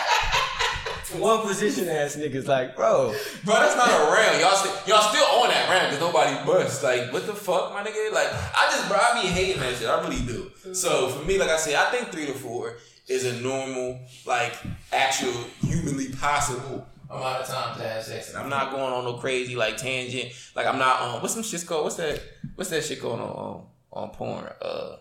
[1.18, 3.14] One position ass niggas, like, bro.
[3.44, 4.40] Bro, that's not a round.
[4.40, 6.82] Y'all still, y'all still on that round because nobody busts.
[6.82, 8.10] Like, what the fuck, my nigga?
[8.10, 9.88] Like, I just, bro, I be hating that shit.
[9.90, 10.50] I really do.
[10.72, 12.78] So for me, like I said, I think three to four
[13.12, 14.54] is a normal, like,
[14.92, 18.30] actual humanly possible amount of time to have sex.
[18.30, 20.32] And I'm not going on no crazy like tangent.
[20.56, 21.84] Like, I'm not on what's some shit called?
[21.84, 22.20] What's that?
[22.54, 24.48] What's that shit going on on, on porn?
[24.60, 24.96] Uh.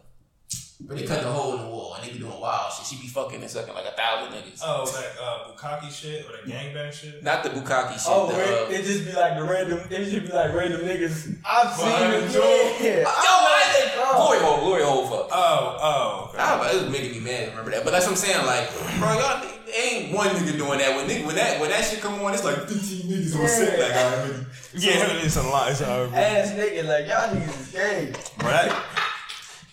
[0.87, 2.85] But they cut the hole in the wall and they be doing wild shit.
[2.87, 4.59] She be fucking and sucking like a thousand niggas.
[4.63, 7.23] Oh, that uh, bukkake shit or that gangbang shit?
[7.23, 8.01] Not the bukkake shit.
[8.07, 10.81] Oh, the, wait, uh, it just be like the random, it just be like random
[10.81, 11.37] niggas.
[11.45, 12.45] I've seen Behind them, the door.
[12.81, 12.99] yeah.
[13.01, 13.57] Yo, I
[14.03, 14.15] Oh.
[14.27, 15.29] glory hole, glory hole, fuck.
[15.31, 16.29] Oh, oh.
[16.33, 16.37] Okay.
[16.43, 17.49] I, it was making me mad.
[17.49, 17.83] Remember that?
[17.83, 18.45] But that's what I'm saying.
[18.45, 20.95] Like, bro, y'all ain't one nigga doing that.
[20.95, 22.77] When nigga, when that when that shit come on, it's like 15
[23.11, 23.79] niggas on set.
[23.79, 24.45] Like, I really.
[24.73, 25.69] Yeah, it's a lie.
[25.69, 28.13] It's a, bro, Ass nigga, like, y'all niggas is gay.
[28.39, 28.85] that,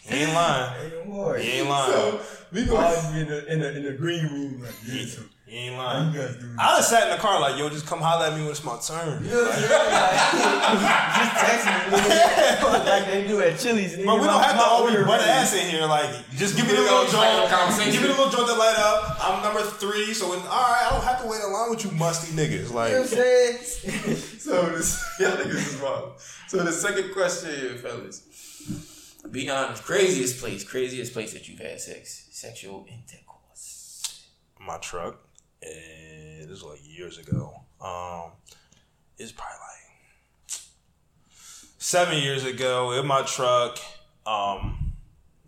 [0.08, 0.72] he ain't lying.
[0.92, 1.36] Ain't no more.
[1.38, 1.92] He ain't lying.
[1.92, 2.20] So
[2.52, 2.76] we go.
[2.76, 5.76] Always be in the, in the, in the green room, like, yeah, so He ain't
[5.76, 6.12] lying.
[6.12, 6.56] you guys doing?
[6.58, 8.64] I just sat in the car like, yo, just come holler at me when it's
[8.64, 9.22] my turn.
[9.24, 10.16] You know what Like,
[11.18, 13.96] just texting me, nigga, like they do at Chili's.
[13.96, 15.30] But we don't have to my always order butt ready.
[15.30, 15.84] ass in here.
[15.86, 17.92] Like, just give me the little gonna strike up joint.
[17.92, 19.16] Give me the little joint to light up.
[19.20, 21.84] I'm number three, so when, all right, I don't have to wait in line with
[21.84, 22.68] you musty niggas.
[22.68, 24.16] You know what I'm Like, saying?
[24.48, 26.12] So this, y'all niggas is wrong.
[26.48, 28.22] So the second question, here, fellas.
[29.30, 29.82] Be honest.
[29.84, 34.26] Craziest place, craziest place that you've had sex, sexual intercourse.
[34.60, 35.18] my truck,
[35.62, 37.60] and this was like years ago.
[37.80, 38.32] Um,
[39.18, 40.60] it's probably like
[41.78, 43.78] seven years ago in my truck.
[44.26, 44.92] Um,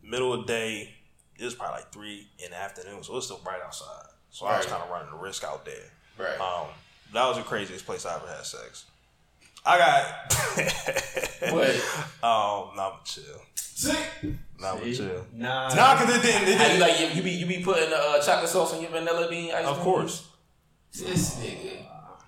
[0.02, 0.94] middle of the day.
[1.38, 4.06] It was probably like three in the afternoon, so it was still bright outside.
[4.30, 5.74] So I was kind of running the risk out there.
[6.18, 6.38] Right.
[6.38, 6.66] Um,
[7.14, 8.84] that was the craziest place I ever had sex.
[9.64, 11.70] I got What?
[12.22, 13.24] um, nah, but chill,
[13.80, 14.06] Sick.
[14.60, 15.26] nah, but chill.
[15.32, 15.68] Nah.
[15.74, 16.42] Nah, cause it didn't.
[16.48, 16.80] It you didn't.
[16.80, 19.64] like you, you be you be putting uh, chocolate sauce on your vanilla bean ice
[19.66, 19.84] Of cream?
[19.84, 20.28] course.
[20.92, 21.86] This nigga.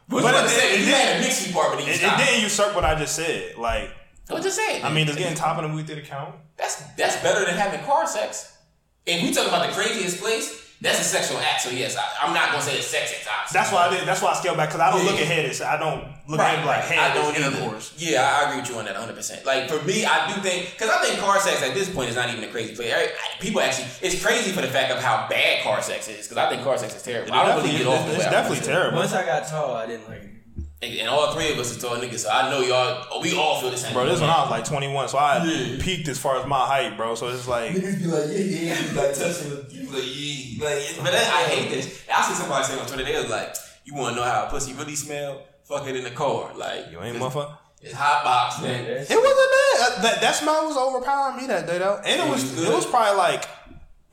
[0.09, 0.70] But What you about it to say?
[0.73, 2.95] did- it You had a did- mixing part, but It, it didn't usurp what I
[2.99, 3.57] just said.
[3.59, 3.91] Like,
[4.29, 4.85] What you saying?
[4.85, 6.35] I mean, does getting top of the movie theater count?
[6.57, 8.57] That's that's better than having car sex.
[9.05, 11.63] If we talk about the craziest place, that's a sexual act.
[11.63, 13.27] So yes, I, I'm not gonna say it's sex acts.
[13.27, 13.55] obviously.
[13.59, 14.07] That's why I did.
[14.09, 15.11] That's why I scaled back because I don't Yeah.
[15.13, 15.45] look ahead.
[15.47, 16.85] It's, I don't look Right, ahead like right.
[16.99, 17.11] head.
[17.11, 17.57] I don't is either.
[17.57, 17.95] intercourse.
[17.99, 19.15] Yeah, I agree with you on that 100.
[19.17, 22.11] percent Like for me, I do think because I think car sex at this point
[22.11, 22.93] is not even a crazy place.
[22.93, 26.27] I- I- People actually, it's crazy for the fact of how bad car sex is
[26.29, 27.33] because I think car sex is terrible.
[27.33, 28.99] I don't definitely, really get off it's, it's way definitely terrible.
[28.99, 30.31] Once I got tall, I didn't like it.
[30.83, 33.21] And, and all three of us are tall niggas, so I know y'all.
[33.23, 33.93] We all feel the same.
[33.93, 34.27] Bro, this way.
[34.27, 35.77] when I was like 21, so I Yeah.
[35.81, 37.15] peaked as far as my height, bro.
[37.15, 40.05] So it's like, Niggas be like, yeah, yeah, yeah, like touching the, you be like,
[40.05, 42.03] yeah, like, but that, I hate this.
[42.13, 43.55] I see somebody say on Twitter, they was like,
[43.85, 45.43] you want to know how a pussy really smell?
[45.65, 47.57] Fuck it in the car, like you ain't motherfucker.
[47.81, 48.85] It's hot box, man.
[48.85, 49.99] It wasn't bad.
[49.99, 51.97] Uh, that, that smell was overpowering me that day, though.
[52.05, 53.45] And it It was was it was probably like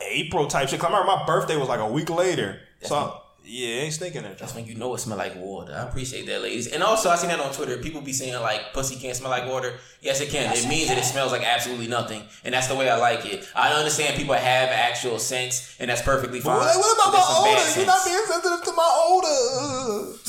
[0.01, 0.79] April type shit.
[0.79, 2.59] 'Cause I remember my birthday was like a week later.
[2.81, 4.35] So yeah, it ain't stinking there.
[4.35, 5.73] That's when you know it smell like water.
[5.73, 6.67] I appreciate that, ladies.
[6.67, 7.77] And also, I seen that on Twitter.
[7.77, 9.73] People be saying like pussy can't smell like water.
[10.01, 10.55] Yes, it can.
[10.55, 13.47] it means that it smells like absolutely nothing, and that's the way I like it.
[13.55, 16.57] I understand people have actual scents, and that's perfectly fine.
[16.57, 17.79] What, what about but there's some my bad odor?
[17.79, 20.13] You're not being sensitive to my odor.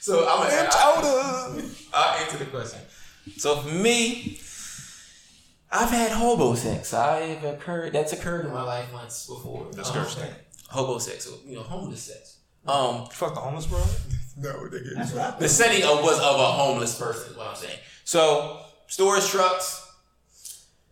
[0.00, 1.68] So I'm gonna Bitch, I, odor.
[1.92, 2.80] I'll answer the question.
[3.36, 4.40] So for me,
[5.70, 6.94] I've had hobo sex.
[6.94, 7.92] I've occurred.
[7.92, 9.70] That's occurred in my life once before.
[9.70, 10.24] Disgusting.
[10.24, 10.30] Um,
[10.68, 12.38] hobo sex, or you know, homeless sex.
[12.66, 13.82] Um, Fuck the homeless, bro.
[14.40, 14.94] No, nigga.
[14.94, 17.32] That's what I The setting of was of a homeless person.
[17.32, 17.78] Is what I'm saying.
[18.04, 19.84] So storage trucks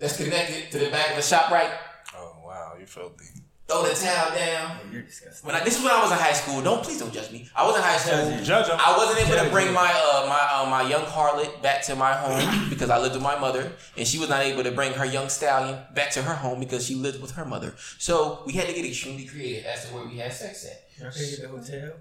[0.00, 1.70] that's connected to the back of the shop, right?
[2.16, 3.26] Oh wow, you filthy.
[3.68, 4.78] Throw the towel down.
[4.92, 5.44] You're disgusting.
[5.44, 6.62] When I, this is when I was in high school.
[6.62, 7.48] Don't please don't judge me.
[7.54, 8.44] I was in high school.
[8.44, 8.76] Judge him.
[8.78, 12.12] I wasn't able to bring my uh, my uh, my young harlot back to my
[12.12, 15.04] home because I lived with my mother, and she was not able to bring her
[15.04, 17.74] young stallion back to her home because she lived with her mother.
[17.98, 20.86] So we had to get extremely creative as to where we had sex at.
[21.00, 21.92] Y'all the hotel.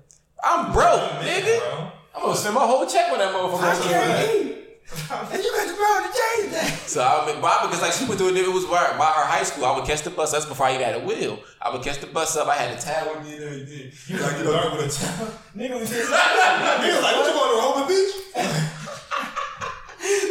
[0.43, 1.91] I'm broke, nigga.
[2.15, 4.64] I'm gonna spend my whole check on that motherfucker.
[4.91, 6.83] And you got the power to change that.
[6.85, 9.25] So I mean, Bob, because like she went through it, it was by, by her
[9.25, 9.65] high school.
[9.65, 10.31] I would catch the bus.
[10.31, 11.39] That's before I even had a wheel.
[11.61, 12.47] I would catch the bus up.
[12.47, 13.91] I had a towel with me and everything.
[14.07, 15.27] You like you learn with a towel.
[15.57, 18.13] Nigga was just Nigga, like, what you going to Rehoboth Beach?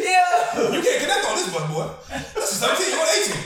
[0.06, 0.70] yeah.
[0.70, 1.90] You can't connect on this bus, boy.
[2.35, 3.44] This is 13, you on 18.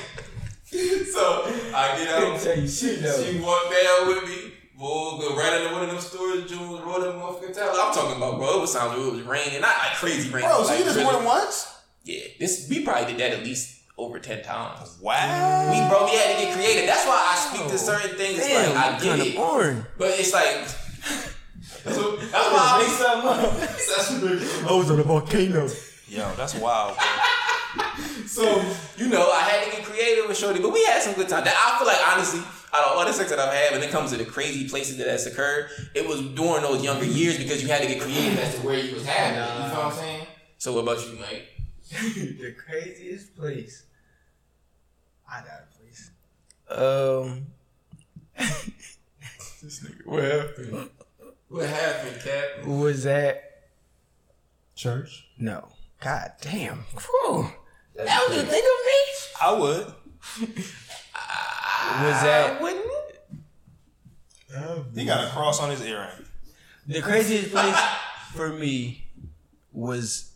[1.09, 2.21] So I get out.
[2.23, 3.25] can't tell you shit though.
[3.25, 4.53] She walked down with me.
[4.79, 7.75] Boy, go right into one of them storage jewels, roll them motherfucking towel.
[7.77, 8.59] I'm talking about, bro.
[8.59, 10.45] It was sounds it was raining, not like crazy rain.
[10.45, 11.13] Bro, but so like you just drizzle.
[11.15, 11.75] more once?
[12.05, 14.97] Yeah, this we probably did that at least over ten times.
[15.03, 15.73] Wow.
[15.73, 16.87] We bro, we had to get creative.
[16.87, 18.39] That's why I speak to certain things.
[18.39, 19.85] It's like I get it, boring.
[19.99, 20.45] but it's like
[21.83, 24.31] that's, what, that's why I Make be something
[24.63, 24.71] up.
[24.71, 25.69] I was on a volcano.
[26.07, 26.97] Yo, that's wild.
[26.97, 27.05] Bro.
[28.27, 28.45] So
[28.97, 31.45] you know, I had to get creative with Shorty, but we had some good time.
[31.47, 32.41] I feel like honestly,
[32.75, 34.99] out of all the sex that I've had, when it comes to the crazy places
[34.99, 38.39] that has occurred, it was during those younger years because you had to get creative
[38.39, 39.47] as to where you was having it.
[39.47, 40.27] You know what I'm saying?
[40.59, 41.49] So what about you, Mike?
[41.91, 43.85] the craziest place.
[45.31, 46.11] I got a place.
[46.69, 47.47] Um.
[49.61, 50.91] This nigga, what happened?
[51.49, 52.45] What happened, Cap?
[52.63, 53.71] Who was that?
[54.77, 55.27] Church.
[55.37, 55.69] No.
[56.01, 56.85] God damn.
[56.95, 57.51] Whew.
[57.97, 58.99] That was you think of me?
[59.43, 60.65] I would.
[62.03, 62.85] Was that Wouldn't
[64.95, 66.09] He got a cross on his earring.
[66.87, 67.79] the craziest place
[68.35, 69.05] for me?
[69.73, 70.33] Was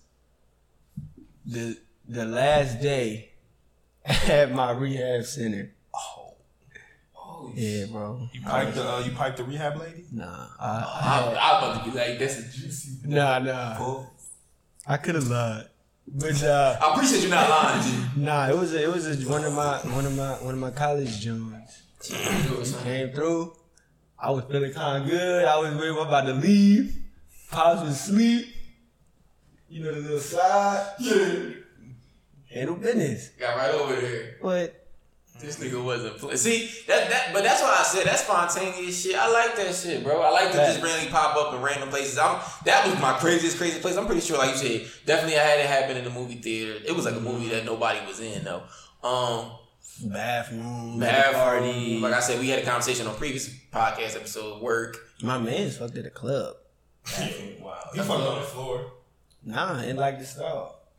[1.45, 1.77] the
[2.09, 3.31] the last day
[4.05, 5.73] at my rehab center.
[5.95, 7.53] Oh.
[7.55, 8.29] Yeah, bro.
[8.33, 10.05] You piped the uh, you piped the rehab lady.
[10.13, 12.99] Nah, I, I, I about to be like, that's a juicy.
[13.05, 14.05] I nah, nah.
[14.87, 15.67] I could have lied,
[16.09, 18.05] but uh, I appreciate you not lying, G.
[18.17, 18.49] nah.
[18.49, 20.71] It was a, it was a, one of my one of my one of my
[20.71, 21.83] college joints.
[22.83, 23.55] Came through.
[24.19, 25.45] I was feeling kind of good.
[25.45, 26.97] I was really about to leave.
[27.51, 28.47] Pops was asleep.
[29.69, 30.87] You know the little slide.
[32.53, 33.29] Handle business.
[33.39, 34.37] Got right over there.
[34.43, 34.82] But
[35.43, 36.37] This nigga wasn't play.
[36.37, 39.17] See that that, but that's why I said that's spontaneous shit.
[39.17, 40.21] I like that shit, bro.
[40.23, 40.85] I like to just Facts.
[40.85, 42.17] randomly pop up in random places.
[42.19, 43.97] I'm that was my craziest crazy place.
[43.97, 46.81] I'm pretty sure, like you said, definitely I had it happen in the movie theater.
[46.87, 48.63] It was like a movie that nobody was in though.
[49.03, 49.51] Um,
[50.11, 51.35] bathroom, bathroom.
[51.35, 51.99] party.
[51.99, 54.63] Like I said, we had a conversation on previous podcast episode.
[54.63, 54.97] Work.
[55.23, 56.55] my man's fucked at a club.
[57.61, 57.91] Wow.
[57.93, 58.93] He fucked on the floor.
[59.45, 60.21] Nah, in like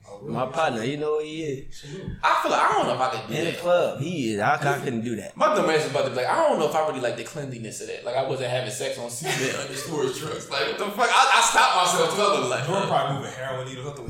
[0.03, 0.21] the stall.
[0.29, 1.85] My oh, partner, you know what he is.
[2.23, 3.59] I feel like I don't know if I could do In the that.
[3.59, 4.39] club, he is.
[4.39, 5.35] I, I couldn't do that.
[5.37, 7.17] My dumb ass is about to be like, I don't know if I really like
[7.17, 8.05] the cleanliness of that.
[8.05, 10.49] Like I wasn't having sex on cement under storage trucks.
[10.49, 11.09] Like what the fuck?
[11.09, 12.21] I, I stopped myself too.
[12.21, 14.03] I was like, Jordan probably moving heroin needles up the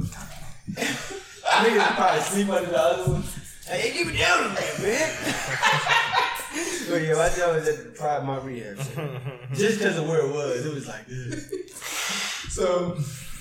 [1.54, 3.24] Niggas probably sleep under the other one.
[3.68, 5.10] Hey, keep it down a little man.
[6.90, 8.78] but yeah, my job was at the pride my rehab.
[8.78, 9.22] center.
[9.54, 11.50] Just because of where it was, it was like this.
[12.50, 12.96] So,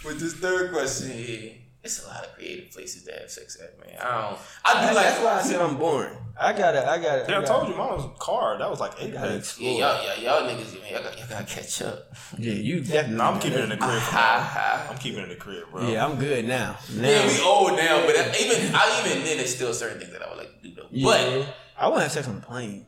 [0.04, 1.52] with this third question here,
[1.84, 3.98] it's a lot of creative places to have sex at, man.
[4.00, 4.38] I don't.
[4.64, 5.04] I do like.
[5.06, 6.16] That's why I said I'm boring.
[6.40, 6.84] I got it.
[6.84, 7.28] I got it.
[7.28, 8.56] Yeah, I told you, mine was car.
[8.58, 9.58] That was like eight gotta minutes.
[9.60, 12.12] Yeah, y'all, y'all, y'all niggas, man, y'all, got, y'all gotta catch up.
[12.38, 13.16] Yeah, you definitely.
[13.16, 13.90] No, I'm keeping it in the crib.
[14.00, 14.42] For Ha now.
[14.60, 14.86] ha.
[14.92, 15.86] I'm keeping it in the crib, bro.
[15.88, 16.76] Yeah, I'm good now.
[16.94, 20.12] now Yeah, we old now, but that- even I even then, there's still certain things
[20.12, 20.86] that I would like to do though.
[20.90, 21.04] yeah.
[21.04, 22.86] But I want to have sex on a plane.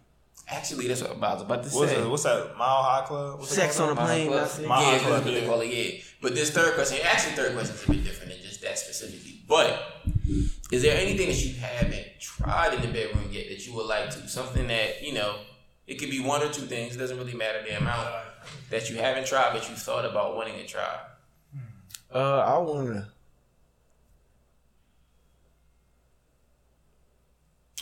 [0.49, 2.01] actually, that's what I was about to What's, say.
[2.01, 2.57] it, what's that?
[2.57, 3.41] Mile High Club?
[3.41, 4.31] What's it Sex on a plane.
[4.31, 4.65] Mile that's Club.
[4.65, 4.69] it.
[4.69, 5.47] Mile yeah, High that's Club, what they yeah.
[5.49, 5.67] call it.
[5.69, 8.79] Yeah, but this third question, actually, third question is a bit different than just that
[8.79, 9.41] specifically.
[9.49, 9.81] But
[10.73, 14.11] is there anything that you haven't tried in the bedroom yet that you would like
[14.11, 14.29] to?
[14.29, 15.37] Something that you know,
[15.87, 16.97] it could be one or two things.
[16.97, 18.09] It doesn't really matter the amount
[18.71, 20.99] that you haven't tried, but you thought about wanting to try.
[22.13, 23.09] Uh, I wanna.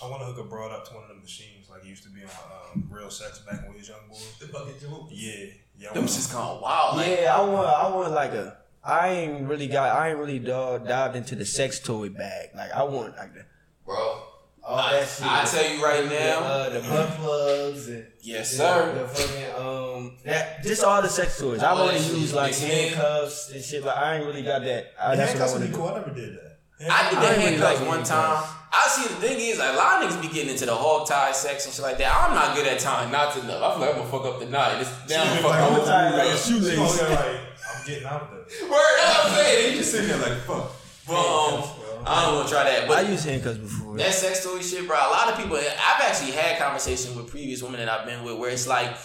[0.02, 2.02] I want to hook a broad up to one of the machines like it used
[2.04, 2.30] to be on
[2.74, 4.34] um, Real Sex back when we was young boys.
[4.40, 5.08] The bucket joke.
[5.12, 5.44] Yeah,
[5.78, 5.90] yeah.
[5.90, 6.96] I Them wanna- just gone wild.
[6.96, 7.68] Like, Yeah, I want.
[7.68, 8.56] I want like a.
[8.84, 9.96] I ain't really got.
[9.96, 12.50] I ain't really dog, dived into the sex toy bag.
[12.54, 13.44] Like I want like the.
[13.86, 14.22] bro.
[14.64, 15.26] All I, that shit.
[15.26, 16.38] I tell you right the, now.
[16.40, 18.94] uh, the butt plugs and yes, the- sir.
[18.94, 21.62] The fucking um, that just all the sex toys.
[21.62, 22.70] I All want that to use like Mixed in.
[22.70, 24.92] handcuffs and shit, but I ain't really got that.
[25.00, 25.88] I, that's what I Handcuffs want would to be cool.
[25.88, 26.58] I never did that.
[26.90, 28.36] I did the I really handcuffs like one time.
[28.36, 28.58] handcuffs.
[28.74, 31.06] I see the thing is, like, a lot of niggas be getting into the hog
[31.06, 32.10] tie sex and shit like that.
[32.14, 33.62] I'm not good at tying knots enough.
[33.62, 34.80] I feel like I'm gonna fuck up the knot.
[34.80, 36.38] It's down She fuck like, up I'm the tie like a knot.
[36.38, 37.51] shoelace.
[37.86, 38.70] Yeah, like, I'm getting out there.
[38.70, 39.70] Word, that's what I'm saying.
[39.72, 40.72] You just sitting there like fuck.
[41.06, 41.64] But um,
[42.06, 42.88] I don't want to try that.
[42.88, 43.96] But I used handcuffs before.
[43.96, 44.96] That sex toy shit, bro.
[44.96, 45.56] A lot of people.
[45.56, 48.96] I've actually had conversations with previous women that I've been with where it's like,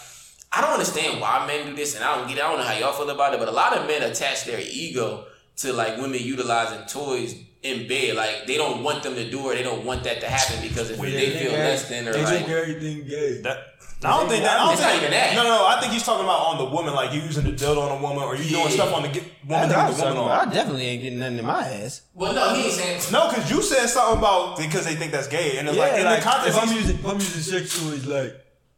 [0.52, 2.38] I don't understand why men do this, and I don't get.
[2.38, 2.44] it.
[2.44, 4.60] I don't know how y'all feel about it, but a lot of men attach their
[4.62, 5.26] ego
[5.58, 8.16] to like women utilizing toys in bed.
[8.16, 9.56] Like they don't want them to do it.
[9.56, 12.42] They don't want that to happen because if they feel less than or they like.
[12.42, 13.42] make everything gay.
[13.42, 14.60] That, I don't think that.
[14.60, 15.36] I don't It's think, not even that.
[15.36, 17.82] No, no, I think he's talking about on the woman, like you using the dildo
[17.90, 18.62] on a woman, or you Yeah.
[18.64, 20.48] doing stuff on the get, woman That's what I, was the woman talking about.
[20.48, 22.02] I definitely ain't getting nothing in my ass.
[22.14, 23.02] Well, no, he ain't saying.
[23.12, 26.04] No, because you said something about because they think that's gay, and it's like in
[26.06, 28.36] the context, if I'm he's- using, if I'm using sex toys, like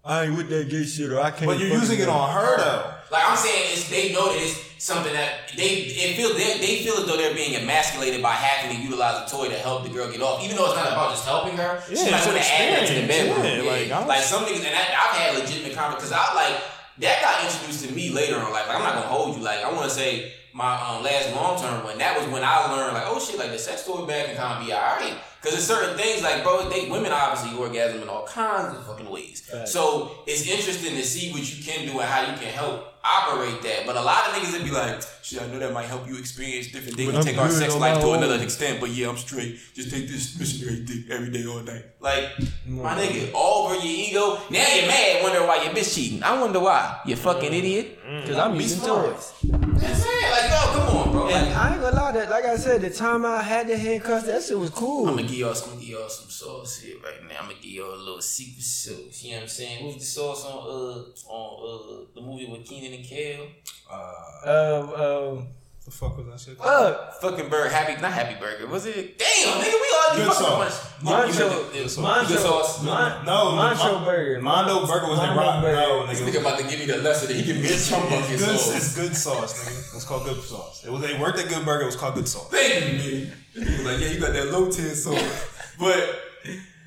[0.10, 1.46] I ain't with that gay shit, or I can't.
[1.46, 2.94] but you're using it on her though.
[3.12, 6.82] Like I'm saying, it's, they know that it's something that they it feel they, they
[6.84, 9.90] feel as though they're being emasculated by having to utilize a toy to help the
[9.90, 11.82] girl get off, even though it's not about just helping her.
[11.88, 13.44] she Yeah, might it's want to add that to the bedroom.
[13.46, 16.34] Yeah, Yeah, like, I'm- like some niggas, and I, I've had legitimate conversations because I
[16.34, 16.58] like
[17.00, 18.52] that got introduced to me later on.
[18.52, 19.44] Like, like I'm not gonna hold you.
[19.44, 21.98] Like I want to say my um, last long term one.
[21.98, 24.60] That was when I learned like, oh shit, like the sex toy bag can kind
[24.60, 25.14] of be alright.
[25.42, 29.10] Cause there's certain things like, bro, they women obviously orgasm in all kinds of fucking
[29.10, 29.50] ways.
[29.66, 33.62] So it's interesting to see what you can do and how you can help operate
[33.64, 33.86] that.
[33.86, 36.18] But a lot of niggas would be like, shit, I know that might help you
[36.18, 38.80] experience different things and take our sex life to another extent.
[38.80, 39.60] But yeah, I'm straight.
[39.74, 41.86] Just take this missionary dick every day, all night.
[42.00, 42.30] Like,
[42.66, 44.42] my nigga, all over your ego.
[44.50, 46.24] Now you're mad, wondering why your bitch cheating.
[46.24, 47.00] I wonder why.
[47.06, 47.99] You fucking idiot.
[48.26, 49.06] Cause I'm Be using smart.
[49.14, 49.34] toys.
[49.44, 50.32] That's it.
[50.32, 51.28] Like, no, come on, bro.
[51.30, 53.78] And Like, I ain't gonna lie, that like I said, the time I had the
[53.78, 55.08] handcuffs, that shit was cool.
[55.08, 57.36] I'm gonna give y'all some, give y'all some sauce here right now.
[57.42, 59.24] I'm gonna give y'all a little secret sauce.
[59.24, 59.86] You know what I'm saying?
[59.86, 63.46] What was the sauce on uh on uh the movie with Kenan and Kel?
[63.92, 65.48] Um, um,
[65.90, 66.58] The fuck was that shit?
[66.60, 67.20] fuck.
[67.20, 68.68] Fucking burger, happy not happy burger.
[68.68, 69.18] Was it?
[69.18, 71.02] Damn, nigga, we all Good you fucking sauce.
[71.02, 71.12] much.
[71.14, 72.84] Oh, you- you said Mancho, it- it Mancho, Good sauce.
[72.84, 74.42] Mon- No, Mancho burger.
[74.42, 75.64] Mondo Burger was that rock.
[75.64, 75.76] burger.
[75.76, 76.32] No, This nigga.
[76.34, 78.40] nigga about to give me the lesson that he give me a chunk of his
[78.40, 78.76] Good, sauce.
[78.76, 79.96] it's good sauce, nigga.
[79.96, 80.84] It's called good sauce.
[80.86, 81.82] It was they worked at Good Burger.
[81.82, 82.50] It was called good sauce.
[82.52, 85.20] Thank you, nigga like, yeah, you got that low tier sauce.
[85.80, 86.22] but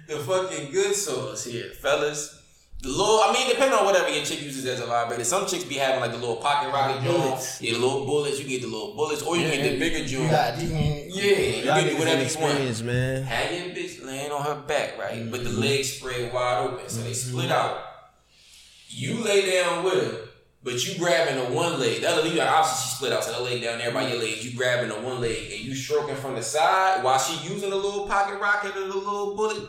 [0.06, 2.41] the fucking good sauce here, fellas.
[2.82, 5.22] The little, I mean, depending on whatever your chick uses as a vibrator.
[5.22, 7.59] Some chicks be having like the little pocket rocket joint.
[7.60, 8.38] Yeah, the little bullets.
[8.38, 10.32] You can get the little bullets, or you can get the bigger joint.
[10.32, 12.84] Yeah, you Yeah, you can do whatever you want.
[12.84, 13.22] man.
[13.22, 15.30] Have your bitch laying on her back, right?
[15.30, 17.78] But the legs spread wide open, so they split out.
[18.88, 20.18] You lay down with her,
[20.64, 22.00] but you grabbing the one leg.
[22.00, 24.44] The other leg, obviously she split out, so the leg down there by your legs.
[24.44, 27.76] You grabbing the one leg and you stroking from the side while she using the
[27.76, 29.68] little pocket rocket or the little bullet.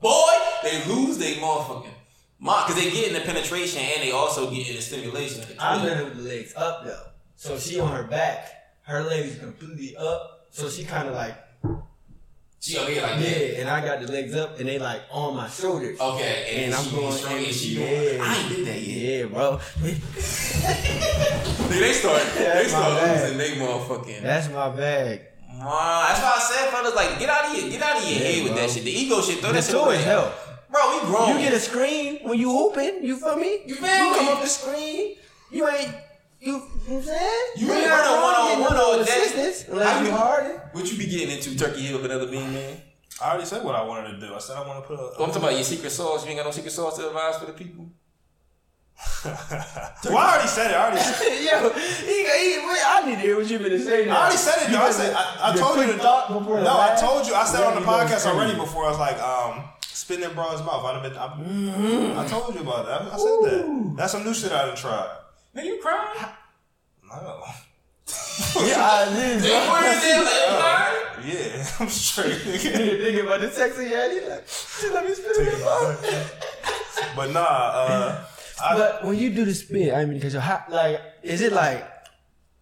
[0.00, 1.90] Boy, they lose they motherfucking
[2.38, 5.40] because they getting the penetration and they also getting the stimulation.
[5.48, 7.02] The I let her the legs up though.
[7.36, 8.50] So she on her back,
[8.82, 10.46] her legs completely up.
[10.50, 11.34] So she kind of like
[12.60, 13.60] She over here like yeah, that.
[13.60, 16.00] and I got the legs up, and they like on my shoulders.
[16.00, 18.22] Okay, and, And I'm going, strong and she yeah.
[18.22, 19.20] I ain't did that yet.
[19.20, 19.60] Yeah, bro.
[21.68, 24.22] They start, they That's start losing they motherfucking.
[24.22, 25.20] That's my bag.
[25.48, 28.12] Man, that's why I said, fellas, like, get out of here, get out of your
[28.20, 28.84] Yeah, head with that shit.
[28.84, 30.02] The ego shit, throw The that shit away.
[30.76, 31.28] Bro, we grown.
[31.36, 33.02] You get a screen when you hooping.
[33.04, 33.60] You feel me?
[33.66, 34.18] You feel You me?
[34.18, 35.16] come up the screen.
[35.50, 35.94] You ain't.
[36.40, 37.42] You, you know what I'm saying?
[37.56, 39.02] You ain't ain't running wrong one-on-one getting no all day.
[39.02, 40.60] assistance How unless you- you hard.
[40.72, 42.82] What you be getting into Turkey Hill with another bean man?
[43.22, 44.34] I already said what I wanted to do.
[44.34, 45.02] I said I want to put a.
[45.02, 46.24] Oh, I'm talking about your secret sauce.
[46.24, 47.88] You ain't got no secret sauce to advise for the people.
[49.24, 50.74] well, I already said it.
[50.76, 51.00] I already.
[51.00, 51.42] Said, it.
[51.52, 54.10] Yo, he, he, I need to hear what you been saying.
[54.10, 54.72] I already said it.
[54.72, 54.80] Though.
[54.82, 55.84] I said I, I told you.
[55.84, 57.34] quick To, thought before the no, I told you.
[57.34, 58.84] I said Yeah, on the podcast already before.
[58.86, 59.64] I was like, um,
[59.96, 60.84] spitting in bro's mouth.
[60.84, 61.16] I'd have been.
[61.16, 62.18] I, Mm-hmm.
[62.18, 63.02] I told you about that.
[63.02, 63.94] I, I said that.
[63.96, 65.08] That's some new shit I done tried.
[65.56, 66.28] Nigga, you crying?
[67.08, 67.42] No.
[68.60, 69.40] Yeah, I did.
[69.40, 69.66] They bro.
[69.72, 71.32] put it in, like, you?
[71.32, 72.32] Yeah, I'm straight.
[72.42, 72.72] nigga.
[72.72, 76.30] Nigga thinking about the sexy yeah, He like, she let me spit in the
[77.16, 78.24] but nah, uh,
[78.62, 81.52] I, But when you do the spit, I mean, because you're hot, like, is it
[81.52, 81.86] like,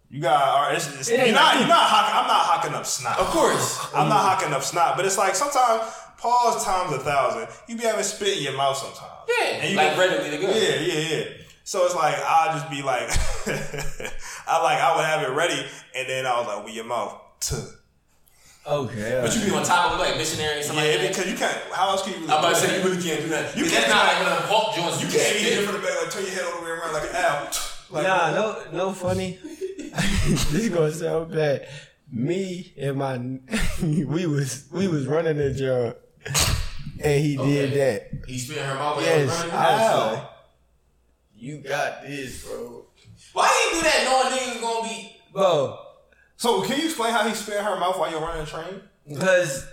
[0.09, 0.41] you got.
[0.47, 1.43] All right, it's, it's, It you're not.
[1.55, 1.89] like- You're not.
[1.89, 3.19] Hocking, I'm not hocking up snot.
[3.19, 3.87] Of course.
[3.93, 5.81] I'm not hocking up snot, but it's like sometimes
[6.17, 7.47] pause times a thousand.
[7.67, 9.11] You be having spit in your mouth sometimes.
[9.27, 10.49] Yeah, And you like go- readily to go.
[10.49, 11.23] Yeah, yeah, yeah.
[11.63, 13.09] So it's like I'll just be like,
[14.47, 15.65] I like I would have it ready,
[15.95, 17.19] and then I was like, with your mouth.
[17.39, 17.55] Tuh.
[18.67, 19.19] Oh, okay.
[19.23, 21.37] But you be on top of it like missionary or something Yeah, like because you
[21.37, 21.55] can't.
[21.71, 22.19] How else can you?
[22.21, 23.55] Really I'm about to say you really can't do that.
[23.55, 25.01] You You can't that's not like one of them Hulk joints.
[25.03, 26.93] You can't be hitting from the back, like turn your head all the way around
[26.93, 27.49] like an owl.
[27.91, 29.37] Like, nah, no, no funny.
[29.43, 31.67] this is gonna sound bad.
[32.11, 33.17] Me and my,
[33.83, 35.95] we was we was running the job,
[37.03, 38.11] and he did that.
[38.27, 39.01] He spit in her mouth.
[39.01, 39.41] Yes, Yes.
[39.41, 40.13] I was How?
[40.13, 40.29] like,
[41.37, 42.85] you got this, bro.
[43.33, 45.15] Why you do that knowing niggas gonna be?
[45.33, 45.79] Bro,
[46.37, 48.81] So can you explain how he spit in her mouth while you're running a train?
[49.07, 49.67] because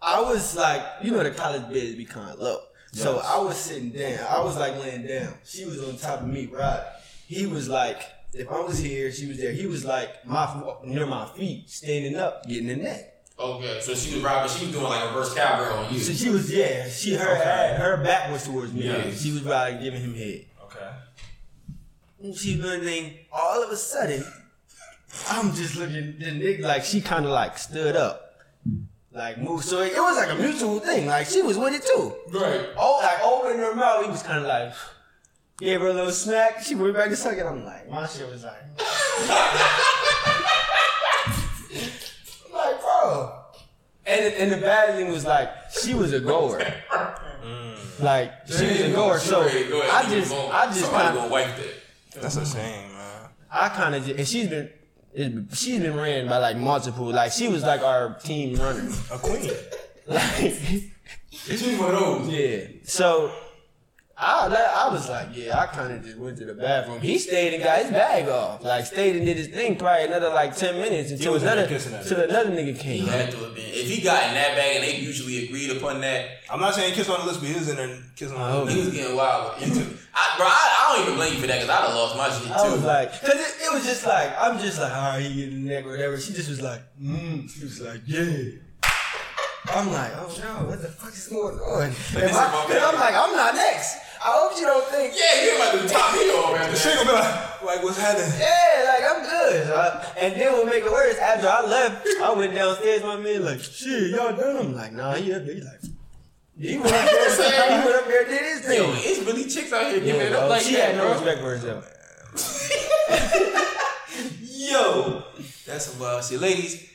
[0.00, 2.58] I was like, you know, the college beds be kind of low.
[2.92, 4.18] So I was sitting down.
[4.28, 5.34] I was like laying down.
[5.44, 6.84] She was on top of me, right?
[7.26, 8.02] He was like
[8.34, 9.52] if I was here, she was there.
[9.52, 13.11] He was like my near my feet, standing up, getting in that.
[13.38, 14.50] Okay, so she was robbing.
[14.50, 15.98] She was doing like a reverse cowgirl on you.
[16.00, 16.88] So she was yeah.
[16.88, 17.74] She her Okay.
[17.78, 18.84] her back was towards me.
[18.86, 19.10] Yeah.
[19.10, 20.44] She was like giving him head.
[20.64, 20.90] Okay.
[22.22, 23.14] And she doing thing.
[23.32, 24.24] All of a sudden,
[25.30, 28.34] I'm just looking the nigga like she kind of like stood up,
[29.12, 29.64] like moved.
[29.64, 31.06] So it was like a mutual thing.
[31.06, 32.14] Like she was with it too.
[32.38, 32.68] Right.
[32.76, 34.72] Oh, like opening her mouth, he was kind of like.
[35.58, 36.60] Gave her a little smack.
[36.64, 37.44] She went back to suck it.
[37.46, 38.56] I'm like, my shit was like,
[43.02, 43.38] bro.
[44.04, 45.48] And and the bad thing was like,
[45.82, 46.58] she was a goer.
[47.44, 48.00] Mm.
[48.00, 49.18] Like she was a goer.
[49.18, 49.48] So I
[50.10, 52.20] just, I just Somebody kind gonna of, wipe that.
[52.20, 53.28] That's a shame, man.
[53.50, 54.70] I kind of, just and she's been,
[55.14, 57.06] it- she's been ran by like multiple.
[57.06, 58.88] Like she was like our team runner.
[59.12, 59.50] A queen.
[60.04, 60.52] Like.
[61.46, 62.28] Two of those.
[62.28, 62.66] Yeah.
[62.82, 63.32] So
[64.24, 67.00] I I was like, yeah, I kind of just went to the bathroom.
[67.00, 68.62] He stayed and got his bag off.
[68.62, 71.66] Like stayed and did his thing probably another like ten minutes until was in there
[71.66, 73.06] another until another nigga He came.
[73.06, 73.64] had to have been.
[73.66, 76.94] If he got in that bag and they usually agreed upon that, I'm not saying
[76.94, 78.62] kiss on the lips, but he was in there kissing on the Oh.
[78.62, 78.74] lips.
[78.74, 79.60] he was getting wild.
[79.62, 79.80] Into,
[80.14, 82.28] I, bro, I, I don't even blame you for that because I'd have lost my
[82.30, 82.52] shit too.
[82.52, 82.86] I was too.
[82.86, 85.70] like, cause it, it was just like I'm just like, all right, he getting the
[85.74, 86.18] neck or whatever.
[86.20, 87.50] She just was like, mm.
[87.50, 88.58] She was like, yeah.
[89.66, 91.82] I'm like, oh no, what the fuck is going on?
[91.84, 93.96] And I- is my Cause I'm like, I'm not next.
[94.24, 95.14] I hope you don't think.
[95.18, 96.70] yeah, you about to top me off, man.
[96.70, 98.30] The shit gonna be like, like what's happening?
[98.38, 99.66] Yeah, like I'm good.
[99.66, 103.02] So I- and then what make it worse, after I left, I went downstairs.
[103.02, 104.56] My man like, shit, y'all done?
[104.56, 105.54] I'm like, nah, he up there.
[105.56, 105.80] He like,
[106.58, 107.30] he went up there.
[107.80, 108.78] he went up there, did his thing.
[108.78, 111.04] Yo, it's really chicks out here giving Yeah, it up like she that, had no
[111.04, 111.12] bro.
[111.14, 111.88] respect for herself.
[114.42, 115.24] Yo,
[115.66, 116.88] that's some wild shit, ladies.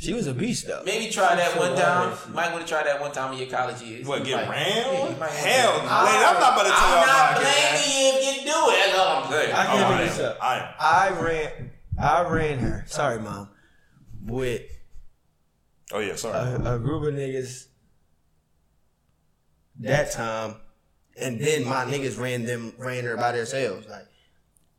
[0.00, 0.82] She was a beast though.
[0.86, 2.16] Maybe try that one time.
[2.24, 4.06] she- Might want to try that one time in your college years.
[4.06, 4.76] What, get might- ran?
[4.76, 6.34] Yeah, you might wanna Hell, do lady, that.
[6.34, 7.70] I'm not about to tell I'm y'all not about that.
[7.72, 8.86] blaming you if you do it.
[8.86, 9.52] That's all I'm saying.
[9.54, 10.24] I Oh, can't I make this am.
[10.26, 10.38] up.
[10.40, 10.74] I am.
[10.78, 11.70] I ran,
[12.00, 12.84] I ran her.
[12.86, 13.48] Sorry, mom.
[14.24, 14.62] With
[15.92, 16.36] Oh yeah, sorry.
[16.64, 17.66] a, a group of niggas
[19.80, 20.56] that time,
[21.20, 23.88] and then my niggas ran them ran her by themselves.
[23.88, 24.06] Like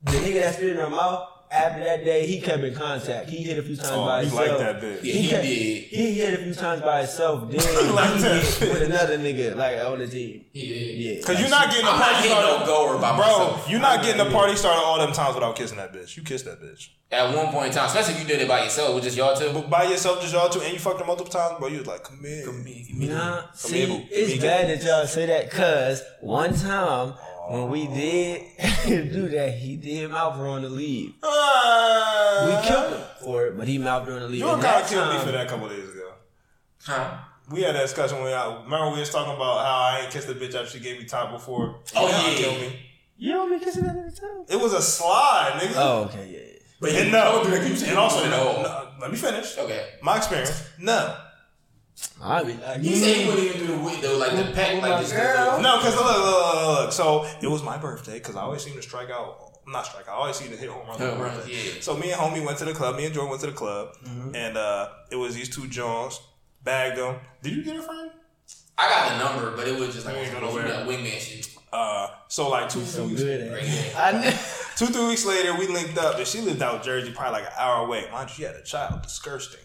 [0.03, 1.27] the nigga that spit in her mouth.
[1.51, 3.27] After that day, he kept in contact.
[3.27, 4.49] He hit a few times Oh, by you himself.
[4.49, 4.99] like that bitch.
[5.03, 5.83] Yeah, he kept- did.
[5.83, 7.49] He hit a few times by himself.
[7.51, 10.45] Then like he that hit with another nigga like on the team.
[10.53, 10.97] He did.
[10.99, 12.59] Yeah, Cause like, you're not getting a I'm not party started.
[12.59, 13.69] no goer by Bro, myself.
[13.69, 16.15] you're not getting a party started all them times without kissing that bitch.
[16.15, 16.89] You kissed that bitch.
[17.11, 19.35] At one point in time, especially if you did it by yourself, with just y'all
[19.35, 19.51] two.
[19.51, 21.67] But by yourself, just y'all two, and you fucked her multiple times, bro.
[21.69, 22.45] You was like, come here.
[22.45, 24.05] Come here, give me Nah, the- see, Amigo.
[24.11, 24.47] it's Amigo.
[24.47, 27.15] bad that y'all say that because one time
[27.51, 28.43] when we did
[29.11, 31.13] do that, he did mouth her on the leave.
[31.23, 32.45] Ah.
[32.61, 34.39] We killed him for it, but he mouthed her on the leave.
[34.39, 36.11] You And kind that of killed me for that a couple days ago.
[36.83, 37.17] Huh?
[37.51, 40.29] We had that discussion when I remember we was talking about how I ain't kissed
[40.29, 41.79] a bitch after she gave me top before.
[41.95, 42.37] Oh, You kinda yeah.
[42.37, 42.79] killed me.
[43.17, 44.45] You don't be kissing that at the time.
[44.47, 45.73] It was a slide, nigga.
[45.75, 46.37] Oh, okay, yeah.
[46.39, 46.59] yeah.
[46.79, 49.17] But And you no, don't do that, you say and also no, no, let me
[49.17, 49.57] finish.
[49.57, 49.89] Okay.
[50.01, 51.17] My experience, no,
[52.21, 54.81] I be like, He said he wouldn't even do the weed though, like the pack,
[54.81, 55.13] like this.
[55.13, 55.61] girl.
[55.61, 56.91] no, because look, look, look, look, look.
[56.91, 59.45] So it was my birthday because I always seem to strike out.
[59.67, 60.13] Not strike out.
[60.15, 60.99] I always seem to hit home runs.
[61.01, 61.53] on Home my runs, birthday.
[61.75, 61.81] yeah.
[61.81, 62.95] So me and homie went to the club.
[62.97, 63.95] Me and Jordan went to the club,
[64.33, 66.19] and uh, it was these two Jones.
[66.63, 67.15] Bagged them.
[67.41, 68.11] Did you get a friend?
[68.77, 70.67] I got the number, but it was just like You ain't on gonna some wear
[70.67, 70.87] it.
[70.87, 71.47] wingman shit.
[71.71, 73.67] Uh, so like two, so weeks, good at Right it.
[73.69, 73.93] here.
[73.95, 74.21] I know.
[74.75, 77.43] two, three weeks later, we linked up, and she lived out in Jersey, probably like
[77.51, 78.05] an hour away.
[78.11, 79.59] Mind you, she had a child, disgusting.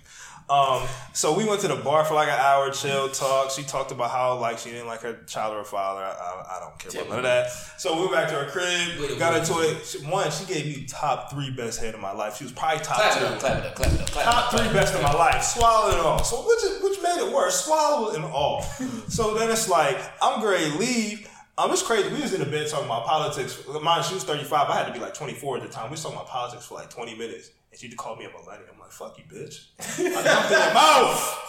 [0.51, 3.51] Um, so we went to the bar for like an hour, chill, talk.
[3.51, 6.03] She talked about how like she didn't like her child or her father.
[6.03, 7.51] I, I, I don't care about none of that.
[7.79, 9.85] So we went back to her crib, got into it.
[9.87, 12.37] She- One, she gave me top three best head of my life.
[12.37, 13.27] She was probably top Clap it two.
[13.27, 14.61] up, clap it up, clap it up, clap Top up.
[14.61, 16.23] three best of my life, swallowed it all.
[16.23, 18.63] So which is, which made it worse, swallowed it all.
[19.09, 21.27] so then it's like I'm great leave.
[21.57, 22.13] Um, it's crazy.
[22.13, 23.63] We was in the bed talking about politics.
[23.81, 24.69] Mind, she was 35.
[24.69, 25.85] I had to be like 24 at the time.
[25.85, 27.51] We was talking about politics for like 20 minutes,
[27.83, 28.69] and she called me a millennial.
[28.73, 31.41] I'm like, "Fuck you, bitch." I dumped in her mouth.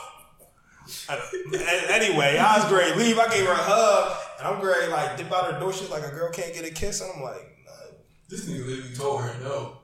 [1.09, 2.95] And- and anyway, I was great.
[2.95, 3.17] Leave.
[3.17, 4.89] I gave her a hug, and I'm great.
[4.89, 5.73] Like dip out her door.
[5.73, 7.71] She's like, "A girl can't get a kiss," and I'm like, nah.
[8.29, 9.77] This nigga literally told her no.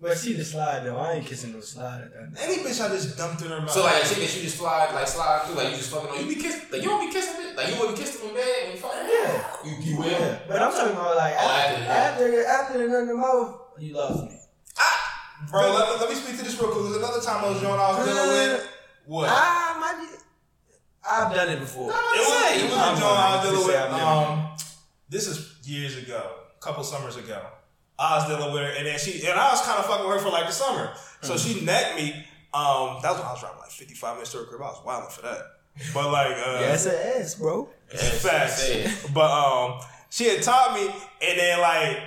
[0.00, 0.96] But she the slide though.
[0.98, 2.42] I ain't kissing no slide at that.
[2.42, 4.58] "Any bitch I just dumped in her mouth." So like a chick that you just
[4.58, 6.20] slide, like slide through, like you just fucking on.
[6.26, 8.34] You be kissing, like you don't be kissing it, like you wouldn't kiss them in
[8.34, 8.92] bed when you fuck.
[8.94, 9.56] Yeah.
[9.64, 10.06] You, you will.
[10.10, 10.38] Yeah.
[10.48, 13.94] But I'm talking about like Oh, after after after after the nut the mouth, you
[13.94, 14.38] lost me.
[15.56, 16.84] Bro, let, let me speak to this real quick.
[16.84, 18.68] There's another time I was John I was dealing with.
[19.06, 19.28] What?
[19.30, 20.06] Ah, my.
[21.08, 21.90] I've done it before.
[21.90, 23.66] It was, it was a John I was dealing with.
[23.66, 24.56] Just say I've never Um,
[25.08, 27.40] this is years ago, a couple summers ago.
[27.98, 30.16] I was dealing with her, and then she and I was kind of fucking with
[30.18, 30.92] her for like the summer.
[31.22, 32.12] So she necked me.
[32.52, 34.60] Um, that was when I was driving like 55 minutes to her crib.
[34.60, 35.38] I was wilding for that.
[35.94, 37.68] But like, uh, Yeah, it's an ass, bro.
[37.88, 39.08] Facts.
[39.14, 39.80] But um,
[40.10, 40.86] she had taught me,
[41.26, 41.98] and then like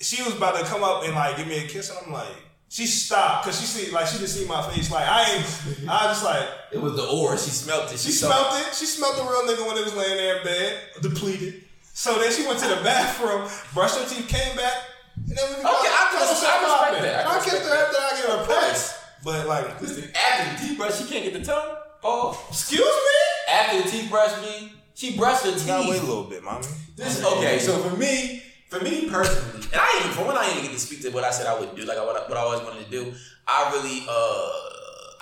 [0.00, 2.26] she was about to come up and like give me a kiss, and I'm like,
[2.68, 4.90] she stopped because she see like she just see my face.
[4.90, 5.44] Like I ain't,
[5.88, 6.46] I just like.
[6.72, 7.36] It was the ore.
[7.38, 7.98] She smelt it.
[7.98, 8.74] She smelt it.
[8.74, 11.62] She smelt the real nigga when it was laying there in bed, depleted.
[11.92, 14.74] So then she went to the bathroom, brushed her teeth, came back,
[15.16, 17.26] and then we Okay, I can- I respect that.
[17.26, 18.98] I I can kissed her after I gave her a price.
[19.22, 21.76] But like, After the teeth brush, she can't get the tongue.
[22.02, 23.52] Oh, excuse me?
[23.52, 25.66] after the teeth brush me, she brushed her teeth.
[25.66, 26.66] Gotta wait a little bit, mommy.
[26.96, 27.58] This okay.
[27.60, 28.42] So for me,
[28.78, 31.24] for me personally, and I even for when I didn't get to speak to what
[31.24, 33.12] I said I would do, like what I, what I always wanted to do.
[33.46, 34.50] I really, uh,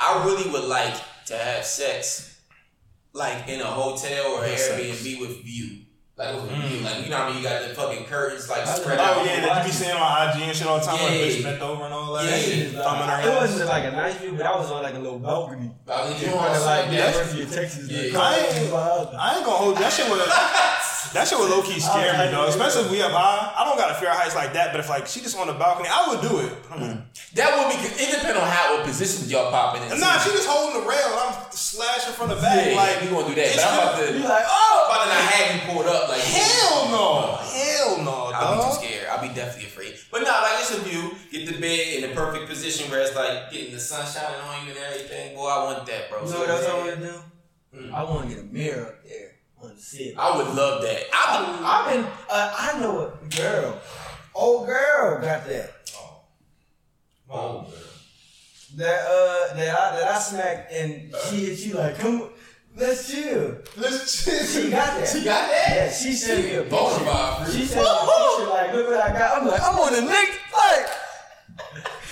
[0.00, 0.94] I really would like
[1.26, 2.40] to have sex,
[3.12, 4.68] like in a hotel or Sex.
[4.68, 5.78] Airbnb with view.
[6.14, 7.38] Like with view, like you know how I mean.
[7.38, 9.16] You got the fucking curtains like spread out.
[9.16, 11.26] Oh yeah, that you be seeing on IG and shit all the time, like Yeah.
[11.26, 12.24] bitch bent over and all that.
[12.30, 12.36] Yeah.
[12.38, 14.98] shit, thumbing her It wasn't like a nice view, but I was on like a
[14.98, 15.70] little balcony.
[15.86, 17.14] About to You get know, like like the that.
[17.14, 17.90] University of Texas.
[17.90, 18.18] Yeah.
[18.18, 18.74] like, I ain't,
[19.14, 19.80] I ain't gonna hold you.
[19.82, 20.20] That shit would
[21.12, 22.46] that shit would low key scare me though.
[22.46, 23.52] Especially if we up high.
[23.56, 25.46] I don't got a fear of heights like that, but if like she just on
[25.46, 26.52] the balcony, I would do it.
[26.68, 27.02] But I'm like, mm.
[27.34, 27.76] That would be.
[27.98, 30.00] It depends on how what positions y'all popping in.
[30.00, 32.70] Nah, she just holding the rail and I'm slashing from the back.
[32.70, 33.46] Yeah, like we gonna do that.
[33.46, 34.18] it's But I'm about gonna- to.
[34.18, 34.52] You like, oh!
[34.52, 34.84] I'm oh!
[34.86, 37.06] about to not have you pulled up like Hell no.
[37.34, 37.40] Oh.
[37.52, 39.06] Hell no, I'll be too scared.
[39.08, 39.94] I'll be definitely afraid.
[40.10, 41.12] But nah, like it's a view.
[41.30, 44.64] Get the bed in the perfect position where it's like getting the sun shining on
[44.66, 45.34] you and everything.
[45.34, 46.20] Boy, I want that, bro.
[46.20, 47.14] You know So, what else I want to do?
[47.76, 47.92] Mm.
[47.94, 49.31] I want to get a mirror up there
[49.62, 50.14] on the ceiling.
[50.18, 51.02] I would love that.
[51.12, 53.80] I would, I've been, uh, I know a girl,
[54.34, 55.70] old girl got that.
[57.30, 57.66] oh,
[58.76, 62.30] That uh, that I that I smacked and she she like, come,
[62.76, 63.58] let's chill.
[63.76, 65.08] Listen, She got that.
[65.08, 65.68] She got that?
[65.76, 67.10] Yeah, she sent me a Bona picture.
[67.10, 69.38] fide She sent me a picture like, look what I got.
[69.42, 70.88] I'm like, I'm on the next like.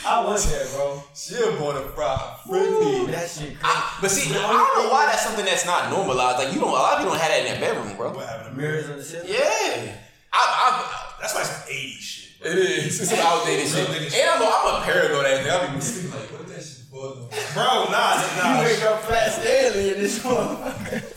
[0.06, 1.02] I want that, bro.
[1.14, 3.58] She a bona fide Ooh, that shit crazy.
[3.62, 6.38] I, but see, I don't know why that's something that's not normalized.
[6.38, 8.12] Like you don't, a lot of people don't have that in their bedroom, bro.
[8.12, 8.62] What happened to me?
[8.66, 9.28] Mirrors on the ceiling.
[9.28, 9.92] Yeah,
[10.32, 12.46] I, I, That's like some 80s shit.
[12.46, 13.00] it is.
[13.00, 13.88] It's some outdated shit.
[13.88, 15.68] And I'm, a, I'm a paranoid ass nigga.
[15.68, 17.14] I'll be sleeping like, what that shit for?
[17.54, 18.60] Bro, nah, nah.
[18.62, 21.16] You wake up fast early in this motherfucker.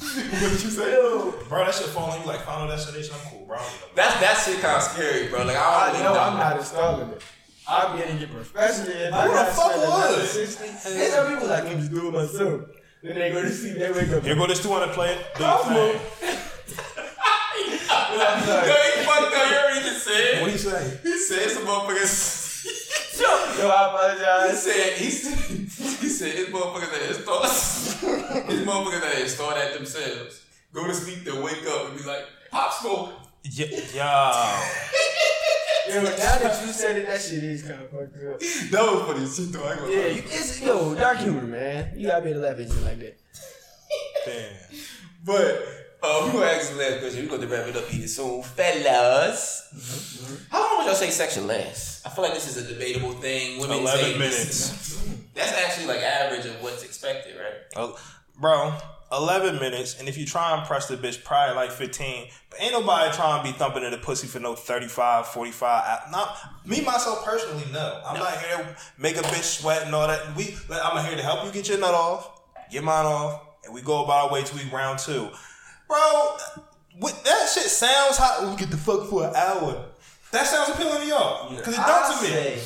[0.00, 0.92] What you say?
[0.92, 1.32] Yo.
[1.48, 3.14] Bro, that shit fall on you like final destination.
[3.18, 3.56] I'm cool, bro.
[3.56, 5.44] I don't need no- That's that shit kind of scary, bro.
[5.44, 7.22] Like I I don't know I'm not installing it.
[7.66, 8.92] I'm getting it professionally.
[8.92, 9.88] If I Who the fuck spend would?
[9.88, 12.60] another 60, There's some people like, I'm just doing it myself.
[13.02, 14.22] Then they go to sleep, they wake up.
[14.24, 15.18] Here go this 200 play.
[15.36, 16.00] Do your I'm thing.
[17.90, 19.50] I'm Yo, he fucked up.
[19.50, 20.40] You heard what he just said?
[20.40, 20.98] What do you say?
[21.02, 22.42] He said some motherfuckers.
[23.20, 24.62] Yo, I He apologize.
[24.62, 25.38] said he said
[26.00, 30.42] he said his motherfuckers that install his motherfuckers that install that themselves.
[30.72, 33.12] Go to sleep, then wake up and be like, pop smoke.
[33.44, 33.66] Yeah.
[35.88, 35.94] yeah.
[35.96, 38.40] Yo, now that you said it, that shit is kind of fucked up.
[38.70, 39.64] That was funny shit though.
[39.64, 40.08] I ain't gonna Yeah, lie.
[40.08, 41.92] you, it's, yo, dark humor, man.
[41.98, 43.18] You gotta be able to laugh at shit like that.
[44.26, 44.52] Damn.
[45.24, 45.44] But
[46.02, 47.28] uh, we gonna ask the last question.
[47.28, 50.46] We're gonna wrap it up here soon, fellas.
[50.50, 52.04] How long would y'all say sex lasts?
[52.04, 53.60] I feel like this is a debatable thing.
[53.60, 55.00] Women 11 say minutes.
[55.34, 57.54] That's actually like average of what's expected, right?
[57.76, 57.98] Oh,
[58.38, 58.76] bro,
[59.16, 62.28] 11 minutes, and if you try and press the bitch, probably like 15.
[62.50, 65.62] But ain't nobody trying to be thumping in the pussy for no 35, 45.
[65.84, 66.36] I- Not
[66.66, 68.02] me, myself, personally, no.
[68.04, 70.34] I'm not here to make a bitch sweat and all that.
[70.36, 73.72] We, like, I'm here to help you get your nut off, get mine off, and
[73.74, 75.28] we go about our way till we round two.
[75.88, 76.36] Bro,
[76.98, 78.48] what, that shit sounds hot.
[78.50, 79.86] We get the fuck for an hour.
[80.32, 81.50] That sounds appealing to y'all.
[81.54, 82.28] Because it does to me.
[82.30, 82.58] say,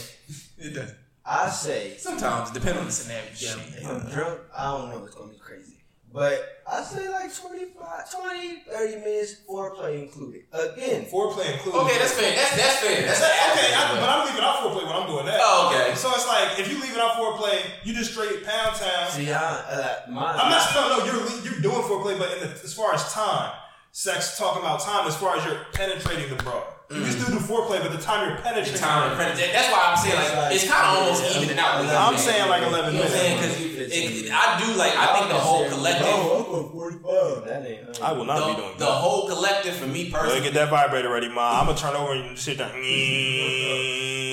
[0.59, 0.93] It does.
[1.31, 3.25] I say, Sometimes, depending on the scenario.
[3.31, 5.75] if I'm drunk, I don't know, it's gonna be crazy.
[6.13, 10.45] But I say like 25, 20, 30 minutes, foreplay included.
[10.53, 11.79] Again, Foreplay included.
[11.85, 12.35] Okay, that's fair.
[12.35, 13.03] That's that's fair.
[13.07, 13.99] That's That- okay, average.
[13.99, 15.39] I, but I'm leaving out foreplay when I'm doing that.
[15.43, 15.95] Oh, okay.
[15.95, 19.11] So it's like if you leave leaving out foreplay, you just straight pound town.
[19.11, 22.41] see, I, uh, my, I'm not no, no, you're le- you're doing foreplay, but in
[22.41, 23.53] the, as far as time,
[23.93, 27.41] sex talking about time, as far as you're penetrating the bra, you can still do
[27.45, 28.81] foreplay, but the time you're The penetrating.
[28.81, 29.53] time to penetrate.
[29.53, 31.81] That's why I'm saying like it's kind of almost evening out.
[31.81, 32.21] with I'm women.
[32.21, 33.41] saying like 11 You know what I'm saying?
[33.41, 33.59] minutes.
[33.59, 36.69] Because I do like I think the whole collective, Oh, I'm going
[37.03, 37.45] 45.
[37.45, 38.01] That ain't.
[38.01, 38.91] Uh, I will not be the, doing the that.
[38.93, 40.41] whole collective for me Go personally.
[40.43, 41.61] get that vibrator ready, ma.
[41.61, 42.71] I'm gonna turn over and sit down.
[42.73, 44.33] Mm.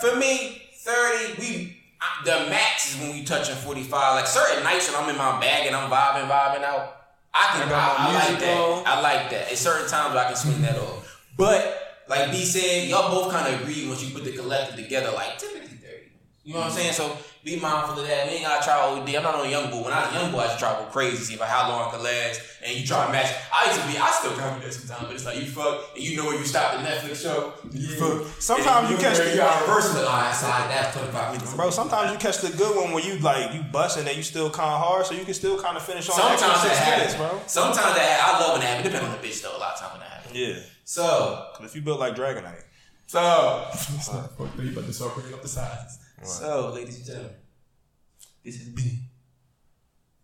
[0.00, 1.34] For me, thirty.
[1.40, 4.14] We I- the max is when we touching forty five.
[4.14, 6.92] Like certain nights when I'm in my bag and I'm vibing, vibing out.
[7.34, 7.62] I can.
[7.66, 8.86] I got I, I like music that.
[8.86, 9.52] I like that.
[9.52, 11.02] At certain times I can swing that off.
[11.36, 15.10] But like B said, y'all both kind of agree once you put the collective together.
[15.12, 16.10] Like typically thirty.
[16.44, 16.92] You know what I'm saying?
[16.92, 17.16] So
[17.46, 18.26] be mindful of that.
[18.26, 19.06] We ain't gotta try OD.
[19.06, 19.86] I'm not on a young boy.
[19.86, 21.70] When I was a young boy, I to try to go crazy, see about how
[21.70, 23.30] long it could last, and you try to match.
[23.54, 25.46] I used to be, I still kind of do that sometimes, but it's like you
[25.46, 27.54] fuck, and you know where you stop the Netflix show.
[27.70, 28.26] You fuck.
[28.42, 31.54] Sometimes you catch the you got reverse the side that 25 minutes.
[31.54, 34.50] Bro, sometimes you catch the good one when you like you busting and you still
[34.50, 37.30] kind of hard, so you can still kind of finish on Sometimes that happens, bro.
[37.46, 38.90] Sometimes that I love when that happens.
[38.90, 39.54] Depending on the bitch though.
[39.54, 40.34] A lot of times when that happens.
[40.34, 42.62] Yeah, So if you built like Dragonite,
[43.08, 45.98] So, Fuck, you about to start bringing up the sizes.
[46.22, 47.32] so, ladies and gentlemen,
[48.44, 49.00] this has been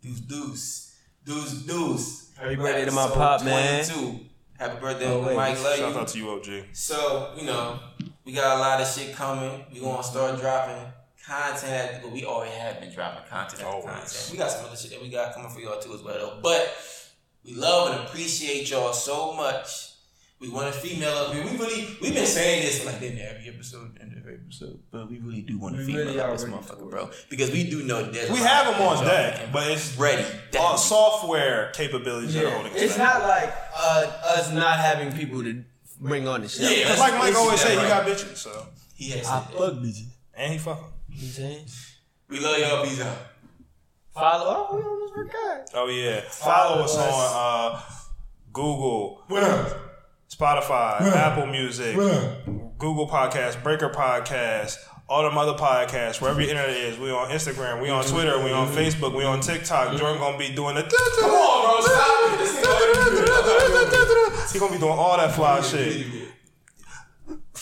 [0.01, 0.97] Deuce Deuce.
[1.25, 2.31] Deuce Deuce.
[2.37, 3.85] Happy birthday to my Episode pop, man.
[3.85, 4.21] 22.
[4.57, 5.35] Happy birthday, Oh, wait.
[5.35, 5.61] Mike.
[5.65, 5.99] Love Shout you.
[6.01, 6.65] out to you, OG.
[6.73, 7.81] So, you know,
[8.25, 9.65] we got a lot of shit coming.
[9.73, 10.03] We gonna mm-hmm.
[10.03, 10.93] start dropping
[11.27, 13.85] content but we already have been dropping content after Always.
[13.85, 14.29] content.
[14.31, 16.39] We got some other shit that we got coming for y'all too as well though.
[16.41, 16.73] But
[17.45, 19.92] we love and appreciate y'all so much.
[20.43, 21.45] We want a female up here.
[21.45, 25.19] We really we've been saying this like in every episode, in every episode, but we
[25.21, 27.11] really do want a We female really up are this motherfucker, bro.
[27.31, 30.25] Because we do know that We have them on deck, but it's ready.
[30.59, 32.55] all software capabilities that are Yeah.
[32.55, 33.21] holding us It's back.
[33.21, 35.63] not like uh, us not having people to
[36.01, 36.65] bring on the show.
[36.65, 38.67] Yeah, It's like Mike always get say, that he got bitches, so
[38.97, 40.07] He has I said fuck bitches.
[40.35, 40.85] and he fucking.
[41.09, 41.67] You know saying?
[42.29, 42.85] We love y'all.
[42.85, 43.17] Peace out.
[44.13, 44.67] Follow.
[44.71, 45.71] Oh, we almost forgot.
[45.75, 47.81] Oh yeah, follow us on uh,
[48.53, 49.23] Google,
[50.33, 51.95] Spotify, Apple Music,
[52.79, 56.99] Google Podcast, Breaker Podcast, all them other podcasts, wherever your internet is.
[56.99, 59.99] We on Instagram, we on Twitter, we on Facebook, we on TikTok.
[59.99, 60.83] Jordan gonna be doing the.
[60.85, 61.81] Come on, bro.
[62.47, 62.81] Stop
[64.41, 64.53] it.
[64.53, 66.07] He gonna be doing all that fly shit.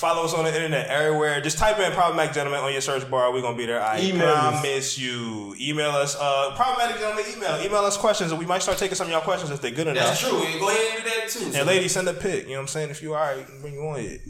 [0.01, 1.43] Follow us on the internet everywhere.
[1.43, 3.31] Just type in problematic gentleman on your search bar.
[3.35, 3.83] We're gonna be there.
[3.83, 4.61] I Email us.
[4.61, 5.55] promise you.
[5.61, 6.17] Email us.
[6.19, 7.61] Uh, problematic gentleman email.
[7.61, 9.89] Email us questions, and we might start taking some of y'all questions if they're good
[9.89, 10.07] enough.
[10.07, 10.31] That's true.
[10.31, 11.51] Go ahead and do that too.
[11.55, 12.45] And ladies, send a pic.
[12.45, 12.89] You know what I'm saying?
[12.89, 14.23] If you are, we can bring you on it.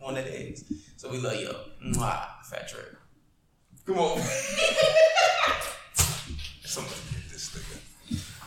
[0.00, 0.64] Of the eggs.
[0.96, 1.56] So we love y'all.
[1.84, 2.24] Mwah.
[2.44, 2.96] Fat trip.
[3.84, 4.18] Come on.